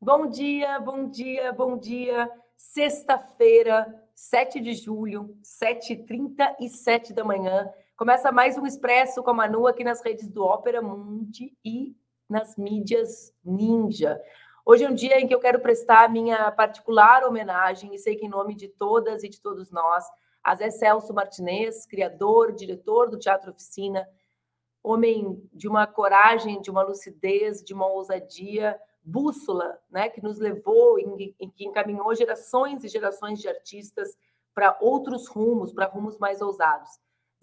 Bom 0.00 0.26
dia, 0.28 0.78
bom 0.78 1.08
dia, 1.08 1.52
bom 1.52 1.78
dia. 1.78 2.30
Sexta-feira, 2.56 3.86
7 4.14 4.60
de 4.60 4.74
julho, 4.74 5.34
7h37 5.42 7.14
da 7.14 7.24
manhã. 7.24 7.70
Começa 7.96 8.30
mais 8.30 8.58
um 8.58 8.66
Expresso 8.66 9.22
com 9.22 9.30
a 9.30 9.34
Manu 9.34 9.66
aqui 9.66 9.82
nas 9.82 10.04
redes 10.04 10.28
do 10.28 10.44
Ópera 10.44 10.82
Mundi 10.82 11.56
e 11.64 11.96
nas 12.28 12.56
mídias 12.56 13.32
Ninja. 13.42 14.20
Hoje 14.66 14.82
é 14.82 14.88
um 14.88 14.94
dia 14.94 15.20
em 15.20 15.28
que 15.28 15.34
eu 15.34 15.40
quero 15.40 15.60
prestar 15.60 16.10
minha 16.10 16.50
particular 16.50 17.22
homenagem, 17.24 17.94
e 17.94 17.98
sei 17.98 18.16
que 18.16 18.24
em 18.24 18.30
nome 18.30 18.54
de 18.54 18.66
todas 18.66 19.22
e 19.22 19.28
de 19.28 19.38
todos 19.38 19.70
nós, 19.70 20.06
a 20.42 20.54
Zé 20.54 20.70
Celso 20.70 21.12
Martinez, 21.12 21.84
criador, 21.84 22.50
diretor 22.50 23.10
do 23.10 23.18
Teatro 23.18 23.50
Oficina, 23.50 24.08
homem 24.82 25.46
de 25.52 25.68
uma 25.68 25.86
coragem, 25.86 26.62
de 26.62 26.70
uma 26.70 26.82
lucidez, 26.82 27.62
de 27.62 27.74
uma 27.74 27.86
ousadia, 27.86 28.80
bússola, 29.02 29.78
né, 29.90 30.08
que 30.08 30.22
nos 30.22 30.38
levou, 30.38 30.98
em, 30.98 31.34
que 31.54 31.66
encaminhou 31.66 32.14
gerações 32.14 32.82
e 32.84 32.88
gerações 32.88 33.40
de 33.40 33.48
artistas 33.48 34.16
para 34.54 34.78
outros 34.80 35.28
rumos, 35.28 35.74
para 35.74 35.86
rumos 35.86 36.16
mais 36.18 36.40
ousados. 36.40 36.88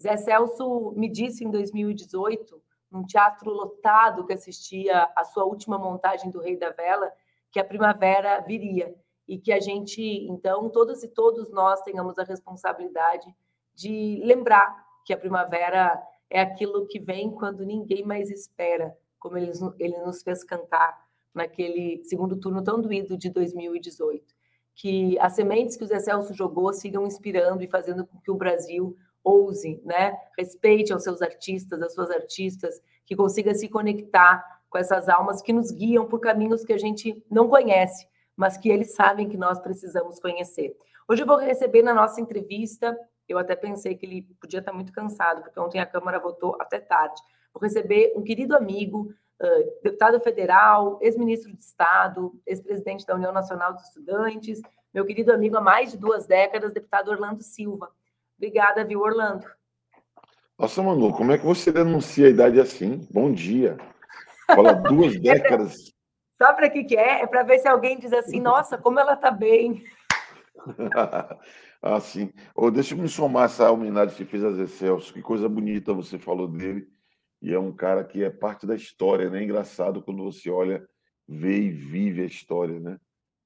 Zé 0.02 0.16
Celso 0.16 0.92
me 0.96 1.08
disse 1.08 1.44
em 1.44 1.50
2018 1.52 2.60
num 2.92 3.04
teatro 3.04 3.50
lotado 3.50 4.26
que 4.26 4.34
assistia 4.34 5.10
a 5.16 5.24
sua 5.24 5.44
última 5.44 5.78
montagem 5.78 6.30
do 6.30 6.40
Rei 6.40 6.56
da 6.58 6.70
Vela, 6.70 7.10
que 7.50 7.58
a 7.58 7.64
primavera 7.64 8.40
viria 8.40 8.94
e 9.26 9.38
que 9.38 9.50
a 9.50 9.58
gente, 9.58 10.02
então, 10.28 10.68
todas 10.68 11.02
e 11.02 11.08
todos 11.08 11.50
nós 11.50 11.80
tenhamos 11.80 12.18
a 12.18 12.22
responsabilidade 12.22 13.34
de 13.74 14.20
lembrar 14.22 14.84
que 15.06 15.12
a 15.12 15.16
primavera 15.16 16.00
é 16.28 16.40
aquilo 16.40 16.86
que 16.86 17.00
vem 17.00 17.30
quando 17.30 17.64
ninguém 17.64 18.04
mais 18.04 18.30
espera, 18.30 18.96
como 19.18 19.38
ele, 19.38 19.52
ele 19.78 19.98
nos 19.98 20.22
fez 20.22 20.44
cantar 20.44 21.00
naquele 21.34 22.04
segundo 22.04 22.38
turno 22.38 22.62
tão 22.62 22.80
doído 22.80 23.16
de 23.16 23.30
2018. 23.30 24.34
Que 24.74 25.18
as 25.18 25.34
sementes 25.34 25.76
que 25.76 25.84
o 25.84 25.86
Zé 25.86 25.98
Celso 25.98 26.34
jogou 26.34 26.72
sigam 26.72 27.06
inspirando 27.06 27.62
e 27.62 27.68
fazendo 27.68 28.06
com 28.06 28.18
que 28.20 28.30
o 28.30 28.36
Brasil 28.36 28.96
ouse, 29.24 29.80
né? 29.84 30.16
Respeite 30.38 30.92
aos 30.92 31.02
seus 31.02 31.22
artistas, 31.22 31.82
às 31.82 31.94
suas 31.94 32.10
artistas, 32.10 32.80
que 33.04 33.16
consiga 33.16 33.54
se 33.54 33.68
conectar 33.68 34.44
com 34.68 34.78
essas 34.78 35.08
almas 35.08 35.42
que 35.42 35.52
nos 35.52 35.70
guiam 35.70 36.06
por 36.06 36.20
caminhos 36.20 36.64
que 36.64 36.72
a 36.72 36.78
gente 36.78 37.24
não 37.30 37.48
conhece, 37.48 38.08
mas 38.36 38.56
que 38.56 38.70
eles 38.70 38.94
sabem 38.94 39.28
que 39.28 39.36
nós 39.36 39.60
precisamos 39.60 40.18
conhecer. 40.18 40.76
Hoje 41.08 41.22
eu 41.22 41.26
vou 41.26 41.36
receber 41.36 41.82
na 41.82 41.92
nossa 41.92 42.20
entrevista, 42.20 42.98
eu 43.28 43.38
até 43.38 43.54
pensei 43.54 43.94
que 43.94 44.06
ele 44.06 44.22
podia 44.40 44.60
estar 44.60 44.72
muito 44.72 44.92
cansado, 44.92 45.42
porque 45.42 45.60
ontem 45.60 45.78
a 45.78 45.86
Câmara 45.86 46.18
votou 46.18 46.56
até 46.60 46.80
tarde. 46.80 47.20
Vou 47.52 47.62
receber 47.62 48.12
um 48.16 48.22
querido 48.22 48.56
amigo, 48.56 49.12
uh, 49.40 49.82
deputado 49.82 50.18
federal, 50.20 50.98
ex-ministro 51.02 51.52
de 51.52 51.62
Estado, 51.62 52.32
ex-presidente 52.46 53.04
da 53.04 53.14
União 53.14 53.32
Nacional 53.32 53.74
dos 53.74 53.82
Estudantes, 53.84 54.62
meu 54.92 55.06
querido 55.06 55.32
amigo 55.32 55.56
há 55.56 55.60
mais 55.60 55.90
de 55.90 55.96
duas 55.96 56.26
décadas, 56.26 56.72
deputado 56.72 57.10
Orlando 57.10 57.42
Silva. 57.42 57.90
Obrigada, 58.42 58.84
viu, 58.84 58.98
Orlando? 58.98 59.46
Nossa, 60.58 60.82
Manu, 60.82 61.12
como 61.12 61.30
é 61.30 61.38
que 61.38 61.46
você 61.46 61.70
denuncia 61.70 62.26
a 62.26 62.30
idade 62.30 62.58
assim? 62.60 63.06
Bom 63.08 63.32
dia. 63.32 63.78
Fala 64.48 64.72
duas 64.82 65.16
décadas. 65.20 65.94
Sabe 66.36 66.56
para 66.56 66.68
que, 66.68 66.82
que 66.82 66.96
é? 66.96 67.22
É 67.22 67.26
para 67.28 67.44
ver 67.44 67.60
se 67.60 67.68
alguém 67.68 68.00
diz 68.00 68.12
assim, 68.12 68.40
nossa, 68.40 68.76
como 68.76 68.98
ela 68.98 69.12
está 69.12 69.30
bem. 69.30 69.84
ah, 71.80 72.00
sim. 72.00 72.32
Oh, 72.52 72.68
deixa 72.68 72.94
eu 72.94 72.98
me 72.98 73.08
somar 73.08 73.44
essa 73.44 73.70
homenagem 73.70 74.16
que 74.16 74.24
fez 74.24 74.42
a 74.42 74.50
Zé 74.50 74.66
Celso. 74.66 75.14
Que 75.14 75.22
coisa 75.22 75.48
bonita 75.48 75.94
você 75.94 76.18
falou 76.18 76.48
dele. 76.48 76.88
E 77.40 77.54
é 77.54 77.58
um 77.60 77.72
cara 77.72 78.02
que 78.02 78.24
é 78.24 78.30
parte 78.30 78.66
da 78.66 78.74
história, 78.74 79.30
né? 79.30 79.38
É 79.38 79.44
engraçado 79.44 80.02
quando 80.02 80.24
você 80.24 80.50
olha, 80.50 80.84
vê 81.28 81.60
e 81.60 81.70
vive 81.70 82.22
a 82.22 82.26
história, 82.26 82.80
né? 82.80 82.98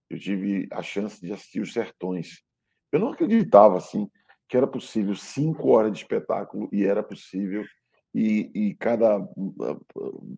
Eu 0.08 0.18
tive 0.18 0.66
a 0.72 0.82
chance 0.82 1.20
de 1.20 1.34
assistir 1.34 1.60
Os 1.60 1.74
Sertões. 1.74 2.42
Eu 2.90 2.98
não 2.98 3.10
acreditava, 3.10 3.76
assim, 3.76 4.10
que 4.48 4.56
era 4.56 4.66
possível 4.66 5.14
cinco 5.14 5.70
horas 5.70 5.92
de 5.92 5.98
espetáculo 5.98 6.68
e 6.72 6.84
era 6.84 7.02
possível 7.02 7.64
e, 8.14 8.50
e 8.54 8.74
cada 8.74 9.16
ah, 9.16 9.76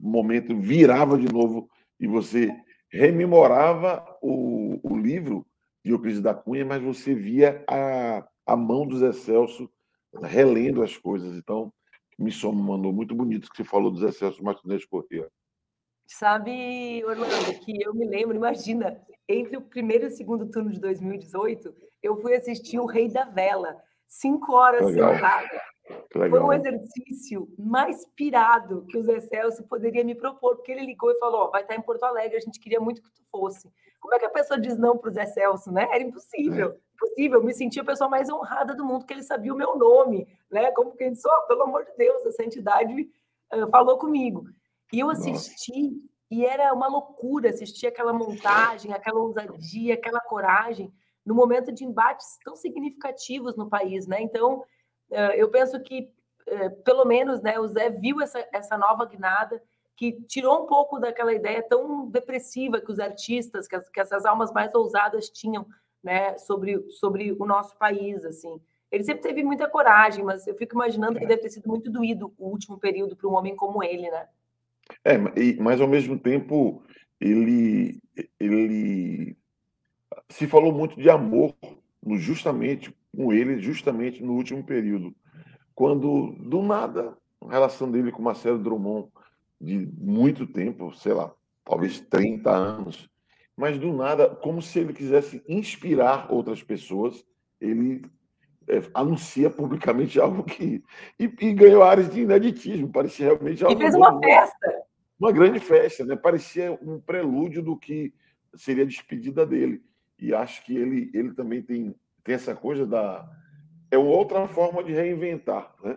momento 0.01 0.57
virava 0.57 1.17
de 1.19 1.33
novo 1.33 1.69
e 2.01 2.07
você 2.07 2.51
rememorava 2.91 4.05
o, 4.23 4.81
o 4.83 4.97
livro 4.97 5.47
de 5.85 5.93
Euclides 5.93 6.21
da 6.21 6.35
Cunha, 6.35 6.65
mas 6.65 6.83
você 6.83 7.15
via 7.15 7.65
a, 7.69 8.27
a 8.47 8.57
mão 8.57 8.87
do 8.87 8.99
Zé 8.99 9.13
Celso 9.13 9.71
relendo 10.23 10.83
as 10.83 10.97
coisas. 10.97 11.37
Então, 11.37 11.73
me 12.19 12.33
mandou 12.53 12.93
muito 12.93 13.15
bonito 13.15 13.49
que 13.49 13.57
você 13.57 13.65
falou 13.65 13.91
do 13.91 14.01
Zé 14.01 14.11
Celso 14.11 14.43
Martinez 14.43 14.85
Corrêa. 14.85 15.29
Sabe, 16.07 17.05
Orlando, 17.05 17.61
que 17.61 17.83
eu 17.83 17.95
me 17.95 18.07
lembro, 18.07 18.35
imagina, 18.35 18.99
entre 19.29 19.57
o 19.57 19.61
primeiro 19.61 20.05
e 20.05 20.09
o 20.09 20.11
segundo 20.11 20.51
turno 20.51 20.73
de 20.73 20.81
2018, 20.81 21.75
eu 22.03 22.17
fui 22.21 22.35
assistir 22.35 22.79
O 22.79 22.87
Rei 22.87 23.09
da 23.09 23.27
Vela, 23.27 23.77
cinco 24.09 24.55
horas 24.55 24.85
Legal. 24.85 25.15
sentada. 25.15 25.63
Foi 26.13 26.41
um 26.41 26.53
exercício 26.53 27.49
mais 27.59 28.05
pirado 28.17 28.85
que 28.89 28.99
o 28.99 29.03
Zé 29.03 29.21
Celso 29.21 29.65
poderia 29.65 30.05
me 30.05 30.15
propor, 30.15 30.57
porque 30.57 30.73
ele 30.73 30.85
ligou 30.85 31.11
e 31.11 31.19
falou: 31.19 31.47
oh, 31.47 31.51
vai 31.51 31.63
estar 31.63 31.75
em 31.75 31.83
Porto 31.83 32.03
Alegre, 32.03 32.37
a 32.37 32.41
gente 32.41 32.61
queria 32.61 32.81
muito 32.81 33.03
que 33.03 33.11
tu 33.11 33.23
fosse. 33.31 33.71
Como 34.01 34.15
é 34.15 34.19
que 34.19 34.27
a 34.27 34.31
pessoa 34.31 34.61
diz 34.61 34.79
não 34.79 34.97
para 34.97 35.09
o 35.09 35.13
Zé 35.13 35.27
Celso, 35.27 35.73
né? 35.73 35.89
Era 35.91 36.03
impossível, 36.03 36.77
impossível. 36.95 37.41
Eu 37.41 37.45
me 37.45 37.55
sentia 37.55 37.83
a 37.83 37.87
pessoa 37.87 38.09
mais 38.09 38.31
honrada 38.31 38.75
do 38.75 38.85
mundo, 38.85 39.07
que 39.07 39.13
ele 39.13 39.23
sabia 39.23 39.53
o 39.53 39.57
meu 39.57 39.77
nome, 39.77 40.27
né? 40.51 40.71
Como 40.73 40.95
quem 40.95 41.13
disse, 41.13 41.29
oh, 41.29 41.47
pelo 41.47 41.63
amor 41.63 41.85
de 41.85 41.97
Deus, 41.97 42.25
essa 42.27 42.45
entidade 42.45 43.11
uh, 43.55 43.69
falou 43.71 43.99
comigo. 43.99 44.45
E 44.93 45.01
eu 45.01 45.11
assisti, 45.11 45.91
Nossa. 45.91 46.03
e 46.31 46.47
era 46.47 46.73
uma 46.73 46.87
loucura 46.87 47.51
assistir 47.51 47.87
aquela 47.87 48.13
montagem, 48.13 48.93
aquela 48.93 49.19
ousadia, 49.19 49.95
aquela 49.95 50.21
coragem 50.21 50.93
no 51.29 51.35
momento 51.35 51.71
de 51.71 51.85
embates 51.85 52.39
tão 52.43 52.57
significativos 52.57 53.55
no 53.55 53.69
país, 53.69 54.07
né? 54.07 54.23
Então, 54.23 54.65
eh, 55.11 55.43
eu 55.43 55.51
penso 55.51 55.79
que, 55.83 56.11
eh, 56.47 56.71
pelo 56.71 57.05
menos, 57.05 57.43
né, 57.43 57.61
o 57.61 57.69
Zé 57.69 57.91
viu 57.91 58.23
essa, 58.23 58.43
essa 58.51 58.79
nova 58.79 59.05
guinada 59.05 59.63
que 59.95 60.13
tirou 60.23 60.63
um 60.63 60.67
pouco 60.67 60.99
daquela 60.99 61.35
ideia 61.35 61.63
tão 61.63 62.09
depressiva 62.09 62.81
que 62.81 62.91
os 62.91 62.99
artistas, 62.99 63.69
que, 63.69 63.77
as, 63.77 63.91
que 63.91 64.01
essas 64.01 64.25
almas 64.25 64.51
mais 64.53 64.75
ousadas 64.75 65.29
tinham, 65.29 65.67
né, 66.03 66.39
sobre, 66.39 66.91
sobre 66.93 67.33
o 67.33 67.45
nosso 67.45 67.77
país, 67.77 68.25
assim. 68.25 68.59
Ele 68.91 69.05
sempre 69.05 69.23
teve 69.23 69.45
muita 69.45 69.69
coragem, 69.69 70.25
mas 70.25 70.47
eu 70.47 70.55
fico 70.55 70.75
imaginando 70.75 71.19
que 71.19 71.27
deve 71.27 71.43
ter 71.43 71.51
sido 71.51 71.69
muito 71.69 71.91
doído 71.91 72.33
o 72.39 72.49
último 72.49 72.79
período 72.79 73.15
para 73.15 73.29
um 73.29 73.35
homem 73.35 73.55
como 73.55 73.85
ele, 73.85 74.11
né? 74.11 74.27
É, 75.05 75.19
mas 75.61 75.79
ao 75.79 75.87
mesmo 75.87 76.19
tempo 76.19 76.83
ele 77.21 78.01
ele 78.41 79.37
se 80.31 80.47
falou 80.47 80.73
muito 80.73 81.01
de 81.01 81.09
amor 81.09 81.55
justamente 82.17 82.95
com 83.15 83.33
ele, 83.33 83.61
justamente 83.61 84.23
no 84.23 84.35
último 84.35 84.63
período, 84.63 85.15
quando 85.75 86.33
do 86.39 86.63
nada 86.63 87.17
a 87.41 87.51
relação 87.51 87.91
dele 87.91 88.13
com 88.13 88.23
Marcelo 88.23 88.59
Drummond 88.59 89.09
de 89.61 89.89
muito 89.99 90.47
tempo, 90.47 90.95
sei 90.95 91.13
lá, 91.13 91.33
talvez 91.65 92.01
30 92.01 92.51
anos, 92.51 93.09
mas 93.57 93.79
do 93.79 93.93
nada, 93.93 94.29
como 94.29 94.63
se 94.63 94.79
ele 94.79 94.93
quisesse 94.93 95.43
inspirar 95.49 96.33
outras 96.33 96.63
pessoas, 96.63 97.25
ele 97.61 98.03
é, 98.69 98.81
anuncia 98.95 99.51
publicamente 99.51 100.19
algo 100.21 100.45
que. 100.45 100.83
E, 101.19 101.25
e, 101.25 101.53
ganhou 101.53 101.83
áreas 101.83 102.09
de 102.09 102.21
ineditismo, 102.21 102.93
parecia 102.93 103.27
realmente 103.27 103.65
algo. 103.65 103.77
E 103.77 103.83
fez 103.83 103.95
uma 103.95 104.19
festa. 104.21 104.83
Uma 105.19 105.33
grande 105.33 105.59
festa, 105.59 106.05
né? 106.05 106.15
parecia 106.15 106.79
um 106.81 107.01
prelúdio 107.01 107.61
do 107.61 107.77
que 107.77 108.15
seria 108.55 108.85
a 108.85 108.87
despedida 108.87 109.45
dele 109.45 109.83
e 110.19 110.35
acho 110.35 110.65
que 110.65 110.77
ele, 110.77 111.11
ele 111.15 111.33
também 111.33 111.63
tem, 111.63 111.95
tem 112.25 112.35
essa 112.35 112.55
coisa 112.55 112.87
da. 112.87 113.29
É 113.91 113.97
outra 113.97 114.47
forma 114.47 114.83
de 114.83 114.93
reinventar, 114.93 115.75
né? 115.83 115.97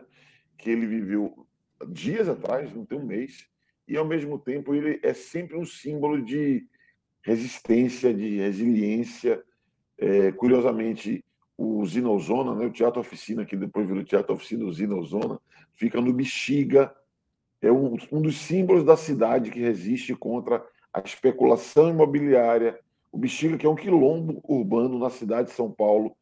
que 0.58 0.70
ele 0.70 0.86
viveu 0.86 1.48
dias 1.88 2.30
atrás, 2.30 2.74
não 2.74 2.86
tem 2.86 3.00
um 3.00 3.06
mês, 3.06 3.48
e 3.88 3.98
ao 3.98 4.06
mesmo 4.06 4.38
tempo 4.38 4.74
ele 4.74 5.00
é 5.04 5.14
sempre 5.14 5.58
um 5.58 5.66
símbolo 5.66 6.22
de 6.24 6.66
resistência, 7.22 8.14
de 8.14 8.38
resiliência. 8.38 9.44
É, 9.98 10.32
curiosamente, 10.32 11.24
o 11.58 11.86
Zinozona, 11.86 12.56
né, 12.56 12.66
o 12.66 12.72
Teatro 12.72 13.02
Oficina, 13.02 13.46
que 13.46 13.56
depois 13.56 13.88
virou 13.88 14.04
Teatro 14.04 14.34
Oficina, 14.34 14.66
o 14.66 14.74
Zinozona, 14.74 15.40
fica 15.74 16.00
no 16.00 16.14
Bexiga, 16.14 16.96
é 17.62 17.72
um, 17.72 17.96
um 18.12 18.22
dos 18.22 18.38
símbolos 18.38 18.84
da 18.84 18.98
cidade 18.98 19.52
que 19.52 19.60
resiste 19.60 20.16
contra 20.16 20.66
a 20.92 21.00
especulação 21.02 21.90
imobiliária, 21.90 22.80
o 23.12 23.18
Bexiga, 23.18 23.58
que 23.58 23.66
é 23.66 23.70
um 23.70 23.76
quilombo 23.76 24.42
urbano 24.48 24.98
na 24.98 25.10
cidade 25.10 25.50
de 25.50 25.54
São 25.56 25.70
Paulo, 25.70 26.16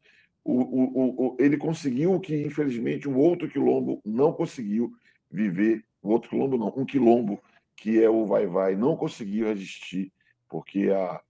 o, 0.44 0.54
o, 0.54 1.26
o, 1.26 1.36
ele 1.38 1.56
conseguiu 1.56 2.14
o 2.14 2.20
que, 2.20 2.34
infelizmente, 2.42 3.08
um 3.08 3.16
outro 3.16 3.48
quilombo 3.48 4.00
não 4.04 4.32
conseguiu 4.32 4.92
viver. 5.30 5.84
Um 6.02 6.08
outro 6.10 6.30
quilombo, 6.30 6.56
não, 6.56 6.72
um 6.76 6.84
quilombo, 6.84 7.40
que 7.76 8.02
é 8.02 8.08
o 8.08 8.26
Vai 8.26 8.46
Vai, 8.46 8.74
não 8.74 8.96
conseguiu 8.96 9.46
resistir, 9.46 10.12
porque 10.48 10.90
a, 10.90 11.20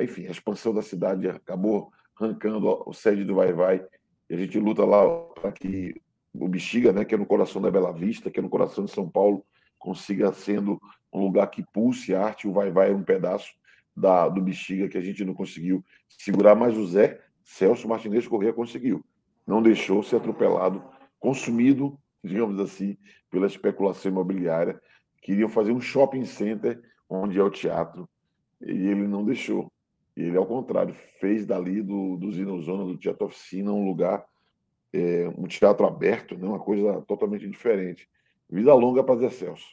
enfim, 0.00 0.26
a 0.26 0.30
expansão 0.30 0.74
da 0.74 0.82
cidade 0.82 1.28
acabou 1.28 1.92
arrancando 2.18 2.82
o 2.86 2.92
sede 2.92 3.24
do 3.24 3.34
Vai 3.34 3.52
Vai. 3.52 3.84
E 4.28 4.34
a 4.34 4.36
gente 4.36 4.58
luta 4.58 4.84
lá 4.84 5.06
para 5.34 5.52
que 5.52 5.94
o 6.32 6.48
Bexiga, 6.48 6.92
né, 6.92 7.04
que 7.04 7.14
é 7.14 7.18
no 7.18 7.26
coração 7.26 7.62
da 7.62 7.70
Bela 7.70 7.92
Vista, 7.92 8.30
que 8.30 8.40
é 8.40 8.42
no 8.42 8.48
coração 8.48 8.84
de 8.84 8.90
São 8.90 9.08
Paulo, 9.08 9.44
consiga 9.78 10.32
sendo 10.32 10.80
um 11.12 11.20
lugar 11.20 11.48
que 11.48 11.62
pulse 11.72 12.14
arte. 12.14 12.48
O 12.48 12.52
Vai 12.52 12.70
Vai 12.70 12.90
é 12.90 12.94
um 12.94 13.04
pedaço 13.04 13.52
da, 13.96 14.28
do 14.28 14.40
Bexiga 14.40 14.88
que 14.88 14.98
a 14.98 15.00
gente 15.00 15.24
não 15.24 15.34
conseguiu 15.34 15.84
segurar, 16.08 16.54
mas 16.54 16.76
o 16.76 16.86
Zé 16.86 17.20
Celso 17.42 17.88
Martinez 17.88 18.26
Corrêa 18.26 18.52
conseguiu. 18.52 19.04
Não 19.46 19.62
deixou 19.62 20.02
ser 20.02 20.16
atropelado, 20.16 20.82
consumido, 21.20 21.98
digamos 22.22 22.58
assim, 22.58 22.96
pela 23.30 23.46
especulação 23.46 24.10
imobiliária. 24.10 24.80
Queriam 25.20 25.48
fazer 25.48 25.72
um 25.72 25.80
shopping 25.80 26.24
center 26.24 26.80
onde 27.08 27.38
é 27.38 27.42
o 27.42 27.50
teatro 27.50 28.08
e 28.60 28.88
ele 28.88 29.06
não 29.06 29.24
deixou. 29.24 29.70
Ele, 30.16 30.36
ao 30.36 30.46
contrário, 30.46 30.94
fez 31.20 31.44
dali 31.44 31.82
do, 31.82 32.16
do 32.16 32.32
Zinozona, 32.32 32.84
do 32.84 32.96
Teatro 32.96 33.26
Oficina, 33.26 33.72
um 33.72 33.84
lugar, 33.84 34.24
é, 34.92 35.28
um 35.36 35.46
teatro 35.46 35.86
aberto, 35.86 36.38
né? 36.38 36.46
uma 36.46 36.60
coisa 36.60 37.02
totalmente 37.02 37.48
diferente. 37.48 38.08
Vida 38.48 38.72
longa 38.74 39.02
para 39.02 39.18
Zé 39.18 39.30
Celso. 39.30 39.66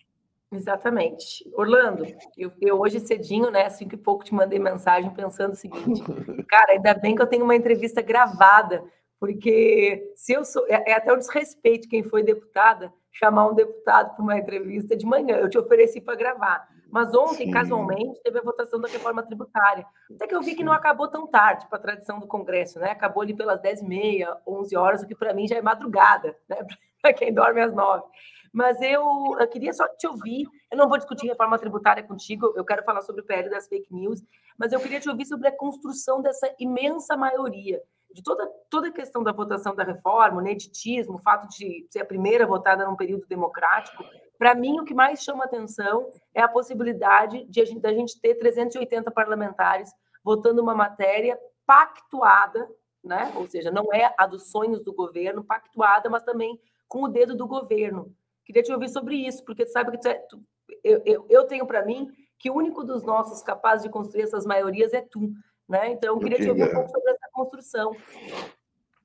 Exatamente. 0.52 1.50
Orlando, 1.54 2.06
eu, 2.38 2.52
eu, 2.60 2.80
hoje 2.80 3.00
cedinho, 3.00 3.50
né, 3.50 3.70
cinco 3.70 3.96
e 3.96 3.98
pouco, 3.98 4.26
te 4.26 4.34
mandei 4.34 4.60
mensagem 4.60 5.10
pensando 5.12 5.54
o 5.54 5.56
seguinte, 5.56 6.04
cara, 6.50 6.74
ainda 6.74 6.94
bem 6.94 7.16
que 7.16 7.22
eu 7.22 7.28
tenho 7.28 7.46
uma 7.46 7.56
entrevista 7.56 8.02
gravada, 8.02 8.84
porque 9.18 10.12
se 10.14 10.34
eu 10.34 10.44
sou, 10.44 10.66
é, 10.68 10.92
é 10.92 10.94
até 10.94 11.14
um 11.14 11.18
desrespeito 11.18 11.88
quem 11.88 12.04
foi 12.04 12.22
deputada 12.22 12.94
chamar 13.14 13.48
um 13.48 13.54
deputado 13.54 14.16
para 14.16 14.24
uma 14.24 14.38
entrevista 14.38 14.96
de 14.96 15.06
manhã, 15.06 15.38
eu 15.38 15.50
te 15.50 15.58
ofereci 15.58 16.02
para 16.02 16.16
gravar. 16.16 16.68
Mas 16.90 17.14
ontem, 17.14 17.46
Sim. 17.46 17.52
casualmente, 17.52 18.22
teve 18.22 18.40
a 18.40 18.42
votação 18.42 18.80
da 18.80 18.88
reforma 18.88 19.24
tributária. 19.24 19.86
Até 20.14 20.28
que 20.28 20.36
eu 20.36 20.42
vi 20.42 20.56
que 20.56 20.64
não 20.64 20.74
acabou 20.74 21.08
tão 21.08 21.26
tarde 21.26 21.66
para 21.68 21.78
a 21.78 21.82
tradição 21.82 22.20
do 22.20 22.28
Congresso, 22.28 22.80
né? 22.80 22.92
Acabou 22.92 23.24
ali 23.24 23.34
pelas 23.34 23.62
10h30, 23.62 24.28
11 24.46 24.76
horas, 24.76 25.02
o 25.02 25.08
que 25.08 25.16
para 25.16 25.34
mim 25.34 25.48
já 25.48 25.56
é 25.56 25.62
madrugada, 25.62 26.36
né? 26.50 26.58
Para 27.02 27.14
quem 27.14 27.34
dorme 27.34 27.60
às 27.60 27.74
9 27.74 28.04
mas 28.52 28.82
eu, 28.82 29.04
eu, 29.40 29.48
queria 29.48 29.72
só 29.72 29.88
te 29.88 30.08
ouvir. 30.08 30.48
Eu 30.70 30.78
não 30.78 30.90
vou 30.90 30.98
discutir 30.98 31.28
reforma 31.28 31.58
tributária 31.58 32.04
contigo, 32.04 32.54
eu 32.56 32.66
quero 32.66 32.84
falar 32.84 33.02
sobre 33.02 33.22
o 33.22 33.26
PL 33.26 33.50
das 33.50 33.68
fake 33.68 33.94
news, 33.94 34.22
mas 34.58 34.74
eu 34.74 34.80
queria 34.80 35.00
te 35.00 35.10
ouvir 35.10 35.26
sobre 35.26 35.48
a 35.48 35.56
construção 35.56 36.22
dessa 36.22 36.54
imensa 36.60 37.16
maioria, 37.16 37.82
de 38.14 38.22
toda, 38.22 38.46
toda 38.70 38.90
a 38.90 38.92
questão 38.92 39.24
da 39.24 39.32
votação 39.32 39.74
da 39.74 39.84
reforma, 39.84 40.40
o 40.40 40.44
neditismo, 40.44 41.16
o 41.16 41.22
fato 41.22 41.48
de 41.48 41.88
ser 41.90 42.02
a 42.02 42.06
primeira 42.06 42.46
votada 42.46 42.86
num 42.86 42.96
período 42.96 43.26
democrático. 43.28 44.04
Para 44.38 44.54
mim, 44.54 44.80
o 44.80 44.84
que 44.84 44.94
mais 44.94 45.24
chama 45.24 45.46
atenção 45.46 46.10
é 46.34 46.42
a 46.42 46.48
possibilidade 46.48 47.46
de 47.46 47.62
a 47.62 47.66
gente, 47.66 47.80
da 47.80 47.94
gente 47.94 48.20
ter 48.20 48.36
380 48.36 49.10
parlamentares 49.12 49.92
votando 50.24 50.62
uma 50.62 50.76
matéria 50.76 51.40
pactuada, 51.66 52.70
né? 53.04 53.32
ou 53.36 53.48
seja, 53.48 53.72
não 53.72 53.94
é 53.94 54.14
a 54.18 54.28
dos 54.28 54.52
sonhos 54.52 54.84
do 54.84 54.94
governo, 54.94 55.44
pactuada, 55.44 56.10
mas 56.10 56.24
também 56.24 56.60
com 56.88 57.04
o 57.04 57.08
dedo 57.08 57.36
do 57.36 57.48
governo. 57.48 58.14
Queria 58.46 58.64
te 58.64 58.72
ouvir 58.72 58.90
sobre 58.90 59.16
isso, 59.16 59.44
porque 59.46 59.66
tu 59.66 59.72
sabe 59.72 59.92
que 59.92 60.00
tu 60.00 60.08
é, 60.08 60.14
tu, 60.14 60.42
eu, 60.84 61.02
eu, 61.06 61.26
eu, 61.30 61.44
tenho 61.46 61.66
para 61.66 61.86
mim 61.86 62.10
que 62.40 62.50
o 62.50 62.56
único 62.56 62.84
dos 62.84 63.04
nossos 63.04 63.42
capazes 63.42 63.84
de 63.84 63.90
construir 63.90 64.24
essas 64.24 64.46
maiorias 64.46 64.94
é 64.94 65.02
tu. 65.02 65.32
Né? 65.70 65.92
Então, 65.92 66.16
eu 66.16 66.20
queria 66.20 66.38
te 66.38 66.50
ouvir 66.50 66.64
um 66.64 66.74
pouco 66.74 66.90
sobre 66.90 67.12
essa 67.12 67.30
construção. 67.32 67.96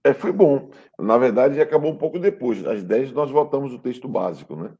É, 0.02 0.14
foi 0.14 0.32
bom. 0.32 0.70
Na 0.98 1.18
verdade, 1.18 1.60
acabou 1.60 1.90
um 1.90 1.98
pouco 1.98 2.18
depois. 2.18 2.64
Às 2.66 2.82
10 2.82 3.12
nós 3.12 3.30
votamos 3.30 3.72
o 3.72 3.78
texto 3.78 4.08
básico, 4.08 4.54
né? 4.56 4.72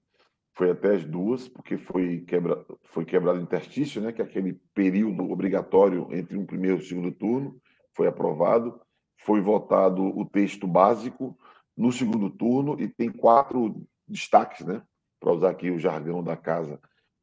Foi 0.52 0.70
até 0.70 0.94
as 0.94 1.04
duas, 1.04 1.48
porque 1.48 1.76
foi, 1.76 2.20
quebra, 2.20 2.64
foi 2.84 3.04
quebrado 3.04 3.38
o 3.38 3.42
interstício, 3.42 4.00
né? 4.00 4.12
Que 4.12 4.22
é 4.22 4.24
aquele 4.24 4.54
período 4.72 5.30
obrigatório 5.30 6.08
entre 6.12 6.38
um 6.38 6.46
primeiro 6.46 6.76
e 6.76 6.80
um 6.80 6.84
segundo 6.84 7.12
turno. 7.12 7.60
Foi 7.92 8.06
aprovado. 8.06 8.80
Foi 9.18 9.40
votado 9.40 10.02
o 10.02 10.24
texto 10.24 10.66
básico 10.66 11.36
no 11.76 11.90
segundo 11.90 12.30
turno 12.30 12.80
e 12.80 12.88
tem 12.88 13.10
quatro 13.10 13.84
destaques, 14.08 14.66
né? 14.66 14.82
Para 15.20 15.32
usar 15.32 15.50
aqui 15.50 15.70
o 15.70 15.78
jargão 15.78 16.22
da 16.22 16.36
casa. 16.36 16.80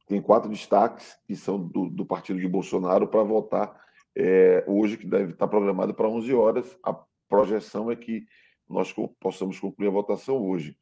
Tem 0.08 0.22
quatro 0.22 0.50
destaques 0.50 1.18
que 1.26 1.36
são 1.36 1.60
do, 1.60 1.90
do 1.90 2.06
partido 2.06 2.40
de 2.40 2.48
Bolsonaro 2.48 3.08
para 3.08 3.24
votar 3.24 3.82
é, 4.16 4.64
hoje, 4.68 4.98
que 4.98 5.08
deve 5.08 5.32
estar 5.32 5.48
programado 5.48 5.94
para 5.94 6.08
11 6.08 6.34
horas. 6.34 6.78
A 6.84 6.96
projeção 7.28 7.90
é 7.90 7.96
que 7.96 8.26
nós 8.70 8.94
possamos 9.20 9.60
concluir 9.60 9.88
a 9.88 9.92
votação 9.92 10.38
hoje. 10.38 10.78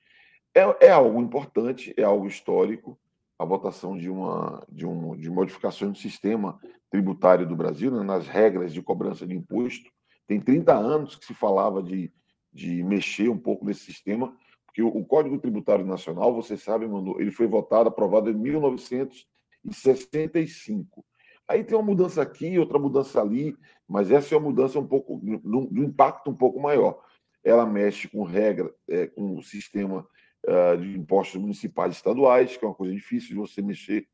É, 0.53 0.87
é 0.87 0.91
algo 0.91 1.21
importante, 1.21 1.93
é 1.95 2.03
algo 2.03 2.27
histórico, 2.27 2.99
a 3.39 3.45
votação 3.45 3.97
de 3.97 4.09
uma 4.09 4.65
de, 4.69 4.85
um, 4.85 5.15
de 5.15 5.29
modificações 5.29 5.91
do 5.91 5.97
sistema 5.97 6.59
tributário 6.89 7.47
do 7.47 7.55
Brasil, 7.55 7.89
né, 7.89 8.03
nas 8.03 8.27
regras 8.27 8.73
de 8.73 8.81
cobrança 8.81 9.25
de 9.25 9.35
imposto. 9.35 9.89
Tem 10.27 10.39
30 10.39 10.73
anos 10.73 11.15
que 11.15 11.25
se 11.25 11.33
falava 11.33 11.81
de, 11.81 12.11
de 12.53 12.83
mexer 12.83 13.29
um 13.29 13.37
pouco 13.37 13.65
nesse 13.65 13.81
sistema, 13.81 14.35
porque 14.71 14.81
o, 14.81 15.03
Código 15.03 15.37
Tributário 15.37 15.85
Nacional, 15.85 16.33
você 16.33 16.55
sabe, 16.55 16.87
Manu, 16.87 17.19
ele 17.19 17.29
foi 17.29 17.45
votado, 17.45 17.89
aprovado 17.89 18.29
em 18.29 18.33
1965. 18.33 21.05
Aí 21.45 21.65
tem 21.65 21.77
uma 21.77 21.83
mudança 21.83 22.21
aqui, 22.21 22.57
outra 22.57 22.79
mudança 22.79 23.19
ali, 23.19 23.53
mas 23.85 24.09
essa 24.09 24.33
é 24.33 24.37
uma 24.37 24.47
mudança 24.47 24.79
um 24.79 24.87
pouco, 24.87 25.19
de 25.21 25.41
um 25.45 25.83
impacto 25.83 26.31
um 26.31 26.35
pouco 26.35 26.57
maior. 26.57 27.03
Ela 27.43 27.65
mexe 27.65 28.07
com 28.07 28.23
regra, 28.23 28.73
é, 28.87 29.07
com 29.07 29.35
o 29.35 29.43
sistema 29.43 30.07
uh, 30.47 30.77
de 30.77 30.97
impostos 30.97 31.41
municipais 31.41 31.93
e 31.93 31.97
estaduais, 31.97 32.55
que 32.55 32.63
é 32.63 32.67
uma 32.69 32.73
coisa 32.73 32.93
difícil 32.93 33.27
de 33.29 33.35
você 33.35 33.61
mexer, 33.61 34.07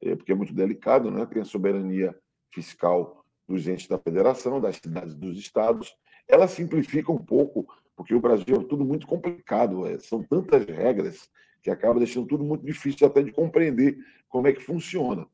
é, 0.00 0.16
porque 0.16 0.32
é 0.32 0.34
muito 0.34 0.54
delicado, 0.54 1.10
né? 1.10 1.26
Tem 1.26 1.42
a 1.42 1.44
soberania 1.44 2.18
fiscal 2.50 3.22
dos 3.46 3.68
entes 3.68 3.86
da 3.86 3.98
federação, 3.98 4.58
das 4.58 4.76
cidades 4.76 5.14
dos 5.14 5.38
estados. 5.38 5.94
Ela 6.26 6.48
simplifica 6.48 7.12
um 7.12 7.18
pouco 7.18 7.68
porque 7.98 8.14
o 8.14 8.20
Brasil 8.20 8.54
é 8.54 8.64
tudo 8.64 8.84
muito 8.84 9.08
complicado, 9.08 9.84
é, 9.84 9.98
são 9.98 10.22
tantas 10.22 10.64
regras 10.64 11.28
que 11.60 11.68
acaba 11.68 11.98
deixando 11.98 12.28
tudo 12.28 12.44
muito 12.44 12.64
difícil 12.64 13.04
até 13.04 13.24
de 13.24 13.32
compreender 13.32 13.98
como 14.28 14.46
é 14.46 14.52
que 14.52 14.62
funciona. 14.62 15.26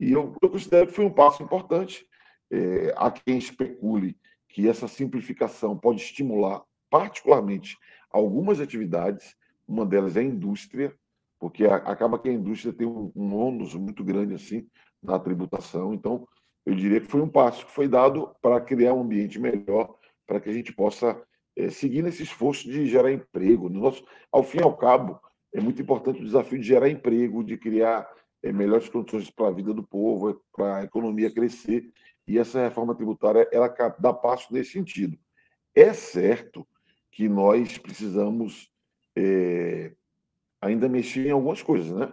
E 0.00 0.10
eu, 0.10 0.34
eu 0.42 0.50
considero 0.50 0.88
que 0.88 0.92
foi 0.92 1.04
um 1.04 1.12
passo 1.12 1.40
importante. 1.40 2.04
É, 2.50 2.92
há 2.96 3.12
quem 3.12 3.38
especule 3.38 4.18
que 4.48 4.68
essa 4.68 4.88
simplificação 4.88 5.78
pode 5.78 6.00
estimular, 6.00 6.64
particularmente, 6.90 7.78
algumas 8.10 8.58
atividades, 8.58 9.36
uma 9.68 9.86
delas 9.86 10.16
é 10.16 10.20
a 10.20 10.24
indústria, 10.24 10.92
porque 11.38 11.64
a, 11.64 11.76
acaba 11.76 12.18
que 12.18 12.28
a 12.28 12.32
indústria 12.32 12.72
tem 12.72 12.88
um, 12.88 13.12
um 13.14 13.36
ônus 13.36 13.72
muito 13.76 14.02
grande 14.02 14.34
assim 14.34 14.66
na 15.00 15.16
tributação. 15.16 15.94
Então, 15.94 16.26
eu 16.66 16.74
diria 16.74 17.00
que 17.00 17.06
foi 17.06 17.20
um 17.20 17.28
passo 17.28 17.64
que 17.66 17.70
foi 17.70 17.86
dado 17.86 18.34
para 18.42 18.60
criar 18.60 18.94
um 18.94 19.02
ambiente 19.02 19.38
melhor, 19.38 19.94
para 20.26 20.40
que 20.40 20.50
a 20.50 20.52
gente 20.52 20.72
possa 20.72 21.16
é, 21.66 22.02
nesse 22.02 22.22
esforço 22.22 22.64
de 22.68 22.86
gerar 22.86 23.12
emprego. 23.12 23.68
No 23.68 23.80
nosso, 23.80 24.04
ao 24.32 24.42
fim 24.42 24.58
e 24.58 24.62
ao 24.62 24.76
cabo, 24.76 25.20
é 25.52 25.60
muito 25.60 25.80
importante 25.82 26.20
o 26.20 26.24
desafio 26.24 26.58
de 26.58 26.66
gerar 26.66 26.88
emprego, 26.88 27.42
de 27.42 27.56
criar 27.56 28.08
é, 28.42 28.52
melhores 28.52 28.88
condições 28.88 29.30
para 29.30 29.48
a 29.48 29.52
vida 29.52 29.74
do 29.74 29.82
povo, 29.82 30.40
para 30.52 30.78
a 30.78 30.84
economia 30.84 31.32
crescer. 31.32 31.90
E 32.26 32.38
essa 32.38 32.62
reforma 32.62 32.94
tributária 32.94 33.48
ela 33.52 33.68
dá 33.98 34.12
passo 34.12 34.52
nesse 34.52 34.72
sentido. 34.72 35.18
É 35.74 35.92
certo 35.92 36.66
que 37.10 37.28
nós 37.28 37.76
precisamos 37.78 38.70
é, 39.16 39.92
ainda 40.60 40.88
mexer 40.88 41.26
em 41.26 41.32
algumas 41.32 41.62
coisas, 41.62 41.90
né? 41.90 42.12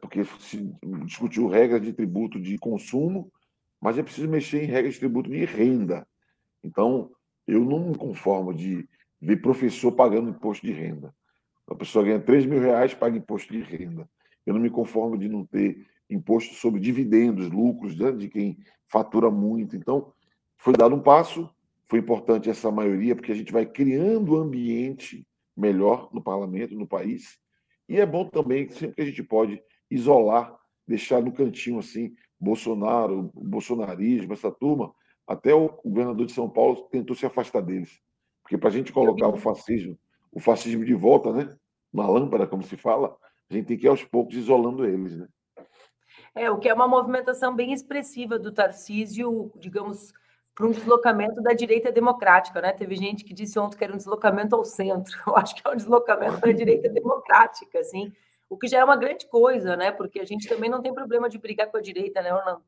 Porque 0.00 0.24
se 0.38 0.72
discutiu 1.04 1.48
regras 1.48 1.82
de 1.82 1.92
tributo 1.92 2.40
de 2.40 2.56
consumo, 2.56 3.32
mas 3.80 3.98
é 3.98 4.02
preciso 4.02 4.28
mexer 4.28 4.62
em 4.62 4.66
regras 4.66 4.94
de 4.94 5.00
tributo 5.00 5.28
de 5.28 5.44
renda. 5.44 6.06
Então, 6.62 7.10
eu 7.46 7.60
não 7.60 7.88
me 7.90 7.94
conformo 7.96 8.52
de 8.54 8.88
ver 9.20 9.36
professor 9.36 9.92
pagando 9.92 10.30
imposto 10.30 10.66
de 10.66 10.72
renda. 10.72 11.14
A 11.68 11.74
pessoa 11.74 12.04
ganha 12.04 12.20
3 12.20 12.46
mil 12.46 12.60
reais, 12.60 12.94
paga 12.94 13.16
imposto 13.16 13.52
de 13.52 13.60
renda. 13.60 14.08
Eu 14.44 14.54
não 14.54 14.60
me 14.60 14.70
conformo 14.70 15.16
de 15.16 15.28
não 15.28 15.46
ter 15.46 15.86
imposto 16.10 16.54
sobre 16.54 16.80
dividendos, 16.80 17.50
lucros 17.50 17.96
né, 17.96 18.12
de 18.12 18.28
quem 18.28 18.58
fatura 18.86 19.30
muito. 19.30 19.76
Então, 19.76 20.12
foi 20.56 20.74
dado 20.74 20.94
um 20.94 21.00
passo, 21.00 21.48
foi 21.84 21.98
importante 21.98 22.50
essa 22.50 22.70
maioria, 22.70 23.14
porque 23.14 23.32
a 23.32 23.34
gente 23.34 23.52
vai 23.52 23.64
criando 23.64 24.36
um 24.36 24.40
ambiente 24.40 25.26
melhor 25.56 26.10
no 26.12 26.22
parlamento, 26.22 26.74
no 26.74 26.86
país. 26.86 27.38
E 27.88 27.98
é 27.98 28.06
bom 28.06 28.26
também 28.26 28.68
sempre 28.68 28.96
que 28.96 29.02
a 29.02 29.06
gente 29.06 29.22
pode 29.22 29.62
isolar, 29.90 30.56
deixar 30.86 31.22
no 31.22 31.32
cantinho 31.32 31.78
assim, 31.78 32.14
Bolsonaro, 32.38 33.30
bolsonarismo, 33.34 34.32
essa 34.32 34.50
turma, 34.50 34.92
até 35.26 35.54
o 35.54 35.68
governador 35.84 36.26
de 36.26 36.32
São 36.32 36.48
Paulo 36.48 36.88
tentou 36.90 37.14
se 37.16 37.26
afastar 37.26 37.60
deles. 37.60 38.00
Porque 38.42 38.58
para 38.58 38.68
a 38.68 38.72
gente 38.72 38.92
colocar 38.92 39.28
o 39.28 39.36
fascismo, 39.36 39.98
o 40.30 40.40
fascismo 40.40 40.84
de 40.84 40.94
volta, 40.94 41.32
né? 41.32 41.56
Na 41.92 42.08
lâmpada, 42.08 42.46
como 42.46 42.62
se 42.62 42.76
fala, 42.76 43.16
a 43.50 43.54
gente 43.54 43.66
tem 43.66 43.78
que 43.78 43.86
ir 43.86 43.88
aos 43.88 44.04
poucos 44.04 44.36
isolando 44.36 44.84
eles, 44.84 45.16
né? 45.16 45.28
É, 46.34 46.50
o 46.50 46.58
que 46.58 46.68
é 46.68 46.74
uma 46.74 46.88
movimentação 46.88 47.54
bem 47.54 47.72
expressiva 47.72 48.38
do 48.38 48.50
Tarcísio, 48.50 49.52
digamos, 49.56 50.12
para 50.54 50.66
um 50.66 50.70
deslocamento 50.70 51.42
da 51.42 51.52
direita 51.52 51.92
democrática, 51.92 52.60
né? 52.60 52.72
Teve 52.72 52.96
gente 52.96 53.24
que 53.24 53.34
disse 53.34 53.58
ontem 53.58 53.76
que 53.76 53.84
era 53.84 53.92
um 53.92 53.98
deslocamento 53.98 54.56
ao 54.56 54.64
centro. 54.64 55.16
Eu 55.26 55.36
acho 55.36 55.54
que 55.54 55.66
é 55.66 55.70
um 55.70 55.76
deslocamento 55.76 56.40
da 56.40 56.52
direita 56.52 56.88
democrática, 56.90 57.78
assim, 57.78 58.12
o 58.48 58.56
que 58.56 58.68
já 58.68 58.78
é 58.78 58.84
uma 58.84 58.96
grande 58.96 59.26
coisa, 59.26 59.76
né? 59.76 59.90
Porque 59.92 60.20
a 60.20 60.24
gente 60.24 60.48
também 60.48 60.70
não 60.70 60.82
tem 60.82 60.92
problema 60.92 61.28
de 61.28 61.38
brigar 61.38 61.70
com 61.70 61.76
a 61.76 61.82
direita, 61.82 62.20
né, 62.22 62.34
Orlando? 62.34 62.62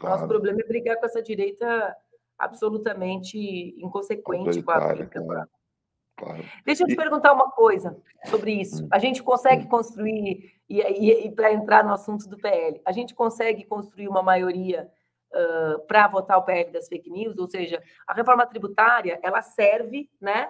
Claro. 0.00 0.16
Nosso 0.16 0.28
problema 0.28 0.60
é 0.60 0.66
brigar 0.66 0.96
com 0.98 1.06
essa 1.06 1.22
direita 1.22 1.94
absolutamente 2.38 3.38
inconsequente 3.78 4.62
com 4.62 4.70
a 4.70 4.94
vida. 4.94 5.06
Claro. 5.06 5.48
Claro. 6.16 6.44
Deixa 6.66 6.82
eu 6.82 6.86
te 6.86 6.92
e... 6.92 6.96
perguntar 6.96 7.32
uma 7.32 7.50
coisa 7.50 7.96
sobre 8.26 8.52
isso. 8.52 8.84
Hum. 8.84 8.88
A 8.90 8.98
gente 8.98 9.22
consegue 9.22 9.64
hum. 9.64 9.68
construir, 9.68 10.52
e, 10.68 10.80
e, 10.80 11.26
e 11.26 11.30
para 11.30 11.52
entrar 11.52 11.84
no 11.84 11.92
assunto 11.92 12.28
do 12.28 12.38
PL, 12.38 12.80
a 12.84 12.92
gente 12.92 13.14
consegue 13.14 13.64
construir 13.64 14.08
uma 14.08 14.22
maioria 14.22 14.90
uh, 15.32 15.86
para 15.86 16.08
votar 16.08 16.38
o 16.38 16.42
PL 16.42 16.70
das 16.70 16.88
fake 16.88 17.10
news? 17.10 17.38
Ou 17.38 17.46
seja, 17.46 17.82
a 18.06 18.14
reforma 18.14 18.46
tributária, 18.46 19.18
ela 19.22 19.42
serve 19.42 20.10
né, 20.20 20.48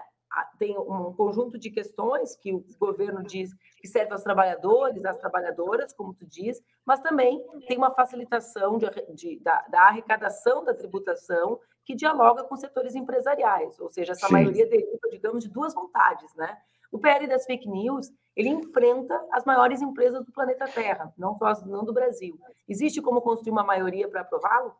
tem 0.58 0.78
um 0.78 1.12
conjunto 1.12 1.58
de 1.58 1.70
questões 1.70 2.36
que 2.36 2.52
o 2.52 2.64
governo 2.78 3.22
diz 3.22 3.50
que 3.76 3.88
serve 3.88 4.12
aos 4.12 4.22
trabalhadores, 4.22 5.04
às 5.04 5.18
trabalhadoras, 5.18 5.92
como 5.92 6.14
tu 6.14 6.24
diz, 6.26 6.62
mas 6.84 7.00
também 7.00 7.44
tem 7.66 7.76
uma 7.76 7.92
facilitação 7.92 8.78
de, 8.78 8.86
de, 9.14 9.40
da, 9.40 9.60
da, 9.68 9.82
arrecadação 9.82 10.64
da 10.64 10.74
tributação 10.74 11.58
que 11.84 11.94
dialoga 11.94 12.44
com 12.44 12.56
setores 12.56 12.94
empresariais, 12.94 13.78
ou 13.80 13.88
seja, 13.88 14.12
essa 14.12 14.28
Sim. 14.28 14.32
maioria 14.34 14.68
deriva, 14.68 15.08
digamos, 15.10 15.44
de 15.44 15.50
duas 15.50 15.74
vontades, 15.74 16.32
né? 16.36 16.56
O 16.92 16.98
PL 16.98 17.26
das 17.26 17.44
fake 17.44 17.68
news, 17.68 18.10
ele 18.34 18.48
enfrenta 18.48 19.20
as 19.32 19.44
maiores 19.44 19.80
empresas 19.80 20.24
do 20.24 20.32
planeta 20.32 20.66
Terra, 20.66 21.12
não 21.16 21.36
só 21.36 21.52
não 21.66 21.84
do 21.84 21.92
Brasil. 21.92 22.38
Existe 22.68 23.00
como 23.00 23.20
construir 23.20 23.52
uma 23.52 23.64
maioria 23.64 24.08
para 24.08 24.22
aprová-lo? 24.22 24.74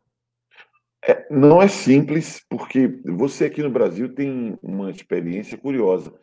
É, 1.03 1.27
não 1.31 1.61
é 1.61 1.67
simples, 1.67 2.45
porque 2.47 2.87
você 3.03 3.45
aqui 3.45 3.63
no 3.63 3.71
Brasil 3.71 4.13
tem 4.13 4.57
uma 4.61 4.91
experiência 4.91 5.57
curiosa, 5.57 6.13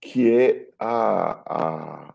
que 0.00 0.30
é 0.30 0.68
a, 0.78 2.08
a 2.10 2.14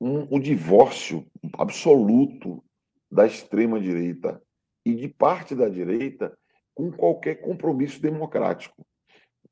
um, 0.00 0.26
o 0.30 0.40
divórcio 0.40 1.26
absoluto 1.56 2.62
da 3.10 3.26
extrema-direita 3.26 4.42
e 4.84 4.94
de 4.94 5.08
parte 5.08 5.54
da 5.54 5.68
direita 5.68 6.36
com 6.74 6.90
qualquer 6.90 7.36
compromisso 7.36 8.00
democrático. 8.00 8.84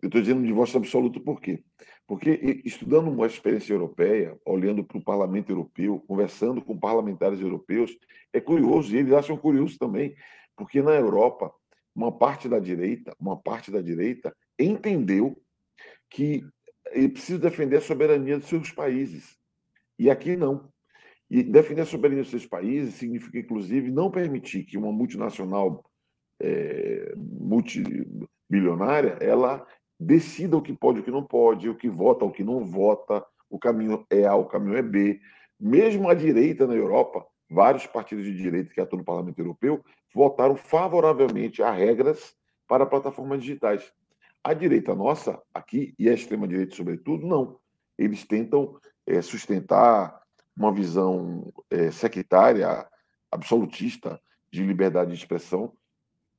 Eu 0.03 0.09
estou 0.09 0.21
dizendo 0.21 0.41
um 0.41 0.47
divórcio 0.47 0.79
absoluto 0.79 1.21
por 1.21 1.41
quê? 1.41 1.63
Porque 2.07 2.63
estudando 2.65 3.09
uma 3.09 3.27
experiência 3.27 3.73
europeia, 3.73 4.37
olhando 4.45 4.85
para 4.85 4.99
o 4.99 5.05
parlamento 5.05 5.51
europeu, 5.51 6.03
conversando 6.07 6.63
com 6.63 6.79
parlamentares 6.79 7.41
europeus, 7.41 7.97
é 8.33 8.41
curioso, 8.41 8.95
e 8.95 8.99
eles 8.99 9.13
acham 9.13 9.37
curioso 9.37 9.77
também, 9.79 10.15
porque 10.57 10.83
na 10.83 10.93
Europa, 10.93 11.53
uma 11.95 12.11
parte 12.11 12.49
da 12.49 12.59
direita, 12.59 13.15
uma 13.21 13.37
parte 13.37 13.71
da 13.71 13.81
direita 13.81 14.35
entendeu 14.59 15.41
que 16.11 16.45
ele 16.93 17.11
precisa 17.11 17.39
defender 17.39 17.77
a 17.77 17.81
soberania 17.81 18.39
dos 18.39 18.49
seus 18.49 18.71
países. 18.71 19.37
E 19.99 20.11
aqui 20.11 20.37
não. 20.37 20.69
E 21.29 21.43
defender 21.43 21.83
a 21.83 21.87
soberania 21.87 22.23
dos 22.23 22.31
seus 22.31 22.47
países 22.47 22.95
significa, 22.95 23.39
inclusive, 23.39 23.91
não 23.91 24.11
permitir 24.11 24.65
que 24.65 24.79
uma 24.79 24.93
multinacional 24.93 25.85
é, 26.41 27.15
multibilionária 27.17 29.19
ela 29.21 29.67
decida 29.99 30.57
o 30.57 30.63
que 30.63 30.75
pode 30.75 31.01
o 31.01 31.03
que 31.03 31.11
não 31.11 31.25
pode, 31.25 31.69
o 31.69 31.75
que 31.75 31.89
vota, 31.89 32.25
o 32.25 32.31
que 32.31 32.45
não 32.45 32.65
vota, 32.65 33.25
o 33.49 33.59
caminho 33.59 34.07
é 34.11 34.25
A, 34.25 34.35
o 34.35 34.47
caminho 34.47 34.77
é 34.77 34.83
B. 34.83 35.21
Mesmo 35.59 36.09
a 36.09 36.15
direita 36.15 36.67
na 36.67 36.75
Europa 36.75 37.27
vários 37.49 37.87
partidos 37.87 38.25
de 38.25 38.37
direita 38.37 38.73
que 38.73 38.81
atuam 38.81 38.99
no 38.99 39.05
Parlamento 39.05 39.39
Europeu 39.39 39.85
votaram 40.13 40.57
favoravelmente 40.57 41.63
a 41.63 41.71
regras 41.71 42.35
para 42.67 42.87
plataformas 42.87 43.41
digitais. 43.41 43.93
A 44.43 44.55
direita 44.55 44.95
nossa, 44.95 45.41
aqui, 45.53 45.95
e 45.99 46.09
a 46.09 46.15
extrema-direita, 46.15 46.75
sobretudo, 46.75 47.27
não. 47.27 47.59
Eles 47.99 48.25
tentam 48.25 48.79
é, 49.07 49.21
sustentar 49.23 50.21
uma 50.57 50.73
visão 50.73 51.53
é, 51.71 51.91
sectária, 51.91 52.87
absolutista, 53.31 54.21
de 54.51 54.63
liberdade 54.63 55.11
de 55.11 55.17
expressão, 55.17 55.73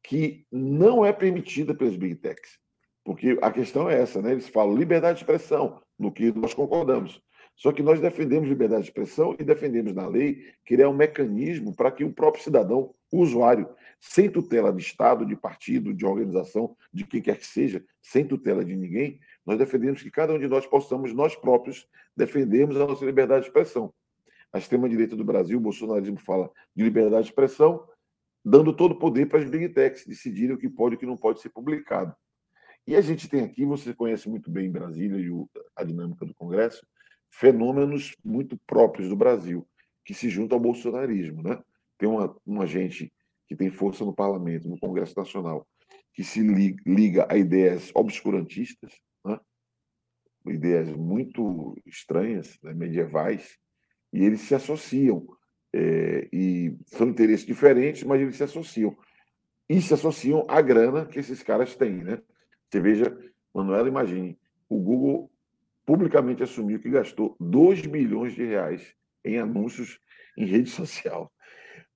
que 0.04 0.46
não 0.52 1.06
é 1.06 1.12
permitida 1.12 1.76
pelas 1.76 1.96
big 1.96 2.16
techs. 2.16 2.60
Porque 3.04 3.38
a 3.42 3.52
questão 3.52 3.90
é 3.90 4.02
essa, 4.02 4.22
né? 4.22 4.32
Eles 4.32 4.48
falam 4.48 4.76
liberdade 4.76 5.18
de 5.18 5.24
expressão, 5.24 5.82
no 5.98 6.12
que 6.12 6.32
nós 6.32 6.54
concordamos. 6.54 7.22
Só 7.58 7.72
que 7.72 7.82
nós 7.82 8.00
defendemos 8.00 8.48
liberdade 8.48 8.84
de 8.84 8.90
expressão 8.90 9.36
e 9.40 9.44
defendemos 9.44 9.92
na 9.92 10.08
lei 10.08 10.54
criar 10.64 10.90
um 10.90 10.94
mecanismo 10.94 11.76
para 11.76 11.92
que 11.92 12.04
o 12.04 12.14
próprio 12.14 12.44
cidadão, 12.44 12.94
o 13.12 13.20
usuário, 13.20 13.68
sem 14.00 14.30
tutela 14.30 14.72
de 14.72 14.80
Estado, 14.80 15.26
de 15.26 15.36
partido, 15.36 15.92
de 15.92 16.06
organização, 16.06 16.78
de 16.94 17.04
quem 17.04 17.20
quer 17.20 17.36
que 17.36 17.48
seja, 17.48 17.84
sem 18.00 18.24
tutela 18.28 18.64
de 18.64 18.76
ninguém, 18.76 19.20
nós 19.44 19.58
defendemos 19.58 20.04
que 20.04 20.12
cada 20.12 20.34
um 20.34 20.40
de 20.40 20.48
nós 20.48 20.68
possamos, 20.68 21.12
nós 21.14 21.36
próprios, 21.36 21.88
defendermos 22.16 22.78
a 22.78 22.86
nossa 22.86 23.04
liberdade 23.04 23.42
de 23.42 23.48
expressão. 23.48 23.92
A 24.54 24.60
extrema-direita 24.60 25.16
do 25.16 25.26
Brasil, 25.26 25.58
o 25.58 25.62
bolsonarismo 25.62 26.20
fala 26.20 26.52
de 26.76 26.84
liberdade 26.84 27.24
de 27.24 27.30
expressão, 27.32 27.84
dando 28.46 28.72
todo 28.72 28.92
o 28.92 29.00
poder 29.00 29.28
para 29.28 29.40
as 29.40 29.50
big 29.50 29.70
techs 29.70 30.06
decidirem 30.06 30.56
o 30.56 30.60
que 30.60 30.70
pode 30.70 30.94
e 30.94 30.98
o 30.98 31.00
que 31.00 31.06
não 31.08 31.18
pode 31.18 31.42
ser 31.42 31.50
publicado. 31.50 32.16
E 32.86 32.96
a 32.96 33.02
gente 33.02 33.28
tem 33.28 33.42
aqui, 33.42 33.66
você 33.66 33.96
conhece 33.96 34.30
muito 34.30 34.50
bem 34.52 34.68
em 34.68 34.72
Brasília 34.72 35.18
e 35.18 35.30
a 35.76 35.84
dinâmica 35.84 36.24
do 36.24 36.36
Congresso, 36.36 36.86
fenômenos 37.30 38.16
muito 38.24 38.58
próprios 38.66 39.10
do 39.10 39.16
Brasil, 39.16 39.68
que 40.04 40.14
se 40.14 40.30
juntam 40.30 40.58
ao 40.58 40.62
bolsonarismo. 40.62 41.44
Né? 41.44 41.62
Tem 41.98 42.08
uma, 42.08 42.36
uma 42.46 42.66
gente 42.66 43.14
que 43.48 43.56
tem 43.56 43.70
força 43.70 44.04
no 44.04 44.14
parlamento, 44.14 44.68
no 44.68 44.80
Congresso 44.80 45.18
Nacional, 45.18 45.68
que 46.14 46.24
se 46.24 46.42
liga 46.42 47.28
a 47.30 47.38
ideias 47.38 47.92
obscurantistas, 47.94 48.92
né? 49.24 49.40
ideias 50.48 50.90
muito 50.90 51.78
estranhas, 51.86 52.58
né? 52.64 52.74
medievais, 52.74 53.58
e 54.12 54.24
eles 54.24 54.42
se 54.42 54.56
associam. 54.56 55.26
É, 55.74 56.28
e 56.32 56.76
são 56.86 57.10
interesses 57.10 57.46
diferentes, 57.46 58.04
mas 58.04 58.22
eles 58.22 58.36
se 58.36 58.44
associam. 58.44 58.98
E 59.70 59.82
se 59.82 59.94
associam 59.94 60.46
à 60.48 60.62
grana 60.62 61.06
que 61.06 61.20
esses 61.20 61.44
caras 61.44 61.76
têm. 61.76 62.04
Né? 62.04 62.22
Você 62.70 62.80
veja, 62.80 63.18
Manuela, 63.54 63.88
imagine, 63.88 64.40
o 64.70 64.80
Google 64.80 65.30
publicamente 65.88 66.44
assumiu 66.44 66.82
que 66.82 66.90
gastou 66.90 67.38
2 67.40 67.88
milhões 67.88 68.36
de 68.36 68.44
reais 68.44 68.94
em 69.24 69.38
anúncios 69.38 69.98
em 70.38 70.46
rede 70.46 70.70
social. 70.70 71.32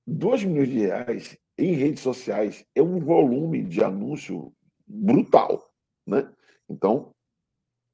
2 0.07 0.45
milhões 0.45 0.69
de 0.69 0.79
reais 0.79 1.37
em 1.57 1.73
redes 1.73 2.01
sociais 2.01 2.65
é 2.73 2.81
um 2.81 3.01
volume 3.01 3.63
de 3.65 3.83
anúncio 3.83 4.53
brutal. 4.87 5.69
Né? 6.07 6.31
Então, 6.69 7.13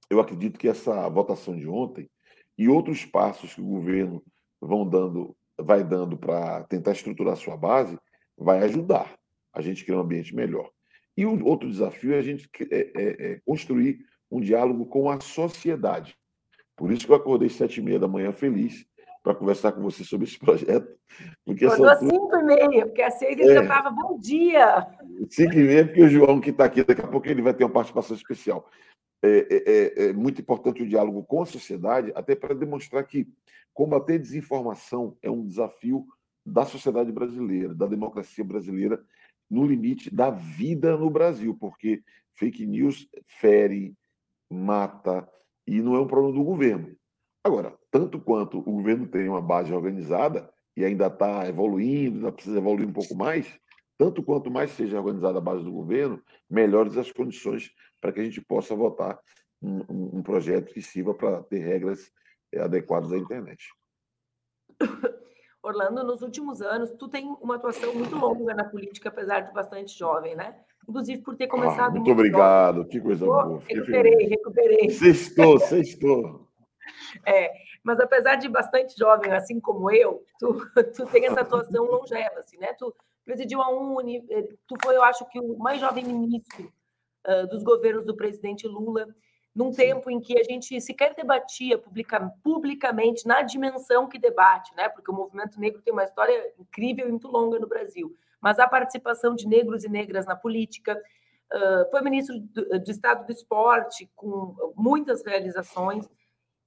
eu 0.08 0.20
acredito 0.20 0.60
que 0.60 0.70
essa 0.70 1.10
votação 1.10 1.58
de 1.58 1.68
ontem 1.68 2.08
e 2.56 2.70
outros 2.70 3.04
passos 3.04 3.56
que 3.56 3.62
o 3.62 3.68
governo 3.68 4.24
vão 4.62 4.88
dando, 4.88 5.36
vai 5.60 5.84
dando 5.84 6.16
para 6.16 6.64
tentar 6.66 6.92
estruturar 6.92 7.36
sua 7.36 7.58
base, 7.58 7.98
vai 8.38 8.60
ajudar 8.60 9.18
a 9.52 9.62
gente 9.62 9.84
criar 9.84 9.98
um 9.98 10.02
ambiente 10.02 10.36
melhor. 10.36 10.70
E 11.18 11.26
o 11.26 11.44
outro 11.44 11.68
desafio 11.68 12.14
é 12.14 12.20
a 12.20 12.22
gente 12.22 12.48
é, 12.70 12.92
é, 12.96 13.32
é 13.32 13.42
construir 13.44 14.06
um 14.30 14.40
diálogo 14.40 14.86
com 14.86 15.10
a 15.10 15.20
sociedade. 15.20 16.18
Por 16.76 16.92
isso 16.92 17.06
que 17.06 17.12
eu 17.12 17.16
acordei 17.16 17.50
sete 17.50 17.80
e 17.80 17.84
meia 17.84 18.00
da 18.00 18.08
manhã 18.08 18.32
feliz 18.32 18.86
para 19.24 19.36
conversar 19.36 19.72
com 19.74 19.82
você 19.82 20.04
sobre 20.04 20.28
esse 20.28 20.38
projeto. 20.40 20.96
Porque 21.46 21.66
Acordou 21.66 21.90
às 21.90 22.00
cinco 22.00 22.36
e 22.36 22.44
meia, 22.44 22.86
porque 22.86 23.02
às 23.02 23.16
seis 23.16 23.38
ele 23.38 23.50
é, 23.50 23.54
já 23.56 23.62
estava 23.64 23.90
bom 23.90 24.18
dia. 24.20 24.88
Cinco 25.30 25.54
e 25.54 25.64
meia, 25.64 25.86
porque 25.86 26.04
o 26.04 26.10
João 26.10 26.40
que 26.40 26.52
está 26.52 26.66
aqui, 26.66 26.84
daqui 26.84 27.02
a 27.02 27.08
pouco 27.08 27.28
ele 27.28 27.42
vai 27.42 27.54
ter 27.54 27.64
uma 27.64 27.74
participação 27.74 28.16
especial. 28.16 28.70
É, 29.24 29.48
é, 29.50 29.64
é, 30.06 30.10
é 30.10 30.14
muito 30.14 30.40
importante 30.42 30.84
o 30.84 30.88
diálogo 30.88 31.24
com 31.24 31.42
a 31.42 31.46
sociedade, 31.46 32.12
até 32.16 32.36
para 32.36 32.54
demonstrar 32.54 33.04
que 33.04 33.28
combater 33.74 34.20
desinformação 34.20 35.18
é 35.22 35.30
um 35.30 35.46
desafio 35.46 36.06
da 36.46 36.66
sociedade 36.66 37.12
brasileira, 37.12 37.74
da 37.74 37.88
democracia 37.88 38.44
brasileira, 38.44 39.04
no 39.50 39.66
limite 39.66 40.14
da 40.14 40.30
vida 40.30 40.96
no 40.98 41.10
Brasil, 41.10 41.56
porque 41.60 42.02
fake 42.34 42.66
news 42.66 43.08
fere, 43.26 43.96
mata, 44.50 45.28
e 45.66 45.82
não 45.82 45.96
é 45.96 46.00
um 46.00 46.08
problema 46.08 46.34
do 46.34 46.44
governo. 46.44 46.96
Agora, 47.44 47.78
tanto 47.92 48.20
quanto 48.20 48.60
o 48.60 48.64
governo 48.64 49.08
tem 49.08 49.28
uma 49.28 49.42
base 49.42 49.74
organizada 49.74 50.52
e 50.76 50.84
ainda 50.84 51.08
está 51.08 51.48
evoluindo, 51.48 52.18
ainda 52.18 52.32
precisa 52.32 52.58
evoluir 52.58 52.88
um 52.88 52.94
pouco 52.94 53.16
mais, 53.16 53.60
tanto 53.98 54.24
quanto 54.24 54.52
mais 54.52 54.72
seja 54.72 54.98
organizada 54.98 55.38
a 55.40 55.42
base 55.42 55.64
do 55.64 55.72
governo, 55.72 56.22
melhores 56.50 56.98
as 56.98 57.12
condições 57.12 57.72
para 58.00 58.12
que 58.12 58.20
a 58.20 58.24
gente 58.24 58.42
possa 58.42 58.76
votar 58.76 59.20
um, 59.62 60.18
um, 60.18 60.24
projeto 60.24 60.74
que 60.74 60.82
sirva 60.82 61.14
para 61.14 61.42
ter 61.44 61.60
regras 61.60 62.12
eh, 62.54 62.62
adequadas 62.62 63.12
à 63.12 63.18
internet. 63.18 63.66
Orlando, 65.64 66.04
nos 66.04 66.22
últimos 66.22 66.62
anos, 66.62 66.92
tu 66.92 67.08
tem 67.10 67.26
uma 67.42 67.56
atuação 67.56 67.94
muito 67.94 68.16
longa 68.16 68.54
na 68.54 68.64
política, 68.64 69.10
apesar 69.10 69.42
de 69.42 69.52
bastante 69.52 69.98
jovem, 69.98 70.36
né? 70.36 70.64
Inclusive 70.88 71.22
por 71.22 71.36
ter 71.36 71.46
ah, 71.46 71.50
começado. 71.50 71.80
Ah, 71.80 71.90
muito, 71.92 72.06
muito 72.06 72.12
obrigado, 72.12 72.86
que 72.86 73.00
coisa 73.00 73.26
boa. 73.26 73.60
Recuperei, 73.68 74.28
recuperei. 74.28 74.90
Sextou, 74.90 75.60
sextou. 75.60 76.48
É, 77.26 77.52
mas 77.84 78.00
apesar 78.00 78.36
de 78.36 78.48
bastante 78.48 78.98
jovem, 78.98 79.32
assim 79.34 79.60
como 79.60 79.92
eu, 79.92 80.24
tu, 80.40 80.58
tu 80.96 81.06
tem 81.08 81.26
essa 81.26 81.42
atuação 81.42 81.84
longeva, 81.92 82.40
assim, 82.40 82.58
né? 82.58 82.74
Tu 82.74 82.94
presidiu 83.26 83.62
a 83.62 83.70
Uni, 83.70 84.26
eh, 84.30 84.48
tu 84.66 84.76
foi, 84.82 84.96
eu 84.96 85.04
acho 85.04 85.26
que 85.28 85.38
o 85.38 85.58
mais 85.58 85.82
jovem 85.82 86.06
ministro 86.06 86.72
uh, 87.28 87.46
dos 87.48 87.62
governos 87.62 88.06
do 88.06 88.16
presidente 88.16 88.66
Lula, 88.66 89.06
num 89.54 89.72
Sim. 89.72 89.82
tempo 89.82 90.10
em 90.10 90.22
que 90.22 90.40
a 90.40 90.44
gente 90.44 90.80
sequer 90.80 91.14
debatia 91.14 91.78
publica, 91.78 92.32
publicamente 92.42 93.28
na 93.28 93.42
dimensão 93.42 94.08
que 94.08 94.18
debate, 94.18 94.74
né? 94.76 94.88
Porque 94.88 95.12
o 95.12 95.14
movimento 95.14 95.60
negro 95.60 95.82
tem 95.82 95.92
uma 95.92 96.06
história 96.06 96.54
incrível 96.58 97.08
e 97.08 97.12
muito 97.12 97.28
longa 97.28 97.60
no 97.60 97.68
Brasil 97.68 98.16
mas 98.42 98.60
a 98.60 98.68
participação 98.68 99.36
de 99.36 99.48
negros 99.48 99.84
e 99.84 99.90
negras 99.90 100.26
na 100.26 100.36
política. 100.36 101.02
Uh, 101.54 101.90
foi 101.90 102.02
ministro 102.02 102.40
de 102.40 102.92
Estado 102.92 103.26
do 103.26 103.32
Esporte, 103.32 104.10
com 104.16 104.74
muitas 104.76 105.26
realizações. 105.26 106.10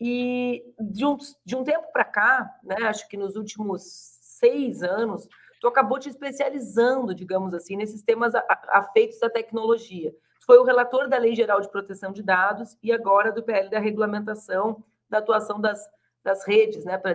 E 0.00 0.64
de 0.80 1.04
um, 1.04 1.18
de 1.44 1.54
um 1.54 1.62
tempo 1.62 1.92
para 1.92 2.04
cá, 2.04 2.50
né, 2.64 2.76
acho 2.84 3.06
que 3.06 3.18
nos 3.18 3.36
últimos 3.36 3.82
seis 4.22 4.82
anos, 4.82 5.28
tu 5.60 5.68
acabou 5.68 5.98
te 5.98 6.08
especializando, 6.08 7.14
digamos 7.14 7.52
assim, 7.52 7.76
nesses 7.76 8.02
temas 8.02 8.32
afeitos 8.68 9.22
à 9.22 9.28
tecnologia. 9.28 10.10
Tu 10.40 10.46
foi 10.46 10.58
o 10.58 10.64
relator 10.64 11.06
da 11.06 11.18
Lei 11.18 11.34
Geral 11.34 11.60
de 11.60 11.70
Proteção 11.70 12.12
de 12.12 12.22
Dados 12.22 12.76
e 12.82 12.90
agora 12.90 13.30
do 13.30 13.42
PL 13.42 13.68
da 13.68 13.78
regulamentação 13.78 14.82
da 15.10 15.18
atuação 15.18 15.60
das, 15.60 15.84
das 16.24 16.46
redes, 16.46 16.84
né? 16.84 16.96
Pra, 16.96 17.14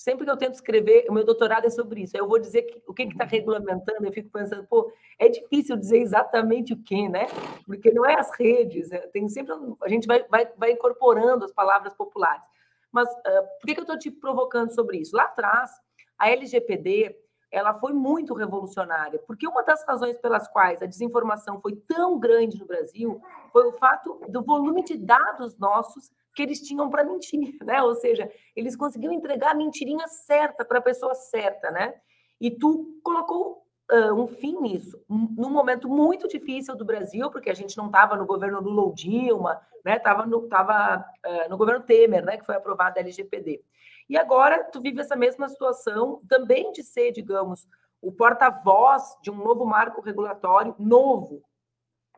sempre 0.00 0.24
que 0.24 0.30
eu 0.30 0.36
tento 0.36 0.54
escrever, 0.54 1.04
o 1.10 1.12
meu 1.12 1.24
doutorado 1.24 1.66
é 1.66 1.70
sobre 1.70 2.02
isso. 2.02 2.16
Eu 2.16 2.26
vou 2.26 2.38
dizer 2.38 2.62
que, 2.62 2.82
o 2.86 2.94
que 2.94 3.02
está 3.02 3.24
regulamentando, 3.24 4.06
eu 4.06 4.12
fico 4.12 4.30
pensando, 4.30 4.66
pô, 4.66 4.90
é 5.18 5.28
difícil 5.28 5.76
dizer 5.76 5.98
exatamente 5.98 6.72
o 6.72 6.82
que, 6.82 7.06
né? 7.06 7.26
Porque 7.66 7.92
não 7.92 8.06
é 8.06 8.18
as 8.18 8.30
redes, 8.34 8.90
é, 8.90 8.98
tem 9.08 9.28
sempre 9.28 9.52
a 9.82 9.88
gente 9.88 10.06
vai, 10.06 10.24
vai, 10.26 10.50
vai 10.56 10.72
incorporando 10.72 11.44
as 11.44 11.52
palavras 11.52 11.92
populares. 11.92 12.42
Mas 12.90 13.08
uh, 13.08 13.46
por 13.60 13.66
que, 13.66 13.74
que 13.74 13.80
eu 13.80 13.84
estou 13.84 13.98
te 13.98 14.10
provocando 14.10 14.74
sobre 14.74 14.96
isso? 14.96 15.14
Lá 15.14 15.24
atrás, 15.24 15.70
a 16.18 16.30
LGPD 16.30 17.14
ela 17.52 17.74
foi 17.74 17.92
muito 17.92 18.32
revolucionária, 18.32 19.20
porque 19.26 19.46
uma 19.46 19.62
das 19.62 19.84
razões 19.84 20.16
pelas 20.16 20.48
quais 20.48 20.80
a 20.80 20.86
desinformação 20.86 21.60
foi 21.60 21.76
tão 21.76 22.18
grande 22.18 22.58
no 22.58 22.64
Brasil 22.64 23.20
foi 23.52 23.66
o 23.66 23.72
fato 23.72 24.20
do 24.28 24.42
volume 24.42 24.82
de 24.82 24.96
dados 24.96 25.58
nossos 25.58 26.10
que 26.40 26.44
eles 26.44 26.60
tinham 26.60 26.88
para 26.88 27.04
mentir, 27.04 27.56
né? 27.62 27.82
Ou 27.82 27.94
seja, 27.94 28.30
eles 28.56 28.74
conseguiam 28.74 29.12
entregar 29.12 29.50
a 29.50 29.54
mentirinha 29.54 30.08
certa 30.08 30.64
para 30.64 30.78
a 30.78 30.82
pessoa 30.82 31.14
certa, 31.14 31.70
né? 31.70 31.94
E 32.40 32.50
tu 32.50 32.98
colocou 33.02 33.66
uh, 33.92 34.14
um 34.14 34.26
fim 34.26 34.58
nisso, 34.60 34.98
num 35.08 35.50
momento 35.50 35.88
muito 35.88 36.26
difícil 36.26 36.74
do 36.74 36.84
Brasil, 36.84 37.30
porque 37.30 37.50
a 37.50 37.54
gente 37.54 37.76
não 37.76 37.86
estava 37.86 38.16
no 38.16 38.24
governo 38.24 38.60
Lula 38.60 38.82
ou 38.82 38.94
Dilma, 38.94 39.60
né? 39.84 39.96
Estava 39.96 40.24
no, 40.24 40.48
tava, 40.48 41.04
uh, 41.26 41.50
no 41.50 41.58
governo 41.58 41.84
Temer, 41.84 42.24
né? 42.24 42.38
Que 42.38 42.46
foi 42.46 42.54
aprovada 42.56 42.98
a 42.98 43.02
LGPD. 43.02 43.62
E 44.08 44.16
agora 44.16 44.64
tu 44.64 44.80
vive 44.80 45.00
essa 45.00 45.14
mesma 45.14 45.48
situação 45.48 46.22
também 46.26 46.72
de 46.72 46.82
ser, 46.82 47.12
digamos, 47.12 47.68
o 48.00 48.10
porta-voz 48.10 49.16
de 49.22 49.30
um 49.30 49.36
novo 49.36 49.66
marco 49.66 50.00
regulatório 50.00 50.74
novo, 50.78 51.42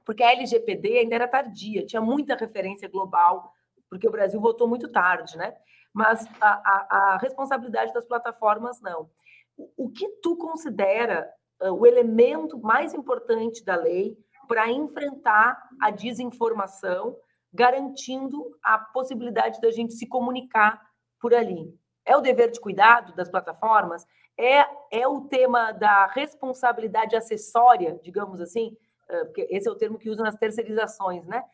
porque 0.04 0.22
a 0.22 0.32
LGPD 0.32 0.98
ainda 0.98 1.16
era 1.16 1.28
tardia, 1.28 1.84
tinha 1.84 2.00
muita 2.00 2.36
referência 2.36 2.88
global, 2.88 3.52
porque 3.92 4.08
o 4.08 4.10
Brasil 4.10 4.40
votou 4.40 4.66
muito 4.66 4.88
tarde, 4.88 5.36
né? 5.36 5.54
Mas 5.92 6.26
a, 6.40 6.48
a, 6.48 6.96
a 6.96 7.18
responsabilidade 7.18 7.92
das 7.92 8.06
plataformas 8.06 8.80
não. 8.80 9.10
O, 9.54 9.84
o 9.84 9.90
que 9.90 10.08
tu 10.22 10.34
considera 10.34 11.30
uh, 11.60 11.74
o 11.74 11.86
elemento 11.86 12.58
mais 12.58 12.94
importante 12.94 13.62
da 13.62 13.76
lei 13.76 14.16
para 14.48 14.70
enfrentar 14.70 15.62
a 15.78 15.90
desinformação, 15.90 17.18
garantindo 17.52 18.56
a 18.62 18.78
possibilidade 18.78 19.60
da 19.60 19.70
gente 19.70 19.92
se 19.92 20.06
comunicar 20.06 20.80
por 21.20 21.34
ali? 21.34 21.78
É 22.06 22.16
o 22.16 22.22
dever 22.22 22.50
de 22.50 22.60
cuidado 22.60 23.14
das 23.14 23.28
plataformas? 23.28 24.06
É, 24.38 24.64
é 24.90 25.06
o 25.06 25.20
tema 25.20 25.70
da 25.70 26.06
responsabilidade 26.06 27.14
acessória, 27.14 28.00
digamos 28.02 28.40
assim? 28.40 28.74
Porque 29.06 29.46
esse 29.50 29.68
é 29.68 29.70
o 29.70 29.76
termo 29.76 29.98
que 29.98 30.08
usa 30.08 30.22
nas 30.22 30.36
terceirizações, 30.36 31.26
né? 31.26 31.44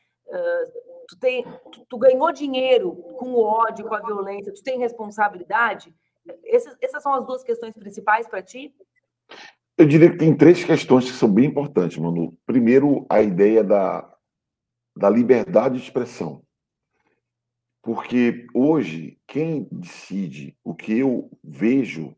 Tu, 1.08 1.18
tem, 1.18 1.42
tu, 1.72 1.86
tu 1.88 1.98
ganhou 1.98 2.30
dinheiro 2.30 2.94
com 3.18 3.30
o 3.30 3.42
ódio, 3.42 3.88
com 3.88 3.94
a 3.94 4.00
violência, 4.00 4.52
tu 4.52 4.62
tem 4.62 4.78
responsabilidade? 4.78 5.94
Essas, 6.44 6.76
essas 6.82 7.02
são 7.02 7.14
as 7.14 7.26
duas 7.26 7.42
questões 7.42 7.74
principais 7.74 8.28
para 8.28 8.42
ti? 8.42 8.74
Eu 9.78 9.86
diria 9.86 10.10
que 10.10 10.18
tem 10.18 10.36
três 10.36 10.62
questões 10.62 11.10
que 11.10 11.16
são 11.16 11.32
bem 11.32 11.46
importantes, 11.46 11.96
Manu. 11.96 12.36
Primeiro, 12.44 13.06
a 13.08 13.22
ideia 13.22 13.64
da, 13.64 14.14
da 14.94 15.08
liberdade 15.08 15.78
de 15.78 15.84
expressão. 15.84 16.42
Porque 17.82 18.46
hoje, 18.52 19.18
quem 19.26 19.66
decide 19.72 20.58
o 20.62 20.74
que 20.74 20.98
eu 20.98 21.30
vejo 21.42 22.14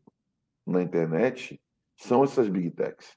na 0.67 0.81
internet 0.81 1.61
são 1.95 2.25
essas 2.25 2.49
big 2.49 2.71
techs. 2.71 3.15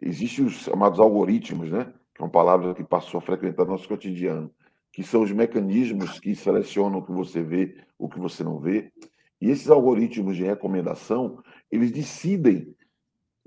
Existem 0.00 0.46
os 0.46 0.54
chamados 0.54 0.98
algoritmos, 0.98 1.70
né? 1.70 1.92
que 2.14 2.22
é 2.22 2.24
uma 2.24 2.30
palavra 2.30 2.74
que 2.74 2.82
passou 2.82 3.18
a 3.18 3.20
frequentar 3.20 3.66
nosso 3.66 3.86
cotidiano, 3.86 4.50
que 4.96 5.02
são 5.02 5.20
os 5.20 5.30
mecanismos 5.30 6.18
que 6.18 6.34
selecionam 6.34 7.00
o 7.00 7.04
que 7.04 7.12
você 7.12 7.42
vê, 7.42 7.84
o 7.98 8.08
que 8.08 8.18
você 8.18 8.42
não 8.42 8.58
vê. 8.58 8.90
E 9.38 9.50
esses 9.50 9.68
algoritmos 9.68 10.34
de 10.34 10.42
recomendação, 10.42 11.42
eles 11.70 11.92
decidem 11.92 12.74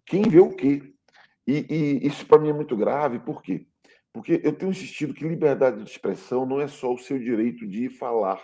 quem 0.05 0.21
vê 0.21 0.39
o 0.39 0.55
quê. 0.55 0.93
E, 1.47 1.65
e 1.67 2.07
isso 2.07 2.23
para 2.27 2.39
mim 2.39 2.49
é 2.49 2.53
muito 2.53 2.77
grave, 2.77 3.17
por 3.17 3.41
quê? 3.41 3.65
Porque 4.13 4.39
eu 4.43 4.53
tenho 4.53 4.69
insistido 4.69 5.11
que 5.11 5.27
liberdade 5.27 5.83
de 5.83 5.89
expressão 5.89 6.45
não 6.45 6.61
é 6.61 6.67
só 6.67 6.93
o 6.93 6.99
seu 6.99 7.17
direito 7.17 7.65
de 7.65 7.89
falar. 7.89 8.39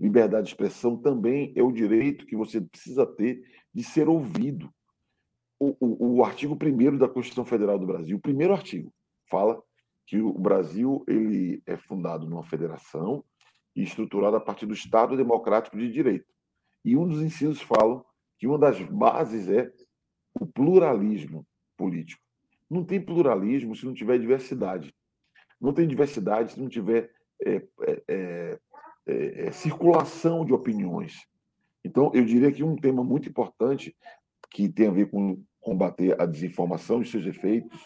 Liberdade 0.00 0.44
de 0.44 0.52
expressão 0.54 0.96
também 0.96 1.52
é 1.54 1.62
o 1.62 1.70
direito 1.70 2.24
que 2.24 2.34
você 2.34 2.62
precisa 2.62 3.04
ter 3.04 3.42
de 3.74 3.84
ser 3.84 4.08
ouvido. 4.08 4.72
O, 5.60 5.76
o, 5.78 6.16
o 6.16 6.24
artigo 6.24 6.54
1 6.54 6.96
da 6.96 7.10
Constituição 7.10 7.44
Federal 7.44 7.78
do 7.78 7.86
Brasil, 7.86 8.16
o 8.16 8.20
primeiro 8.20 8.54
artigo, 8.54 8.90
fala 9.28 9.62
que 10.06 10.20
o 10.20 10.32
Brasil 10.32 11.04
ele 11.08 11.62
é 11.66 11.76
fundado 11.76 12.26
numa 12.26 12.44
federação 12.44 13.24
e 13.74 13.82
estruturado 13.82 14.36
a 14.36 14.40
partir 14.40 14.64
do 14.64 14.72
Estado 14.72 15.16
Democrático 15.16 15.76
de 15.76 15.90
Direito. 15.90 16.32
E 16.84 16.96
um 16.96 17.06
dos 17.06 17.20
incisos 17.20 17.60
falam 17.60 18.04
que 18.38 18.46
uma 18.46 18.58
das 18.58 18.80
bases 18.82 19.48
é 19.48 19.72
o 20.40 20.46
pluralismo 20.46 21.46
político. 21.76 22.22
Não 22.70 22.84
tem 22.84 23.00
pluralismo 23.00 23.74
se 23.74 23.84
não 23.84 23.92
tiver 23.92 24.18
diversidade. 24.18 24.94
Não 25.60 25.72
tem 25.72 25.86
diversidade 25.86 26.52
se 26.52 26.60
não 26.60 26.68
tiver 26.68 27.10
é, 27.44 27.56
é, 27.56 28.02
é, 28.08 28.58
é, 29.06 29.46
é 29.46 29.50
circulação 29.52 30.44
de 30.44 30.52
opiniões. 30.52 31.26
Então, 31.84 32.10
eu 32.14 32.24
diria 32.24 32.52
que 32.52 32.62
um 32.64 32.76
tema 32.76 33.02
muito 33.02 33.28
importante 33.28 33.96
que 34.50 34.68
tem 34.68 34.88
a 34.88 34.92
ver 34.92 35.10
com 35.10 35.42
combater 35.60 36.20
a 36.20 36.26
desinformação 36.26 37.02
e 37.02 37.06
seus 37.06 37.26
efeitos 37.26 37.76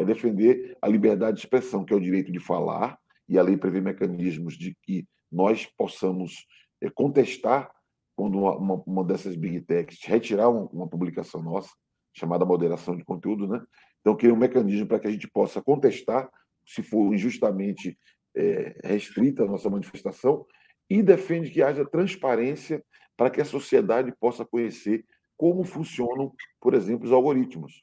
é 0.00 0.04
defender 0.04 0.76
a 0.80 0.88
liberdade 0.88 1.36
de 1.36 1.42
expressão, 1.42 1.84
que 1.84 1.92
é 1.92 1.96
o 1.96 2.00
direito 2.00 2.32
de 2.32 2.40
falar, 2.40 2.98
e 3.28 3.38
a 3.38 3.42
lei 3.42 3.56
prevê 3.56 3.80
mecanismos 3.80 4.56
de 4.56 4.74
que 4.82 5.06
nós 5.30 5.66
possamos 5.76 6.46
é, 6.80 6.88
contestar 6.88 7.70
quando 8.16 8.38
uma, 8.38 8.82
uma, 8.86 9.04
dessas 9.04 9.36
big 9.36 9.60
techs 9.60 10.02
retirar 10.04 10.48
uma, 10.48 10.64
uma 10.70 10.88
publicação 10.88 11.42
nossa, 11.42 11.70
chamada 12.16 12.44
moderação 12.44 12.96
de 12.96 13.04
conteúdo, 13.04 13.46
né? 13.46 13.62
Então, 14.00 14.16
cria 14.16 14.32
um 14.32 14.36
mecanismo 14.36 14.86
para 14.86 14.98
que 14.98 15.06
a 15.06 15.10
gente 15.10 15.28
possa 15.28 15.62
contestar, 15.62 16.28
se 16.66 16.82
for 16.82 17.12
injustamente 17.12 17.98
é, 18.34 18.80
restrita 18.82 19.44
a 19.44 19.46
nossa 19.46 19.68
manifestação, 19.68 20.46
e 20.88 21.02
defende 21.02 21.50
que 21.50 21.62
haja 21.62 21.84
transparência 21.84 22.82
para 23.16 23.30
que 23.30 23.40
a 23.40 23.44
sociedade 23.44 24.12
possa 24.18 24.44
conhecer 24.44 25.04
como 25.36 25.62
funcionam, 25.62 26.32
por 26.60 26.74
exemplo, 26.74 27.06
os 27.06 27.12
algoritmos. 27.12 27.82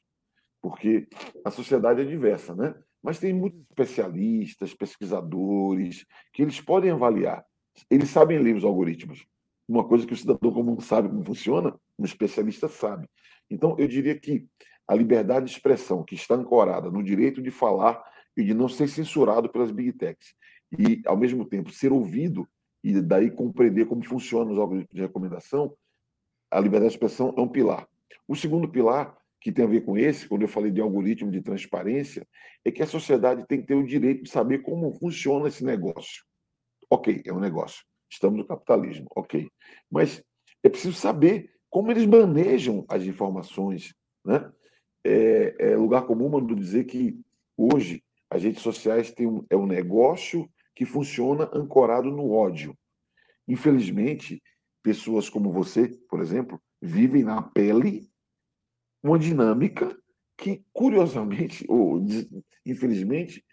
Porque 0.60 1.06
a 1.44 1.50
sociedade 1.50 2.00
é 2.00 2.04
diversa, 2.04 2.54
né? 2.54 2.74
Mas 3.02 3.18
tem 3.18 3.32
muitos 3.32 3.60
especialistas, 3.60 4.74
pesquisadores, 4.74 6.04
que 6.32 6.42
eles 6.42 6.60
podem 6.60 6.90
avaliar. 6.90 7.44
Eles 7.90 8.10
sabem 8.10 8.38
ler 8.38 8.56
os 8.56 8.64
algoritmos. 8.64 9.24
Uma 9.68 9.86
coisa 9.86 10.06
que 10.06 10.12
o 10.12 10.16
cidadão 10.16 10.50
comum 10.50 10.80
sabe 10.80 11.08
como 11.08 11.24
funciona, 11.24 11.78
um 11.98 12.04
especialista 12.04 12.68
sabe. 12.68 13.08
Então, 13.50 13.76
eu 13.78 13.86
diria 13.86 14.18
que 14.18 14.46
a 14.86 14.94
liberdade 14.94 15.46
de 15.46 15.52
expressão, 15.52 16.02
que 16.02 16.14
está 16.14 16.34
ancorada 16.34 16.90
no 16.90 17.02
direito 17.02 17.42
de 17.42 17.50
falar 17.50 18.02
e 18.36 18.42
de 18.42 18.54
não 18.54 18.68
ser 18.68 18.88
censurado 18.88 19.48
pelas 19.48 19.70
big 19.70 19.92
techs, 19.92 20.34
e, 20.76 21.02
ao 21.06 21.16
mesmo 21.16 21.44
tempo, 21.44 21.70
ser 21.70 21.92
ouvido 21.92 22.48
e 22.82 23.00
daí 23.00 23.30
compreender 23.30 23.86
como 23.86 24.04
funcionam 24.04 24.52
os 24.52 24.58
algoritmos 24.58 24.94
de 24.94 25.00
recomendação, 25.00 25.74
a 26.50 26.60
liberdade 26.60 26.90
de 26.90 26.96
expressão 26.96 27.34
é 27.36 27.40
um 27.40 27.48
pilar. 27.48 27.86
O 28.26 28.34
segundo 28.34 28.68
pilar, 28.68 29.17
que 29.40 29.52
tem 29.52 29.64
a 29.64 29.68
ver 29.68 29.82
com 29.82 29.96
esse, 29.96 30.28
quando 30.28 30.42
eu 30.42 30.48
falei 30.48 30.70
de 30.70 30.80
algoritmo 30.80 31.30
de 31.30 31.40
transparência, 31.40 32.26
é 32.64 32.70
que 32.70 32.82
a 32.82 32.86
sociedade 32.86 33.46
tem 33.46 33.60
que 33.60 33.66
ter 33.66 33.74
o 33.74 33.86
direito 33.86 34.24
de 34.24 34.30
saber 34.30 34.62
como 34.62 34.92
funciona 34.98 35.48
esse 35.48 35.64
negócio. 35.64 36.24
Ok, 36.90 37.22
é 37.24 37.32
um 37.32 37.40
negócio. 37.40 37.84
Estamos 38.10 38.38
no 38.38 38.46
capitalismo, 38.46 39.06
ok. 39.14 39.48
Mas 39.90 40.22
é 40.62 40.68
preciso 40.68 40.94
saber 40.94 41.50
como 41.70 41.90
eles 41.90 42.06
manejam 42.06 42.84
as 42.88 43.04
informações, 43.04 43.94
né? 44.24 44.50
é, 45.04 45.54
é 45.58 45.76
lugar 45.76 46.06
comum 46.06 46.28
mando 46.28 46.54
dizer 46.54 46.84
que 46.84 47.20
hoje 47.56 48.02
as 48.30 48.42
redes 48.42 48.62
sociais 48.62 49.10
têm 49.10 49.26
um, 49.26 49.44
é 49.48 49.56
um 49.56 49.66
negócio 49.66 50.48
que 50.74 50.84
funciona 50.84 51.50
ancorado 51.52 52.10
no 52.10 52.30
ódio. 52.30 52.76
Infelizmente, 53.46 54.42
pessoas 54.82 55.28
como 55.28 55.50
você, 55.50 55.88
por 56.08 56.20
exemplo, 56.20 56.60
vivem 56.80 57.24
na 57.24 57.42
pele 57.42 58.07
uma 59.02 59.18
dinâmica 59.18 59.96
que, 60.36 60.64
curiosamente, 60.72 61.64
ou 61.68 62.04
infelizmente, 62.64 63.44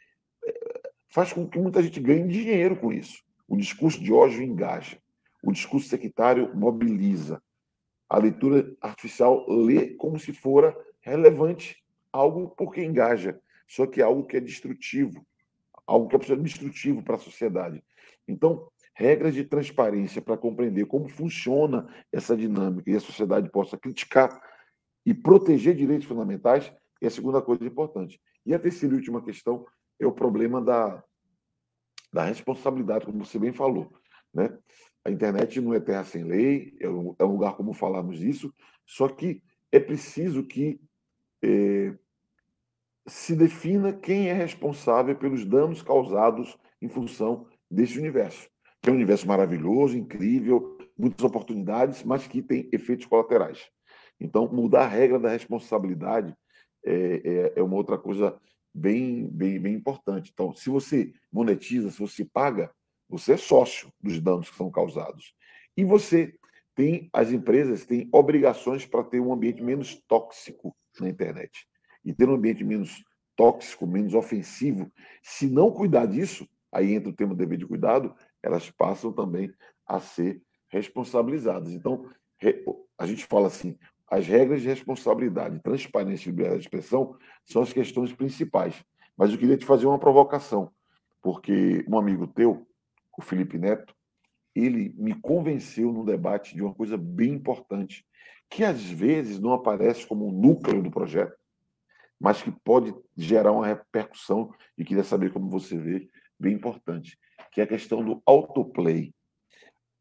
é, 0.45 0.91
faz 1.07 1.33
com 1.33 1.47
que 1.47 1.59
muita 1.59 1.81
gente 1.81 1.99
ganhe 1.99 2.27
dinheiro 2.27 2.75
com 2.75 2.91
isso. 2.91 3.23
O 3.47 3.57
discurso 3.57 4.01
de 4.03 4.11
ódio 4.11 4.41
engaja, 4.41 4.97
o 5.43 5.51
discurso 5.51 5.87
sectário 5.87 6.55
mobiliza, 6.55 7.41
a 8.09 8.17
leitura 8.17 8.71
artificial 8.81 9.45
lê 9.49 9.93
como 9.95 10.19
se 10.19 10.31
fora 10.31 10.75
relevante, 11.01 11.83
algo 12.11 12.49
porque 12.49 12.83
engaja, 12.83 13.39
só 13.67 13.85
que 13.85 14.01
é 14.01 14.03
algo 14.03 14.25
que 14.25 14.37
é 14.37 14.39
destrutivo, 14.39 15.25
algo 15.85 16.07
que 16.07 16.31
é 16.31 16.35
destrutivo 16.35 17.03
para 17.03 17.15
a 17.15 17.19
sociedade. 17.19 17.83
Então, 18.27 18.67
regras 18.93 19.33
de 19.33 19.43
transparência 19.43 20.21
para 20.21 20.37
compreender 20.37 20.85
como 20.85 21.07
funciona 21.07 21.87
essa 22.11 22.35
dinâmica 22.35 22.89
e 22.89 22.95
a 22.95 22.99
sociedade 22.99 23.49
possa 23.51 23.77
criticar 23.77 24.41
e 25.05 25.13
proteger 25.13 25.75
direitos 25.75 26.07
fundamentais 26.07 26.73
é 27.01 27.07
a 27.07 27.11
segunda 27.11 27.41
coisa 27.41 27.65
importante. 27.65 28.19
E 28.45 28.53
a 28.53 28.59
terceira 28.59 28.95
e 28.95 28.97
última 28.97 29.21
questão 29.21 29.65
é 29.99 30.07
o 30.07 30.11
problema 30.11 30.61
da, 30.61 31.03
da 32.11 32.23
responsabilidade, 32.25 33.05
como 33.05 33.23
você 33.23 33.37
bem 33.37 33.53
falou. 33.53 33.93
Né? 34.33 34.57
A 35.03 35.11
internet 35.11 35.61
não 35.61 35.73
é 35.73 35.79
terra 35.79 36.03
sem 36.03 36.23
lei, 36.23 36.75
é 36.79 36.89
um, 36.89 37.15
é 37.19 37.23
um 37.25 37.33
lugar 37.33 37.55
como 37.55 37.73
falarmos 37.73 38.21
isso, 38.21 38.53
só 38.85 39.07
que 39.07 39.43
é 39.71 39.79
preciso 39.79 40.43
que 40.43 40.79
é, 41.43 41.93
se 43.07 43.35
defina 43.35 43.93
quem 43.93 44.29
é 44.29 44.33
responsável 44.33 45.15
pelos 45.15 45.45
danos 45.45 45.81
causados 45.81 46.57
em 46.81 46.89
função 46.89 47.47
desse 47.69 47.99
universo. 47.99 48.49
Que 48.81 48.89
é 48.89 48.91
um 48.91 48.95
universo 48.95 49.27
maravilhoso, 49.27 49.97
incrível, 49.97 50.77
muitas 50.97 51.23
oportunidades, 51.23 52.03
mas 52.03 52.27
que 52.27 52.41
tem 52.41 52.69
efeitos 52.71 53.05
colaterais. 53.05 53.69
Então, 54.19 54.47
mudar 54.47 54.83
a 54.83 54.87
regra 54.87 55.19
da 55.19 55.29
responsabilidade 55.29 56.35
é, 56.85 56.93
é, 56.93 57.53
é 57.59 57.63
uma 57.63 57.75
outra 57.75 57.97
coisa 57.97 58.39
bem, 58.73 59.27
bem, 59.27 59.59
bem 59.59 59.73
importante. 59.73 60.31
Então, 60.33 60.53
se 60.53 60.69
você 60.69 61.13
monetiza, 61.31 61.89
se 61.91 61.99
você 61.99 62.25
paga, 62.25 62.71
você 63.07 63.33
é 63.33 63.37
sócio 63.37 63.91
dos 64.01 64.19
danos 64.19 64.49
que 64.49 64.57
são 64.57 64.69
causados. 64.71 65.33
E 65.77 65.83
você 65.83 66.35
tem, 66.75 67.09
as 67.13 67.31
empresas 67.31 67.85
têm 67.85 68.09
obrigações 68.11 68.85
para 68.85 69.03
ter 69.03 69.19
um 69.19 69.33
ambiente 69.33 69.63
menos 69.63 69.95
tóxico 70.07 70.75
na 70.99 71.09
internet. 71.09 71.67
E 72.03 72.13
ter 72.13 72.27
um 72.29 72.35
ambiente 72.35 72.63
menos 72.63 73.03
tóxico, 73.35 73.87
menos 73.87 74.13
ofensivo, 74.13 74.91
se 75.21 75.47
não 75.47 75.71
cuidar 75.71 76.05
disso, 76.05 76.47
aí 76.71 76.93
entra 76.93 77.09
o 77.09 77.15
tema 77.15 77.33
do 77.33 77.37
dever 77.37 77.57
de 77.57 77.65
cuidado, 77.65 78.15
elas 78.41 78.69
passam 78.69 79.11
também 79.11 79.51
a 79.85 79.99
ser 79.99 80.41
responsabilizadas. 80.69 81.71
Então, 81.71 82.09
a 82.97 83.05
gente 83.05 83.25
fala 83.25 83.47
assim, 83.47 83.77
as 84.15 84.25
regras 84.25 84.61
de 84.61 84.67
responsabilidade, 84.69 85.59
transparência 85.59 86.29
e 86.29 86.31
liberdade 86.31 86.61
de 86.61 86.67
expressão 86.67 87.17
são 87.43 87.61
as 87.61 87.73
questões 87.73 88.13
principais. 88.13 88.81
Mas 89.17 89.31
eu 89.31 89.37
queria 89.37 89.57
te 89.57 89.65
fazer 89.65 89.85
uma 89.85 89.99
provocação, 89.99 90.71
porque 91.21 91.83
um 91.87 91.97
amigo 91.97 92.25
teu, 92.25 92.65
o 93.17 93.21
Felipe 93.21 93.57
Neto, 93.57 93.93
ele 94.55 94.95
me 94.97 95.13
convenceu 95.13 95.91
no 95.91 96.05
debate 96.05 96.55
de 96.55 96.61
uma 96.61 96.73
coisa 96.73 96.95
bem 96.95 97.33
importante, 97.33 98.05
que 98.49 98.63
às 98.63 98.81
vezes 98.81 99.37
não 99.37 99.51
aparece 99.51 100.07
como 100.07 100.27
um 100.27 100.31
núcleo 100.31 100.81
do 100.81 100.89
projeto, 100.89 101.35
mas 102.17 102.41
que 102.41 102.51
pode 102.63 102.95
gerar 103.17 103.51
uma 103.51 103.67
repercussão, 103.67 104.49
e 104.77 104.85
queria 104.85 105.03
saber 105.03 105.33
como 105.33 105.49
você 105.49 105.77
vê, 105.77 106.09
bem 106.39 106.53
importante, 106.53 107.17
que 107.51 107.59
é 107.59 107.65
a 107.65 107.67
questão 107.67 108.03
do 108.03 108.21
autoplay, 108.25 109.13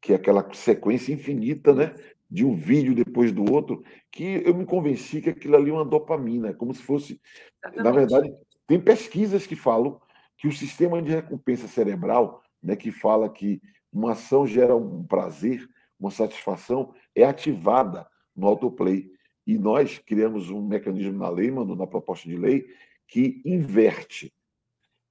que 0.01 0.13
é 0.13 0.17
aquela 0.17 0.53
sequência 0.53 1.13
infinita 1.13 1.75
né, 1.75 1.95
de 2.31 2.45
um 2.45 2.55
vídeo 2.55 2.95
depois 2.95 3.33
do 3.33 3.51
outro, 3.53 3.85
que 4.11 4.43
eu 4.45 4.55
me 4.55 4.65
convenci 4.65 5.21
que 5.21 5.31
aquilo 5.31 5.57
ali 5.57 5.71
é 5.71 5.73
uma 5.73 5.85
dopamina, 5.85 6.49
é 6.49 6.53
como 6.53 6.75
se 6.75 6.83
fosse. 6.83 7.21
Exatamente. 7.63 7.85
Na 7.85 7.91
verdade, 7.91 8.35
tem 8.67 8.81
pesquisas 8.81 9.47
que 9.47 9.57
falam 9.57 10.01
que 10.37 10.49
o 10.49 10.53
sistema 10.53 11.01
de 11.01 11.11
recompensa 11.11 11.69
cerebral, 11.69 12.43
né, 12.63 12.77
que 12.77 12.91
fala 12.91 13.29
que 13.29 13.61
uma 13.93 14.13
ação 14.13 14.47
gera 14.47 14.75
um 14.75 15.05
prazer, 15.05 15.69
uma 15.99 16.11
satisfação, 16.11 16.93
é 17.15 17.25
ativada 17.25 18.07
no 18.35 18.47
autoplay. 18.47 19.11
E 19.47 19.59
nós 19.59 19.99
criamos 19.99 20.51
um 20.51 20.67
mecanismo 20.67 21.19
na 21.19 21.29
lei, 21.29 21.51
mano, 21.51 21.77
na 21.77 21.87
proposta 21.87 22.29
de 22.29 22.37
lei, 22.37 22.67
que 23.07 23.43
inverte. 23.45 24.33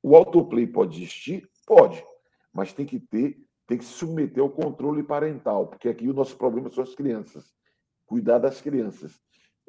O 0.02 0.16
autoplay 0.16 0.68
pode 0.68 1.02
existir? 1.02 1.50
Pode, 1.66 2.04
mas 2.52 2.74
tem 2.74 2.86
que 2.86 3.00
ter 3.00 3.38
tem 3.68 3.78
que 3.78 3.86
se 3.86 3.94
submeter 3.94 4.44
ao 4.44 4.50
controle 4.50 5.04
parental, 5.04 5.68
porque 5.68 5.90
aqui 5.90 6.08
o 6.08 6.14
nosso 6.14 6.38
problema 6.38 6.70
são 6.70 6.84
as 6.84 6.94
crianças. 6.94 7.54
Cuidar 8.06 8.38
das 8.38 8.62
crianças. 8.62 9.20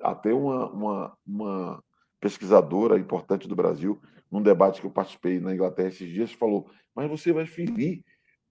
Até 0.01 0.33
uma, 0.33 0.71
uma, 0.71 1.19
uma 1.27 1.85
pesquisadora 2.21 2.99
importante 2.99 3.47
do 3.47 3.55
Brasil, 3.55 4.01
num 4.31 4.43
debate 4.43 4.81
que 4.81 4.87
eu 4.87 4.91
participei 4.91 5.39
na 5.39 5.55
Inglaterra 5.55 5.89
esses 5.89 6.09
dias, 6.09 6.33
falou: 6.33 6.69
Mas 6.95 7.09
você 7.09 7.33
vai 7.33 7.47
ferir 7.47 8.03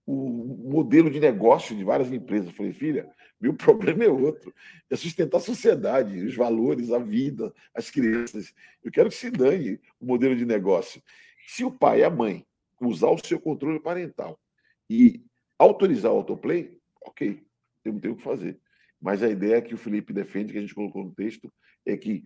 o 0.06 0.70
modelo 0.70 1.10
de 1.10 1.18
negócio 1.18 1.74
de 1.74 1.84
várias 1.84 2.12
empresas. 2.12 2.48
Eu 2.48 2.54
falei, 2.54 2.72
filha, 2.72 3.08
meu 3.40 3.54
problema 3.54 4.04
é 4.04 4.08
outro. 4.08 4.54
É 4.90 4.96
sustentar 4.96 5.38
a 5.38 5.40
sociedade, 5.40 6.24
os 6.24 6.34
valores, 6.34 6.90
a 6.90 6.98
vida, 6.98 7.52
as 7.74 7.90
crianças. 7.90 8.54
Eu 8.82 8.90
quero 8.90 9.08
que 9.08 9.16
se 9.16 9.30
dane 9.30 9.80
o 10.00 10.06
modelo 10.06 10.36
de 10.36 10.44
negócio. 10.44 11.02
Se 11.46 11.64
o 11.64 11.70
pai 11.70 12.00
e 12.00 12.04
a 12.04 12.10
mãe 12.10 12.46
usar 12.80 13.10
o 13.10 13.18
seu 13.24 13.40
controle 13.40 13.80
parental 13.80 14.38
e 14.90 15.22
Autorizar 15.58 16.12
o 16.12 16.16
autoplay, 16.16 16.78
ok, 17.04 17.42
eu 17.84 17.92
não 17.92 18.00
tenho 18.00 18.14
o 18.14 18.16
que 18.16 18.22
fazer. 18.22 18.60
Mas 19.00 19.22
a 19.22 19.28
ideia 19.28 19.62
que 19.62 19.74
o 19.74 19.78
Felipe 19.78 20.12
defende, 20.12 20.52
que 20.52 20.58
a 20.58 20.62
gente 20.62 20.74
colocou 20.74 21.04
no 21.04 21.14
texto, 21.14 21.52
é 21.84 21.96
que 21.96 22.24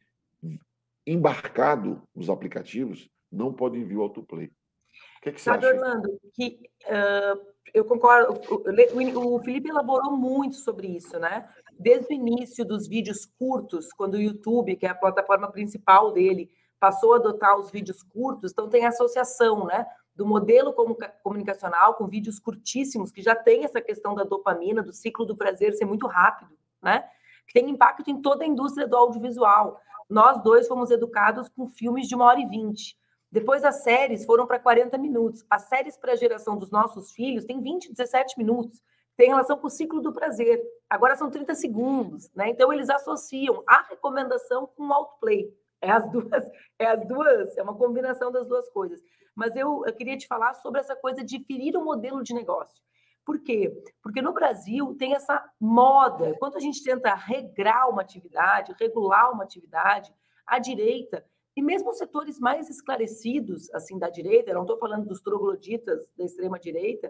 embarcado 1.07 2.03
nos 2.15 2.31
aplicativos 2.31 3.11
não 3.31 3.53
pode 3.53 3.83
vir 3.83 3.97
o 3.97 4.03
autoplay. 4.03 4.47
O 4.47 5.21
que, 5.23 5.29
é 5.29 5.33
que 5.33 5.41
você 5.41 5.51
Sabe, 5.51 5.67
acha? 5.67 5.75
Orlando, 5.75 6.21
que 6.33 6.61
uh, 6.87 7.47
eu 7.75 7.85
concordo. 7.85 8.41
O, 8.51 9.35
o 9.35 9.43
Felipe 9.43 9.69
elaborou 9.69 10.17
muito 10.17 10.57
sobre 10.57 10.89
isso, 10.89 11.19
né? 11.19 11.49
Desde 11.79 12.13
o 12.13 12.13
início 12.13 12.65
dos 12.65 12.89
vídeos 12.89 13.27
curtos, 13.39 13.93
quando 13.93 14.15
o 14.15 14.21
YouTube, 14.21 14.77
que 14.77 14.87
é 14.87 14.91
a 14.91 14.95
plataforma 14.95 15.51
principal 15.51 16.13
dele, 16.13 16.51
passou 16.79 17.15
a 17.15 17.17
adotar 17.17 17.59
os 17.59 17.71
vídeos 17.71 18.03
curtos, 18.03 18.53
então 18.53 18.69
tem 18.69 18.87
associação, 18.87 19.67
né? 19.67 19.87
Do 20.19 20.27
modelo 20.27 20.75
comunicacional 21.23 21.95
com 21.95 22.09
vídeos 22.09 22.41
curtíssimos, 22.41 23.13
que 23.13 23.23
já 23.23 23.37
tem 23.37 23.65
essa 23.65 23.81
questão 23.81 24.17
da 24.17 24.25
dopamina, 24.25 24.83
do 24.83 24.93
ciclo 24.93 25.25
do 25.25 25.37
prazer 25.37 25.75
ser 25.75 25.85
muito 25.85 26.09
rápido, 26.09 26.51
né? 26.83 27.09
Que 27.47 27.53
tem 27.53 27.71
impacto 27.71 28.11
em 28.11 28.21
toda 28.21 28.43
a 28.43 28.47
indústria 28.47 28.89
do 28.89 28.97
audiovisual. 28.97 29.81
Nós 30.11 30.43
dois 30.43 30.67
fomos 30.67 30.91
educados 30.91 31.49
com 31.49 31.69
filmes 31.69 32.09
de 32.09 32.17
uma 32.17 32.25
hora 32.25 32.41
e 32.41 32.47
vinte. 32.47 32.99
Depois 33.31 33.63
as 33.63 33.85
séries 33.85 34.27
foram 34.27 34.45
para 34.45 34.59
40 34.59 34.99
minutos. 34.99 35.47
As 35.49 35.69
séries 35.69 35.97
para 35.97 36.15
a 36.15 36.17
geração 36.17 36.59
dos 36.59 36.73
nossos 36.73 37.13
filhos 37.13 37.45
têm 37.45 37.63
20, 37.63 37.93
17 37.93 38.37
minutos. 38.37 38.83
Tem 39.17 39.29
relação 39.29 39.57
com 39.57 39.69
o 39.69 39.71
ciclo 39.71 40.01
do 40.01 40.13
prazer. 40.13 40.61
Agora 40.91 41.15
são 41.15 41.31
30 41.31 41.55
segundos, 41.55 42.29
né? 42.35 42.49
Então 42.49 42.73
eles 42.73 42.91
associam 42.91 43.63
a 43.69 43.83
recomendação 43.83 44.69
com 44.77 44.89
o 44.89 44.93
autoplay. 44.93 45.49
É 45.81 45.93
as 45.93 46.11
duas, 46.11 46.45
é 46.77 46.87
as 46.87 47.07
duas, 47.07 47.57
é 47.57 47.63
uma 47.63 47.77
combinação 47.77 48.33
das 48.33 48.49
duas 48.49 48.69
coisas. 48.71 49.01
Mas 49.39 49.55
eu, 49.55 49.85
eu 49.87 49.95
queria 49.95 50.17
te 50.17 50.27
falar 50.27 50.53
sobre 50.55 50.81
essa 50.81 50.97
coisa 50.97 51.23
de 51.23 51.39
ferir 51.45 51.77
o 51.77 51.85
modelo 51.85 52.25
de 52.25 52.35
negócio. 52.35 52.83
Por 53.25 53.39
quê? 53.39 53.73
Porque 54.03 54.21
no 54.21 54.33
Brasil 54.33 54.97
tem 54.99 55.15
essa 55.15 55.49
moda. 55.61 56.35
Quando 56.41 56.57
a 56.57 56.61
gente 56.61 56.83
tenta 56.83 57.15
regrar 57.15 57.89
uma 57.89 58.03
atividade, 58.03 58.75
regular 58.81 59.31
uma 59.33 59.45
atividade, 59.45 60.13
a 60.45 60.59
direita, 60.59 61.25
e 61.57 61.63
mesmo 61.63 61.91
os 61.91 61.99
setores 61.99 62.41
mais 62.41 62.69
esclarecidos 62.69 63.73
assim 63.73 63.97
da 63.97 64.11
direita, 64.11 64.53
não 64.53 64.63
estou 64.63 64.77
falando 64.77 65.07
dos 65.07 65.21
trogloditas 65.21 66.11
da 66.17 66.25
extrema 66.25 66.59
direita, 66.59 67.07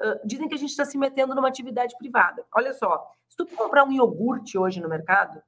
uh, 0.00 0.26
dizem 0.26 0.48
que 0.48 0.56
a 0.56 0.58
gente 0.58 0.70
está 0.70 0.84
se 0.84 0.98
metendo 0.98 1.32
numa 1.32 1.48
atividade 1.48 1.96
privada. 1.96 2.44
Olha 2.56 2.72
só, 2.72 3.08
se 3.28 3.36
tu 3.36 3.46
comprar 3.54 3.84
um 3.84 3.92
iogurte 3.92 4.58
hoje 4.58 4.80
no 4.80 4.88
mercado, 4.88 5.40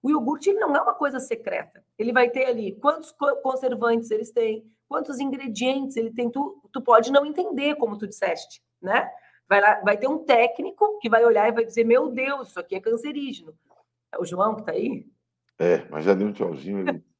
o 0.00 0.08
iogurte 0.08 0.52
não 0.52 0.76
é 0.76 0.80
uma 0.80 0.94
coisa 0.94 1.18
secreta. 1.18 1.84
Ele 1.98 2.12
vai 2.12 2.30
ter 2.30 2.44
ali 2.44 2.72
quantos 2.76 3.12
conservantes 3.42 4.12
eles 4.12 4.30
têm, 4.30 4.64
quantos 4.92 5.18
ingredientes 5.18 5.96
ele 5.96 6.12
tem. 6.12 6.30
Tu, 6.30 6.62
tu 6.70 6.82
pode 6.82 7.10
não 7.10 7.24
entender, 7.24 7.76
como 7.76 7.96
tu 7.96 8.06
disseste, 8.06 8.62
né? 8.80 9.10
Vai, 9.48 9.60
lá, 9.60 9.80
vai 9.80 9.96
ter 9.96 10.06
um 10.06 10.18
técnico 10.18 10.98
que 11.00 11.08
vai 11.08 11.24
olhar 11.24 11.48
e 11.48 11.52
vai 11.52 11.64
dizer: 11.64 11.84
Meu 11.84 12.10
Deus, 12.10 12.48
isso 12.48 12.60
aqui 12.60 12.74
é 12.74 12.80
cancerígeno. 12.80 13.54
É 14.12 14.20
o 14.20 14.24
João 14.24 14.54
que 14.54 14.60
está 14.60 14.72
aí? 14.72 15.06
É, 15.58 15.86
mas 15.88 16.04
já 16.04 16.12
deu 16.12 16.28
um 16.28 16.32
tchauzinho 16.32 16.84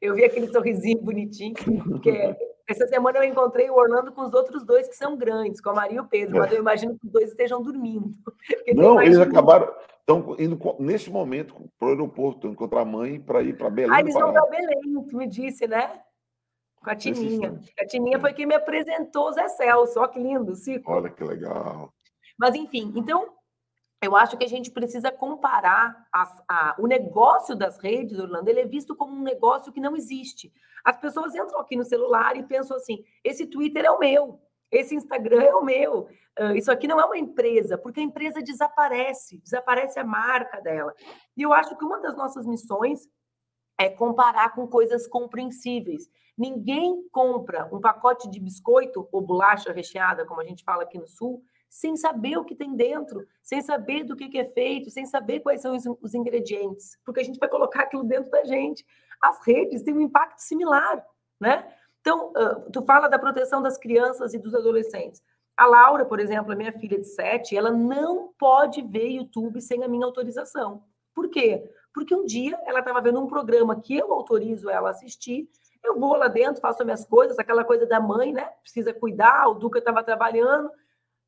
eu 0.00 0.14
vi 0.14 0.24
aquele 0.24 0.48
sorrisinho 0.48 1.00
bonitinho, 1.00 1.54
porque 1.84 2.36
essa 2.68 2.86
semana 2.86 3.18
eu 3.18 3.24
encontrei 3.24 3.68
o 3.68 3.74
Orlando 3.74 4.12
com 4.12 4.22
os 4.22 4.32
outros 4.32 4.64
dois 4.64 4.88
que 4.88 4.94
são 4.94 5.16
grandes, 5.16 5.60
com 5.60 5.70
a 5.70 5.74
Maria 5.74 5.98
e 5.98 6.00
o 6.00 6.06
Pedro, 6.06 6.36
é. 6.36 6.40
mas 6.40 6.52
eu 6.52 6.58
imagino 6.58 6.98
que 6.98 7.06
os 7.06 7.12
dois 7.12 7.30
estejam 7.30 7.62
dormindo. 7.62 8.14
Não, 8.74 9.00
eles 9.00 9.18
acabaram, 9.18 9.72
estão 10.00 10.36
indo 10.38 10.58
nesse 10.78 11.10
momento 11.10 11.54
para 11.78 11.88
o 11.88 11.90
aeroporto, 11.90 12.46
encontrar 12.46 12.82
a 12.82 12.84
mãe 12.84 13.20
para 13.20 13.42
ir 13.42 13.56
para 13.56 13.70
Belém. 13.70 13.94
Ah, 13.94 14.00
eles 14.00 14.14
vão 14.14 14.32
para 14.32 14.46
Belém, 14.46 15.04
tu 15.08 15.16
me 15.16 15.26
disse, 15.26 15.66
né? 15.66 16.00
Com 16.82 16.90
a 16.90 16.96
Tininha. 16.96 17.60
A 17.78 17.86
Tininha 17.86 18.18
foi 18.18 18.32
quem 18.32 18.46
me 18.46 18.54
apresentou 18.54 19.28
o 19.28 19.32
Zé 19.32 19.48
Celso. 19.48 19.98
Olha 19.98 20.08
que 20.08 20.18
lindo, 20.18 20.54
Cico. 20.54 20.90
Olha 20.90 21.10
que 21.10 21.24
legal. 21.24 21.92
Mas, 22.38 22.54
enfim, 22.54 22.92
então, 22.94 23.34
eu 24.00 24.14
acho 24.14 24.36
que 24.36 24.44
a 24.44 24.48
gente 24.48 24.70
precisa 24.70 25.10
comparar 25.10 26.06
as, 26.12 26.42
a, 26.48 26.76
o 26.78 26.86
negócio 26.86 27.56
das 27.56 27.78
redes, 27.78 28.18
Orlando, 28.18 28.48
ele 28.48 28.60
é 28.60 28.66
visto 28.66 28.94
como 28.94 29.12
um 29.12 29.22
negócio 29.22 29.72
que 29.72 29.80
não 29.80 29.96
existe. 29.96 30.52
As 30.84 30.96
pessoas 30.98 31.34
entram 31.34 31.58
aqui 31.58 31.76
no 31.76 31.84
celular 31.84 32.36
e 32.36 32.44
pensam 32.44 32.76
assim: 32.76 33.02
esse 33.24 33.46
Twitter 33.46 33.84
é 33.84 33.90
o 33.90 33.98
meu, 33.98 34.40
esse 34.70 34.94
Instagram 34.94 35.42
é 35.42 35.54
o 35.54 35.64
meu, 35.64 36.08
uh, 36.38 36.54
isso 36.54 36.70
aqui 36.70 36.86
não 36.86 37.00
é 37.00 37.04
uma 37.04 37.18
empresa, 37.18 37.76
porque 37.76 37.98
a 37.98 38.02
empresa 38.02 38.40
desaparece, 38.40 39.38
desaparece 39.38 39.98
a 39.98 40.04
marca 40.04 40.60
dela. 40.60 40.94
E 41.36 41.42
eu 41.42 41.52
acho 41.52 41.76
que 41.76 41.84
uma 41.84 42.00
das 42.00 42.16
nossas 42.16 42.46
missões 42.46 43.00
é 43.78 43.88
comparar 43.88 44.54
com 44.54 44.66
coisas 44.66 45.06
compreensíveis. 45.06 46.10
Ninguém 46.36 47.08
compra 47.10 47.68
um 47.72 47.80
pacote 47.80 48.28
de 48.28 48.40
biscoito 48.40 49.08
ou 49.12 49.20
bolacha 49.20 49.72
recheada, 49.72 50.26
como 50.26 50.40
a 50.40 50.44
gente 50.44 50.64
fala 50.64 50.82
aqui 50.82 50.98
no 50.98 51.06
Sul, 51.06 51.42
sem 51.68 51.96
saber 51.96 52.36
o 52.38 52.44
que 52.44 52.54
tem 52.54 52.74
dentro, 52.74 53.26
sem 53.42 53.60
saber 53.60 54.04
do 54.04 54.16
que, 54.16 54.38
é 54.38 54.44
feito, 54.44 54.90
sem 54.90 55.04
saber 55.04 55.40
quais 55.40 55.60
são 55.60 55.76
os, 56.00 56.14
ingredientes, 56.14 56.98
porque 57.04 57.20
a 57.20 57.24
gente 57.24 57.38
vai 57.38 57.48
colocar 57.48 57.82
aquilo 57.82 58.04
dentro 58.04 58.30
da 58.30 58.44
gente. 58.44 58.84
As 59.20 59.44
redes 59.46 59.82
têm 59.82 59.94
um 59.94 60.00
impacto 60.00 60.38
similar, 60.38 61.04
né? 61.38 61.70
Então, 62.00 62.32
tu 62.72 62.82
fala 62.82 63.08
da 63.08 63.18
proteção 63.18 63.60
das 63.60 63.76
crianças 63.76 64.32
e 64.32 64.38
dos 64.38 64.54
adolescentes. 64.54 65.22
A 65.56 65.66
Laura, 65.66 66.04
por 66.04 66.20
exemplo, 66.20 66.52
a 66.52 66.56
minha 66.56 66.72
filha 66.72 66.98
de 66.98 67.06
7, 67.06 67.56
ela 67.56 67.70
não 67.70 68.32
pode 68.38 68.80
ver 68.80 69.10
YouTube 69.10 69.60
sem 69.60 69.82
a 69.82 69.88
minha 69.88 70.06
autorização. 70.06 70.84
Por 71.12 71.28
quê? 71.28 71.68
Porque 71.98 72.14
um 72.14 72.24
dia 72.24 72.56
ela 72.64 72.78
estava 72.78 73.00
vendo 73.00 73.20
um 73.20 73.26
programa 73.26 73.80
que 73.80 73.96
eu 73.96 74.12
autorizo 74.12 74.70
ela 74.70 74.88
a 74.88 74.92
assistir 74.92 75.48
eu 75.82 75.98
vou 75.98 76.16
lá 76.16 76.28
dentro, 76.28 76.60
faço 76.60 76.84
minhas 76.84 77.04
coisas, 77.04 77.38
aquela 77.38 77.64
coisa 77.64 77.86
da 77.86 78.00
mãe, 78.00 78.32
né? 78.32 78.44
Precisa 78.62 78.92
cuidar, 78.92 79.48
o 79.48 79.54
Duca 79.54 79.78
estava 79.78 80.02
trabalhando. 80.02 80.70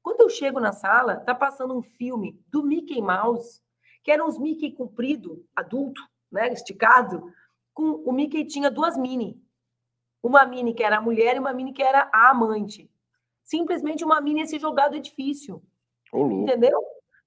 Quando 0.02 0.22
eu 0.22 0.28
chego 0.28 0.60
na 0.60 0.72
sala, 0.72 1.16
tá 1.16 1.34
passando 1.34 1.76
um 1.76 1.82
filme 1.82 2.42
do 2.48 2.62
Mickey 2.62 3.00
Mouse, 3.00 3.62
que 4.02 4.10
era 4.10 4.24
uns 4.24 4.38
Mickey 4.38 4.72
comprido, 4.72 5.46
adulto, 5.54 6.00
né, 6.30 6.52
esticado, 6.52 7.32
com 7.72 8.02
o 8.04 8.12
Mickey 8.12 8.44
tinha 8.44 8.70
duas 8.70 8.96
mini. 8.96 9.40
Uma 10.22 10.44
mini 10.44 10.74
que 10.74 10.82
era 10.82 10.98
a 10.98 11.00
mulher 11.00 11.36
e 11.36 11.38
uma 11.38 11.52
mini 11.52 11.72
que 11.72 11.82
era 11.82 12.10
a 12.12 12.30
amante. 12.30 12.90
Simplesmente 13.42 14.04
uma 14.04 14.20
mini 14.20 14.46
se 14.46 14.58
jogar 14.58 14.88
do 14.88 14.96
edifício. 14.96 15.62
Olô. 16.12 16.42
Entendeu? 16.42 16.78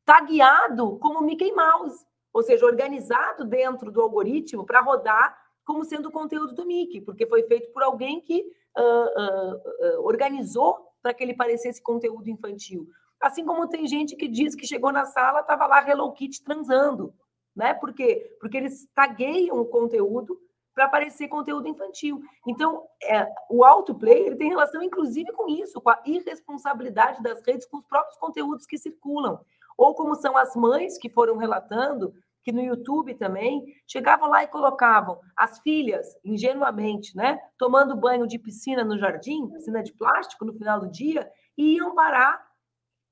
Tá 0.06 0.22
guiado 0.22 0.98
como 1.00 1.22
Mickey 1.22 1.52
Mouse, 1.52 2.06
ou 2.34 2.42
seja, 2.42 2.66
organizado 2.66 3.46
dentro 3.46 3.92
do 3.92 4.02
algoritmo 4.02 4.66
para 4.66 4.82
rodar 4.82 5.38
como 5.64 5.86
sendo 5.86 6.10
o 6.10 6.12
conteúdo 6.12 6.54
do 6.54 6.66
Mickey, 6.66 7.00
porque 7.00 7.26
foi 7.26 7.44
feito 7.44 7.72
por 7.72 7.84
alguém 7.84 8.20
que 8.20 8.42
uh, 8.78 8.82
uh, 8.82 9.56
uh, 9.56 10.06
organizou 10.06 10.90
para 11.02 11.14
que 11.14 11.24
ele 11.24 11.34
parecesse 11.34 11.82
conteúdo 11.82 12.30
infantil. 12.30 12.88
Assim 13.22 13.46
como 13.46 13.68
tem 13.68 13.88
gente 13.88 14.16
que 14.16 14.28
diz 14.28 14.56
que 14.56 14.68
chegou 14.68 14.92
na 14.92 15.06
sala, 15.06 15.42
estava 15.42 15.66
lá 15.68 15.88
Hello 15.88 16.12
Kitty 16.12 16.44
transando, 16.44 17.14
né? 17.56 17.74
Por 17.74 17.94
quê? 17.94 18.36
Porque 18.40 18.58
eles 18.58 18.90
tagueiam 18.94 19.60
o 19.60 19.66
conteúdo 19.66 20.38
para 20.74 20.90
parecer 20.90 21.28
conteúdo 21.28 21.68
infantil. 21.68 22.22
Então, 22.48 22.84
é, 23.04 23.28
o 23.50 23.64
autoplay 23.64 24.26
ele 24.26 24.36
tem 24.36 24.50
relação, 24.50 24.82
inclusive, 24.82 25.32
com 25.32 25.48
isso, 25.48 25.80
com 25.80 25.90
a 25.90 26.02
irresponsabilidade 26.06 27.22
das 27.22 27.42
redes 27.46 27.68
com 27.68 27.78
os 27.78 27.86
próprios 27.86 28.18
conteúdos 28.18 28.66
que 28.66 28.78
circulam. 28.78 29.40
Ou 29.78 29.94
como 29.96 30.16
são 30.16 30.38
as 30.38 30.56
mães 30.56 30.98
que 30.98 31.10
foram 31.10 31.38
relatando 31.38 32.14
que 32.44 32.52
no 32.52 32.62
YouTube 32.62 33.16
também 33.16 33.64
chegavam 33.88 34.30
lá 34.30 34.44
e 34.44 34.48
colocavam 34.48 35.20
as 35.36 35.60
filhas, 35.60 36.06
ingenuamente, 36.24 37.16
né, 37.16 37.40
tomando 37.58 37.96
banho 37.96 38.28
de 38.28 38.38
piscina 38.38 38.84
no 38.84 38.98
jardim, 38.98 39.48
piscina 39.50 39.82
de 39.82 39.94
plástico 39.94 40.44
no 40.44 40.54
final 40.54 40.80
do 40.80 40.92
dia, 40.92 41.32
e 41.58 41.78
iam 41.78 41.96
parar 41.96 42.46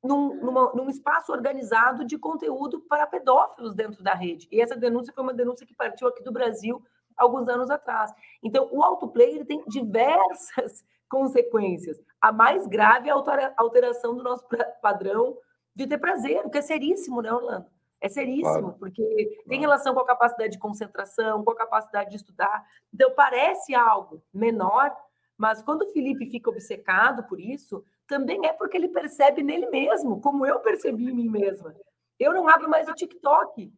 num, 0.04 0.36
numa, 0.36 0.74
num 0.74 0.90
espaço 0.90 1.32
organizado 1.32 2.04
de 2.04 2.18
conteúdo 2.18 2.82
para 2.82 3.08
pedófilos 3.08 3.74
dentro 3.74 4.04
da 4.04 4.14
rede. 4.14 4.48
E 4.52 4.60
essa 4.60 4.76
denúncia 4.76 5.14
foi 5.14 5.24
uma 5.24 5.34
denúncia 5.34 5.66
que 5.66 5.76
partiu 5.76 6.08
aqui 6.08 6.24
do 6.24 6.32
Brasil 6.32 6.82
alguns 7.16 7.48
anos 7.48 7.70
atrás. 7.70 8.12
Então, 8.44 8.68
o 8.72 8.84
autoplay 8.84 9.44
tem 9.46 9.64
diversas 9.68 10.84
consequências. 11.10 11.98
A 12.20 12.32
mais 12.32 12.66
grave 12.68 13.10
é 13.10 13.12
a 13.12 13.54
alteração 13.58 14.16
do 14.16 14.24
nosso 14.24 14.46
padrão 14.82 15.38
de 15.76 15.88
ter 15.88 15.98
prazer, 15.98 16.46
o 16.46 16.50
que 16.50 16.58
é 16.58 16.62
seríssimo, 16.62 17.22
né, 17.22 17.32
Orlando? 17.32 17.66
É 18.00 18.10
seríssimo, 18.10 18.44
claro. 18.44 18.76
porque 18.80 19.04
claro. 19.04 19.44
tem 19.48 19.60
relação 19.60 19.94
com 19.94 20.00
a 20.00 20.06
capacidade 20.06 20.54
de 20.54 20.60
concentração, 20.60 21.44
com 21.44 21.52
a 21.52 21.56
capacidade 21.56 22.10
de 22.10 22.16
estudar. 22.16 22.66
Então, 22.92 23.14
parece 23.16 23.76
algo 23.76 24.24
menor, 24.34 24.92
mas 25.38 25.62
quando 25.62 25.84
o 25.84 25.92
Felipe 25.92 26.26
fica 26.26 26.50
obcecado 26.50 27.24
por 27.28 27.40
isso, 27.40 27.84
também 28.08 28.46
é 28.46 28.54
porque 28.54 28.76
ele 28.76 28.90
percebe 28.90 29.44
nele 29.44 29.70
mesmo, 29.70 30.20
como 30.20 30.46
eu 30.46 30.60
percebi 30.60 31.10
em 31.10 31.14
mim 31.14 31.30
mesma. 31.30 31.76
Eu 32.20 32.34
não 32.34 32.48
abro 32.48 32.70
mais 32.70 32.88
o 32.90 32.94
TikTok. 32.94 33.72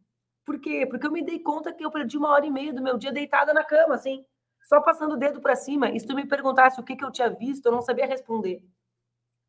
Por 0.46 0.60
quê? 0.60 0.86
Porque 0.86 1.06
eu 1.06 1.12
me 1.12 1.24
dei 1.24 1.40
conta 1.40 1.74
que 1.74 1.86
eu 1.86 1.92
perdi 1.92 2.18
uma 2.18 2.30
hora 2.30 2.46
e 2.46 2.52
meia 2.52 2.74
do 2.74 2.82
meu 2.82 2.98
dia 2.98 3.12
deitada 3.12 3.54
na 3.54 3.64
cama, 3.64 3.96
assim, 3.96 4.26
só 4.64 4.82
passando 4.82 5.14
o 5.14 5.18
dedo 5.18 5.42
para 5.42 5.56
cima. 5.56 5.90
E 5.90 6.00
se 6.00 6.08
tu 6.08 6.16
me 6.16 6.26
perguntasse 6.26 6.80
o 6.80 6.84
que, 6.84 6.96
que 6.96 7.04
eu 7.06 7.12
tinha 7.12 7.30
visto, 7.30 7.66
eu 7.66 7.72
não 7.72 7.82
sabia 7.82 8.06
responder. 8.06 8.62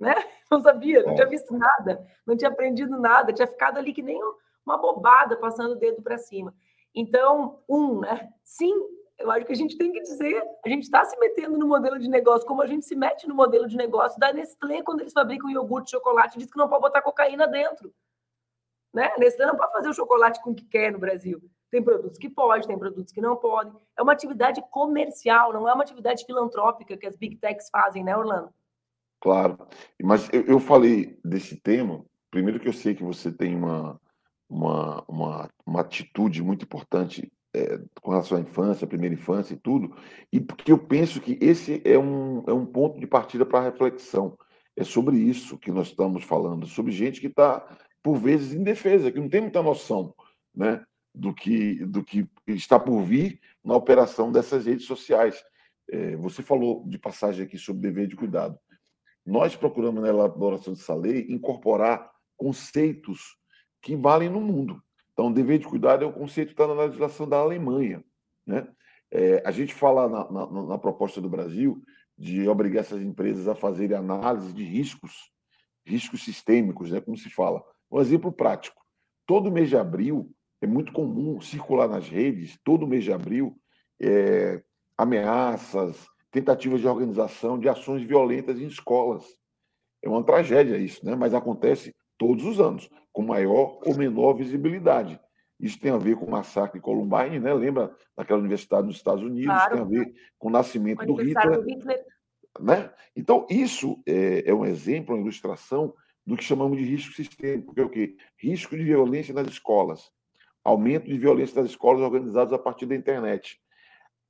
Né? 0.05 0.15
Não 0.51 0.63
sabia, 0.63 1.03
não 1.03 1.15
tinha 1.15 1.27
visto 1.27 1.53
nada, 1.57 2.07
não 2.25 2.37
tinha 2.37 2.49
aprendido 2.49 2.97
nada, 3.01 3.33
tinha 3.33 3.47
ficado 3.47 3.77
ali 3.79 3.93
que 3.93 4.03
nem 4.03 4.23
um 4.23 4.35
uma 4.65 4.79
bobada 4.79 5.37
passando 5.37 5.73
o 5.73 5.77
dedo 5.77 6.03
para 6.03 6.19
cima. 6.19 6.55
Então, 6.95 7.61
um, 7.69 8.01
né? 8.01 8.33
Sim, 8.43 8.73
eu 9.19 9.31
acho 9.31 9.47
que 9.47 9.53
a 9.53 9.57
gente 9.57 9.77
tem 9.77 9.93
que 9.93 10.01
dizer, 10.01 10.43
a 10.65 10.69
gente 10.69 10.85
está 10.85 11.05
se 11.05 11.19
metendo 11.19 11.59
no 11.59 11.67
modelo 11.67 11.99
de 11.99 12.09
negócio, 12.09 12.47
como 12.47 12.63
a 12.63 12.67
gente 12.67 12.85
se 12.85 12.97
mete 12.97 13.29
no 13.29 13.35
modelo 13.35 13.69
de 13.69 13.77
negócio 13.77 14.19
da 14.19 14.33
Nestlé 14.33 14.83
quando 14.83 15.01
eles 15.01 15.13
fabricam 15.13 15.51
iogurte, 15.51 15.91
chocolate, 15.91 16.39
diz 16.39 16.51
que 16.51 16.59
não 16.59 16.69
pode 16.69 16.83
botar 16.83 17.03
cocaína 17.03 17.47
dentro. 17.47 17.93
Né? 18.93 19.13
A 19.15 19.19
Nestlé 19.19 19.47
não 19.47 19.57
pode 19.57 19.73
fazer 19.73 19.89
o 19.89 19.95
chocolate 19.95 20.41
com 20.43 20.51
o 20.51 20.55
que 20.55 20.65
quer 20.65 20.93
no 20.93 20.99
Brasil. 20.99 21.43
Tem 21.71 21.83
produtos 21.83 22.19
que 22.19 22.29
pode, 22.29 22.67
tem 22.67 22.79
produtos 22.79 23.13
que 23.13 23.21
não 23.21 23.37
podem. 23.37 23.73
É 23.99 24.03
uma 24.03 24.13
atividade 24.13 24.63
comercial, 24.71 25.53
não 25.53 25.69
é 25.69 25.73
uma 25.73 25.83
atividade 25.83 26.25
filantrópica 26.25 26.97
que 26.97 27.07
as 27.07 27.17
big 27.17 27.37
techs 27.37 27.69
fazem, 27.69 28.05
né, 28.05 28.17
Orlando? 28.17 28.53
Claro. 29.25 29.57
Mas 30.03 30.29
eu, 30.35 30.43
eu 30.43 30.61
falei 30.61 31.19
desse 31.25 31.57
tema, 31.57 32.05
primeiro 32.31 32.61
que 32.61 32.69
eu 32.69 32.75
sei 32.75 32.95
que 32.95 33.03
você 33.03 33.33
tem 33.33 33.57
uma, 33.57 33.99
uma, 34.47 35.03
uma, 35.09 35.51
uma 35.65 35.81
atitude 35.81 36.43
muito 36.43 36.67
importante 36.67 37.33
é, 37.57 37.81
com 38.03 38.11
relação 38.11 38.37
à 38.37 38.41
infância, 38.43 38.87
primeira 38.87 39.15
infância 39.15 39.55
e 39.55 39.57
tudo, 39.57 39.97
e 40.31 40.39
porque 40.39 40.71
eu 40.71 40.77
penso 40.77 41.23
que 41.23 41.39
esse 41.41 41.81
é 41.87 41.99
um, 41.99 42.45
é 42.47 42.53
um 42.53 42.67
ponto 42.67 43.01
de 43.01 43.07
partida 43.07 43.47
para 43.47 43.61
a 43.61 43.71
reflexão. 43.71 44.37
É 44.77 44.85
sobre 44.85 45.17
isso 45.17 45.57
que 45.57 45.73
nós 45.73 45.87
estamos 45.87 46.23
falando, 46.23 46.67
sobre 46.67 46.93
gente 46.93 47.19
que 47.19 47.29
está, 47.29 47.67
por 48.03 48.19
vezes, 48.19 48.53
indefesa, 48.53 49.11
que 49.11 49.19
não 49.19 49.31
tem 49.31 49.41
muita 49.41 49.63
noção 49.63 50.15
né, 50.55 50.85
do, 51.15 51.33
que, 51.33 51.77
do 51.87 52.05
que 52.05 52.29
está 52.47 52.79
por 52.79 53.01
vir 53.01 53.41
na 53.65 53.75
operação 53.75 54.31
dessas 54.31 54.67
redes 54.67 54.85
sociais. 54.85 55.43
É, 55.91 56.15
você 56.17 56.43
falou 56.43 56.85
de 56.87 56.99
passagem 56.99 57.47
aqui 57.47 57.57
sobre 57.57 57.81
dever 57.81 58.07
de 58.07 58.17
cuidado. 58.17 58.59
Nós 59.25 59.57
procuramos 59.57 60.03
na 60.03 60.09
elaboração 60.09 60.75
dessa 60.75 60.95
lei 60.95 61.27
incorporar 61.29 62.11
conceitos 62.37 63.37
que 63.81 63.97
valem 63.97 64.29
no 64.29 64.41
mundo. 64.41 64.83
Então, 65.13 65.33
dever 65.33 65.59
de 65.59 65.67
cuidado 65.67 66.05
é 66.05 66.07
o 66.07 66.13
conceito 66.13 66.49
que 66.49 66.55
está 66.55 66.67
na 66.67 66.83
legislação 66.83 67.29
da 67.29 67.39
Alemanha. 67.39 68.05
Né? 68.47 68.67
É, 69.11 69.43
a 69.47 69.51
gente 69.51 69.73
fala 69.73 70.09
na, 70.09 70.31
na, 70.31 70.67
na, 70.67 70.79
proposta 70.79 71.21
do 71.21 71.31
Brasil 71.31 71.81
de 72.19 72.49
obrigar 72.49 72.81
essas 72.81 73.01
empresas 73.01 73.47
a 73.47 73.55
fazerem 73.55 73.97
análise 73.97 74.53
de 74.53 74.65
riscos, 74.65 75.31
riscos 75.87 76.25
sistêmicos, 76.25 76.91
né, 76.91 77.01
como 77.01 77.17
se 77.17 77.31
fala. 77.31 77.63
Um 77.91 78.01
exemplo 78.01 78.33
prático. 78.33 78.83
Todo 79.27 79.53
mês 79.53 79.69
de 79.69 79.77
abril, 79.77 80.31
é 80.61 80.67
muito 80.67 80.93
comum 80.93 81.41
circular 81.41 81.89
nas 81.89 82.09
redes, 82.09 82.59
todo 82.65 82.87
mês 82.87 83.05
de 83.05 83.13
abril, 83.13 83.57
é, 84.01 84.63
ameaças, 84.99 86.07
tentativas 86.35 86.81
de 86.81 86.89
organização 86.89 87.57
de 87.57 87.69
ações 87.69 88.03
violentas 88.03 88.59
em 88.59 88.67
escolas. 88.67 89.25
É 90.03 90.09
uma 90.09 90.25
tragédia 90.25 90.77
isso, 90.77 91.07
né? 91.07 91.15
mas 91.15 91.33
acontece 91.33 91.95
todos 92.19 92.45
os 92.45 92.61
anos 92.61 92.91
com 93.13 93.23
maior 93.23 93.79
ou 93.87 93.97
menor 93.97 94.35
visibilidade. 94.35 95.19
Isso 95.61 95.79
tem 95.79 95.93
a 95.93 95.97
ver 95.97 96.17
com 96.17 96.27
o 96.27 96.31
massacre 96.31 96.81
de 96.81 96.85
Columbine, 96.85 97.39
né? 97.39 97.55
lembra 97.55 97.95
daquela 98.17 98.41
universidade 98.41 98.85
nos 98.85 98.97
Estados 98.97 99.23
Unidos, 99.23 99.55
claro. 99.55 99.75
tem 99.75 99.81
a 99.81 99.85
ver 99.85 100.13
com 100.37 100.49
o 100.49 100.51
nascimento 100.51 101.03
o 101.03 101.07
do 101.07 101.15
Hitler. 101.15 101.63
Do 101.63 101.69
Hitler. 101.71 102.05
Né? 102.61 102.91
Então, 103.15 103.47
isso 103.49 104.03
é, 104.05 104.51
é, 104.51 104.53
um 104.53 104.65
exemplo, 104.65 105.15
uma 105.15 105.23
ilustração 105.23 105.95
do 106.27 106.37
que 106.37 106.43
chamamos 106.43 106.77
de 106.79 106.85
risco 106.85 107.15
sistêmico, 107.15 107.73
que 107.73 107.81
é 107.81 107.85
o 107.85 107.89
quê? 107.89 108.17
Risco 108.37 108.77
de 108.77 108.83
violência 108.83 109.33
nas 109.33 109.47
escolas, 109.47 110.11
aumento 110.65 111.07
de 111.07 111.17
violência 111.17 111.63
nas 111.63 111.71
escolas 111.71 112.03
organizadas 112.03 112.53
a 112.53 112.59
partir 112.59 112.87
da 112.87 112.97
internet. 112.97 113.61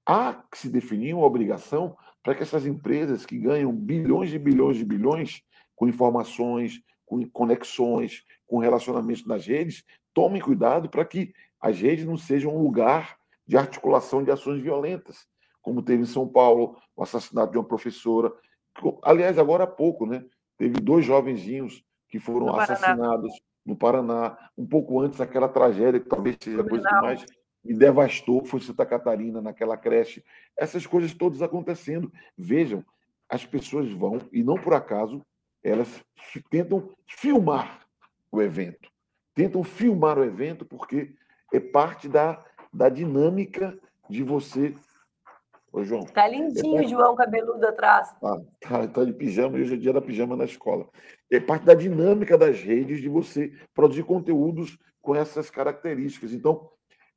Há 0.07 0.35
que 0.51 0.59
se 0.59 0.69
definir 0.69 1.15
uma 1.15 1.27
obrigação 1.27 1.97
para 2.23 2.35
que 2.35 2.43
essas 2.43 2.67
empresas 2.67 3.25
que 3.25 3.39
ganham 3.39 3.73
bilhões 3.73 4.33
e 4.33 4.39
bilhões 4.39 4.77
de 4.77 4.85
bilhões 4.85 5.43
com 5.75 5.89
informações, 5.89 6.81
com 7.05 7.23
conexões, 7.31 8.23
com 8.47 8.59
relacionamentos 8.59 9.27
nas 9.27 9.47
redes, 9.47 9.85
tomem 10.13 10.41
cuidado 10.41 10.89
para 10.89 11.05
que 11.05 11.33
as 11.61 11.79
redes 11.81 12.05
não 12.05 12.17
sejam 12.17 12.55
um 12.55 12.63
lugar 12.63 13.17
de 13.47 13.57
articulação 13.57 14.23
de 14.23 14.31
ações 14.31 14.61
violentas, 14.63 15.27
como 15.61 15.83
teve 15.83 16.03
em 16.03 16.07
São 16.07 16.27
Paulo 16.29 16.77
o 16.97 17.03
assassinato 17.03 17.53
de 17.53 17.59
uma 17.59 17.65
professora. 17.65 18.33
Aliás, 19.03 19.39
agora 19.39 19.65
há 19.65 19.67
pouco, 19.67 20.07
né? 20.07 20.25
Teve 20.57 20.81
dois 20.81 21.05
jovenzinhos 21.05 21.83
que 22.09 22.19
foram 22.19 22.47
no 22.47 22.57
assassinados 22.57 23.33
no 23.65 23.75
Paraná, 23.75 24.37
um 24.57 24.67
pouco 24.67 25.01
antes 25.01 25.19
daquela 25.19 25.49
tragédia, 25.49 25.99
que 25.99 26.09
talvez 26.09 26.37
seja 26.41 26.61
a 26.61 26.69
coisa 26.69 26.87
que 26.87 26.95
mais 26.95 27.25
me 27.65 27.75
devastou, 27.75 28.45
foi 28.45 28.61
Santa 28.61 28.85
Catarina, 28.85 29.41
naquela 29.41 29.77
creche. 29.77 30.23
Essas 30.57 30.87
coisas 30.87 31.15
todas 31.15 31.41
acontecendo. 31.41 32.13
Vejam, 32.37 32.85
as 33.29 33.47
pessoas 33.47 33.91
vão, 33.91 34.21
e 34.31 34.43
não 34.45 34.57
por 34.57 34.75
acaso, 34.75 35.23
elas 35.63 36.05
tentam 36.51 36.91
filmar 37.07 37.81
o 38.31 38.43
evento. 38.43 38.91
Tentam 39.35 39.65
filmar 39.65 40.19
o 40.19 40.25
evento 40.25 40.65
porque 40.67 41.15
é 41.53 41.59
parte 41.59 42.09
da, 42.09 42.45
da 42.73 42.89
dinâmica 42.89 43.77
de 44.11 44.23
você. 44.23 44.75
Ô, 45.73 45.83
João. 45.83 46.05
Tá 46.05 46.29
lindinho, 46.29 46.83
é 46.83 46.87
João, 46.87 47.17
cabeludo 47.17 47.67
atrás. 47.67 48.15
Ah, 48.23 48.41
tá, 48.61 48.87
tá 48.87 49.05
de 49.05 49.13
pijama, 49.13 49.57
hoje 49.57 49.75
é 49.75 49.77
dia 49.77 49.93
da 49.93 50.03
pijama 50.03 50.37
na 50.37 50.45
escola. 50.45 50.89
É 51.31 51.41
parte 51.41 51.65
da 51.65 51.75
dinâmica 51.75 52.37
das 52.37 52.61
redes 52.61 53.01
de 53.01 53.09
você 53.09 53.53
produzir 53.73 54.05
conteúdos 54.05 54.79
com 55.01 55.17
essas 55.17 55.51
características. 55.51 56.33
Então, 56.33 56.71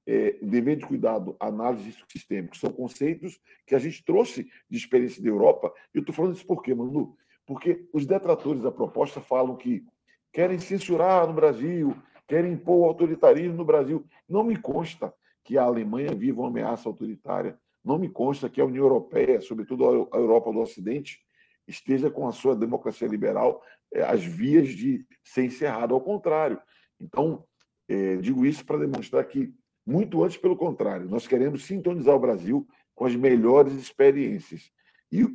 é, 0.08 0.38
dever 0.42 0.78
de 0.78 0.86
cuidado, 0.86 1.36
análise 1.38 1.94
sistêmica, 2.08 2.58
são 2.58 2.72
conceitos 2.72 3.38
que 3.66 3.76
a 3.76 3.80
gente 3.80 4.04
trouxe 4.06 4.50
de 4.70 4.78
experiência 4.78 5.22
da 5.22 5.28
Europa. 5.28 5.74
E 5.94 5.98
eu 5.98 6.00
estou 6.00 6.16
falando 6.16 6.36
isso 6.36 6.48
por 6.48 6.64
quê, 6.64 6.74
Manu? 6.74 7.18
Porque 7.46 7.86
os 7.92 8.06
detratores 8.06 8.64
da 8.64 8.72
proposta 8.72 9.20
falam 9.20 9.58
que 9.58 9.86
querem 10.32 10.58
censurar 10.60 11.28
no 11.28 11.34
Brasil, 11.34 11.94
querem 12.26 12.54
impor 12.54 12.78
o 12.78 12.86
autoritarismo 12.86 13.58
no 13.58 13.66
Brasil. 13.66 14.06
Não 14.30 14.44
me 14.44 14.56
consta 14.56 15.14
que 15.44 15.58
a 15.58 15.64
Alemanha 15.64 16.16
viva 16.16 16.42
uma 16.42 16.50
ameaça 16.50 16.88
autoritária. 16.88 17.60
Não 17.84 17.98
me 17.98 18.10
consta 18.10 18.50
que 18.50 18.62
a 18.62 18.66
União 18.66 18.84
Europeia, 18.84 19.42
sobretudo 19.42 20.10
a 20.12 20.18
Europa 20.18 20.52
do 20.52 20.60
Ocidente, 20.60 21.20
esteja 21.68 22.10
com 22.10 22.28
a 22.28 22.32
sua 22.32 22.56
democracia 22.56 23.08
liberal 23.08 23.62
é, 23.94 24.04
as 24.04 24.24
vias 24.24 24.70
de 24.70 25.06
ser 25.24 25.46
encerrada. 25.46 25.94
Ao 25.94 26.02
contrário. 26.02 26.62
Então, 27.00 27.46
é, 27.90 28.18
digo 28.18 28.46
isso 28.46 28.66
para 28.66 28.80
demonstrar 28.80 29.24
que 29.26 29.54
muito 29.88 30.22
antes, 30.22 30.36
pelo 30.36 30.58
contrário, 30.58 31.08
nós 31.10 31.26
queremos 31.26 31.66
sintonizar 31.66 32.14
o 32.14 32.20
Brasil 32.20 32.68
com 32.94 33.06
as 33.06 33.16
melhores 33.16 33.74
experiências. 33.74 34.70
E 35.10 35.26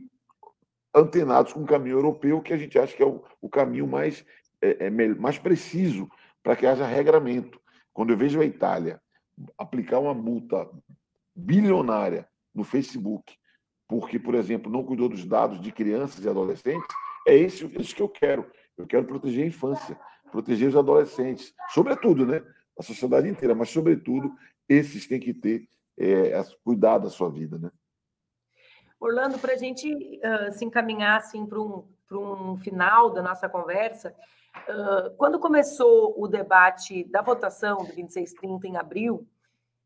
antenados 0.95 1.55
com 1.55 1.63
o 1.63 1.67
caminho 1.67 1.97
europeu, 1.97 2.43
que 2.43 2.53
a 2.53 2.59
gente 2.59 2.79
acha 2.79 2.95
que 2.95 3.03
é 3.03 3.07
o, 3.07 3.25
o 3.41 3.49
caminho 3.49 3.87
mais, 3.87 4.27
é, 4.61 4.87
é, 4.87 4.91
mais 4.91 5.39
preciso 5.39 6.07
para 6.43 6.55
que 6.55 6.67
haja 6.67 6.85
regramento. 6.85 7.59
Quando 7.95 8.11
eu 8.11 8.17
vejo 8.17 8.43
a 8.43 8.45
Itália 8.45 9.01
aplicar 9.57 10.01
uma 10.01 10.13
multa 10.13 10.69
bilionária 11.35 12.29
no 12.55 12.63
Facebook, 12.63 13.35
porque, 13.89 14.19
por 14.19 14.35
exemplo, 14.35 14.71
não 14.71 14.85
cuidou 14.85 15.09
dos 15.09 15.25
dados 15.25 15.63
de 15.63 15.73
crianças 15.73 16.23
e 16.23 16.29
adolescentes, 16.29 16.95
é 17.27 17.35
isso, 17.35 17.71
isso 17.79 17.97
que 17.97 18.03
eu 18.03 18.09
quero. 18.09 18.45
Eu 18.77 18.87
quero 18.87 19.07
proteger 19.07 19.45
a 19.45 19.47
infância, 19.47 19.99
proteger 20.31 20.69
os 20.69 20.77
adolescentes, 20.77 21.55
sobretudo, 21.71 22.27
né? 22.27 22.43
A 22.83 22.85
sociedade 22.85 23.29
inteira, 23.29 23.55
mas, 23.55 23.71
sobretudo, 23.71 24.35
esses 24.69 25.07
têm 25.07 25.21
que 25.21 25.33
ter 25.33 25.69
é, 25.97 26.33
da 27.01 27.11
sua 27.11 27.31
vida. 27.31 27.59
Né? 27.59 27.71
Orlando, 29.01 29.39
para 29.39 29.55
a 29.55 29.57
gente 29.57 29.93
uh, 29.95 30.53
se 30.53 30.65
encaminhar 30.65 31.19
assim, 31.19 31.47
para 31.47 31.59
um, 31.59 31.85
um 32.13 32.57
final 32.59 33.11
da 33.11 33.23
nossa 33.23 33.49
conversa, 33.49 34.15
uh, 34.69 35.17
quando 35.17 35.39
começou 35.39 36.15
o 36.17 36.29
debate 36.29 37.05
da 37.05 37.23
votação 37.23 37.79
do 37.79 37.95
2630 37.95 38.69
em 38.69 38.77
abril, 38.77 39.27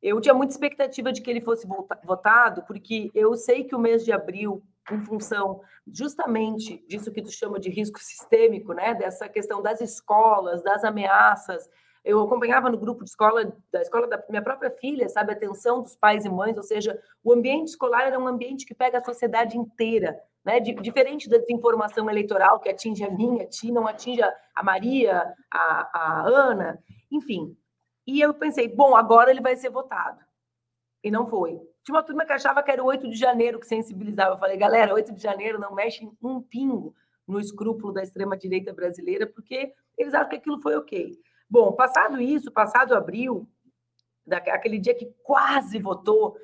eu 0.02 0.20
tinha 0.20 0.34
muita 0.34 0.52
expectativa 0.52 1.12
de 1.12 1.22
que 1.22 1.30
ele 1.30 1.40
fosse 1.40 1.66
votado, 2.04 2.62
porque 2.66 3.10
eu 3.14 3.34
sei 3.34 3.64
que 3.64 3.74
o 3.74 3.78
mês 3.78 4.04
de 4.04 4.12
abril, 4.12 4.62
em 4.92 5.00
função 5.00 5.60
justamente 5.86 6.84
disso 6.86 7.10
que 7.10 7.22
tu 7.22 7.30
chama 7.30 7.58
de 7.58 7.70
risco 7.70 7.98
sistêmico, 7.98 8.72
né, 8.72 8.94
dessa 8.94 9.28
questão 9.28 9.62
das 9.62 9.80
escolas, 9.80 10.62
das 10.62 10.84
ameaças, 10.84 11.68
eu 12.06 12.22
acompanhava 12.22 12.70
no 12.70 12.78
grupo 12.78 13.02
de 13.02 13.10
escola, 13.10 13.52
da 13.72 13.82
escola 13.82 14.06
da 14.06 14.22
minha 14.30 14.40
própria 14.40 14.70
filha, 14.70 15.08
sabe, 15.08 15.32
a 15.32 15.34
atenção 15.34 15.82
dos 15.82 15.96
pais 15.96 16.24
e 16.24 16.28
mães, 16.28 16.56
ou 16.56 16.62
seja, 16.62 16.96
o 17.22 17.32
ambiente 17.32 17.70
escolar 17.70 18.02
era 18.02 18.16
um 18.16 18.28
ambiente 18.28 18.64
que 18.64 18.72
pega 18.72 18.98
a 18.98 19.04
sociedade 19.04 19.58
inteira, 19.58 20.16
né? 20.44 20.60
Diferente 20.60 21.28
da 21.28 21.38
desinformação 21.38 22.08
eleitoral 22.08 22.60
que 22.60 22.68
atinge 22.68 23.02
a 23.02 23.10
minha, 23.10 23.42
a 23.42 23.48
ti, 23.48 23.72
não 23.72 23.88
atinge 23.88 24.22
a 24.22 24.62
Maria, 24.62 25.34
a, 25.52 25.90
a 25.92 26.22
Ana, 26.28 26.78
enfim. 27.10 27.56
E 28.06 28.20
eu 28.20 28.32
pensei, 28.32 28.68
bom, 28.68 28.94
agora 28.94 29.32
ele 29.32 29.40
vai 29.40 29.56
ser 29.56 29.70
votado. 29.70 30.20
E 31.02 31.10
não 31.10 31.26
foi. 31.26 31.60
Tinha 31.82 31.96
uma 31.96 32.04
turma 32.04 32.24
que 32.24 32.32
achava 32.32 32.62
que 32.62 32.70
era 32.70 32.82
o 32.82 32.86
8 32.86 33.10
de 33.10 33.16
janeiro 33.16 33.58
que 33.58 33.66
sensibilizava. 33.66 34.36
Eu 34.36 34.38
falei, 34.38 34.56
galera, 34.56 34.94
8 34.94 35.12
de 35.12 35.20
janeiro 35.20 35.58
não 35.58 35.74
mexe 35.74 36.08
um 36.22 36.40
pingo 36.40 36.94
no 37.26 37.40
escrúpulo 37.40 37.92
da 37.92 38.04
extrema-direita 38.04 38.72
brasileira, 38.72 39.26
porque 39.26 39.72
eles 39.98 40.14
acham 40.14 40.28
que 40.28 40.36
aquilo 40.36 40.62
foi 40.62 40.76
ok. 40.76 41.18
Bom, 41.48 41.72
passado 41.72 42.20
isso, 42.20 42.50
passado 42.50 42.94
abril, 42.94 43.48
aquele 44.28 44.78
dia 44.78 44.94
que 44.94 45.06
quase 45.22 45.78
votou, 45.78 46.36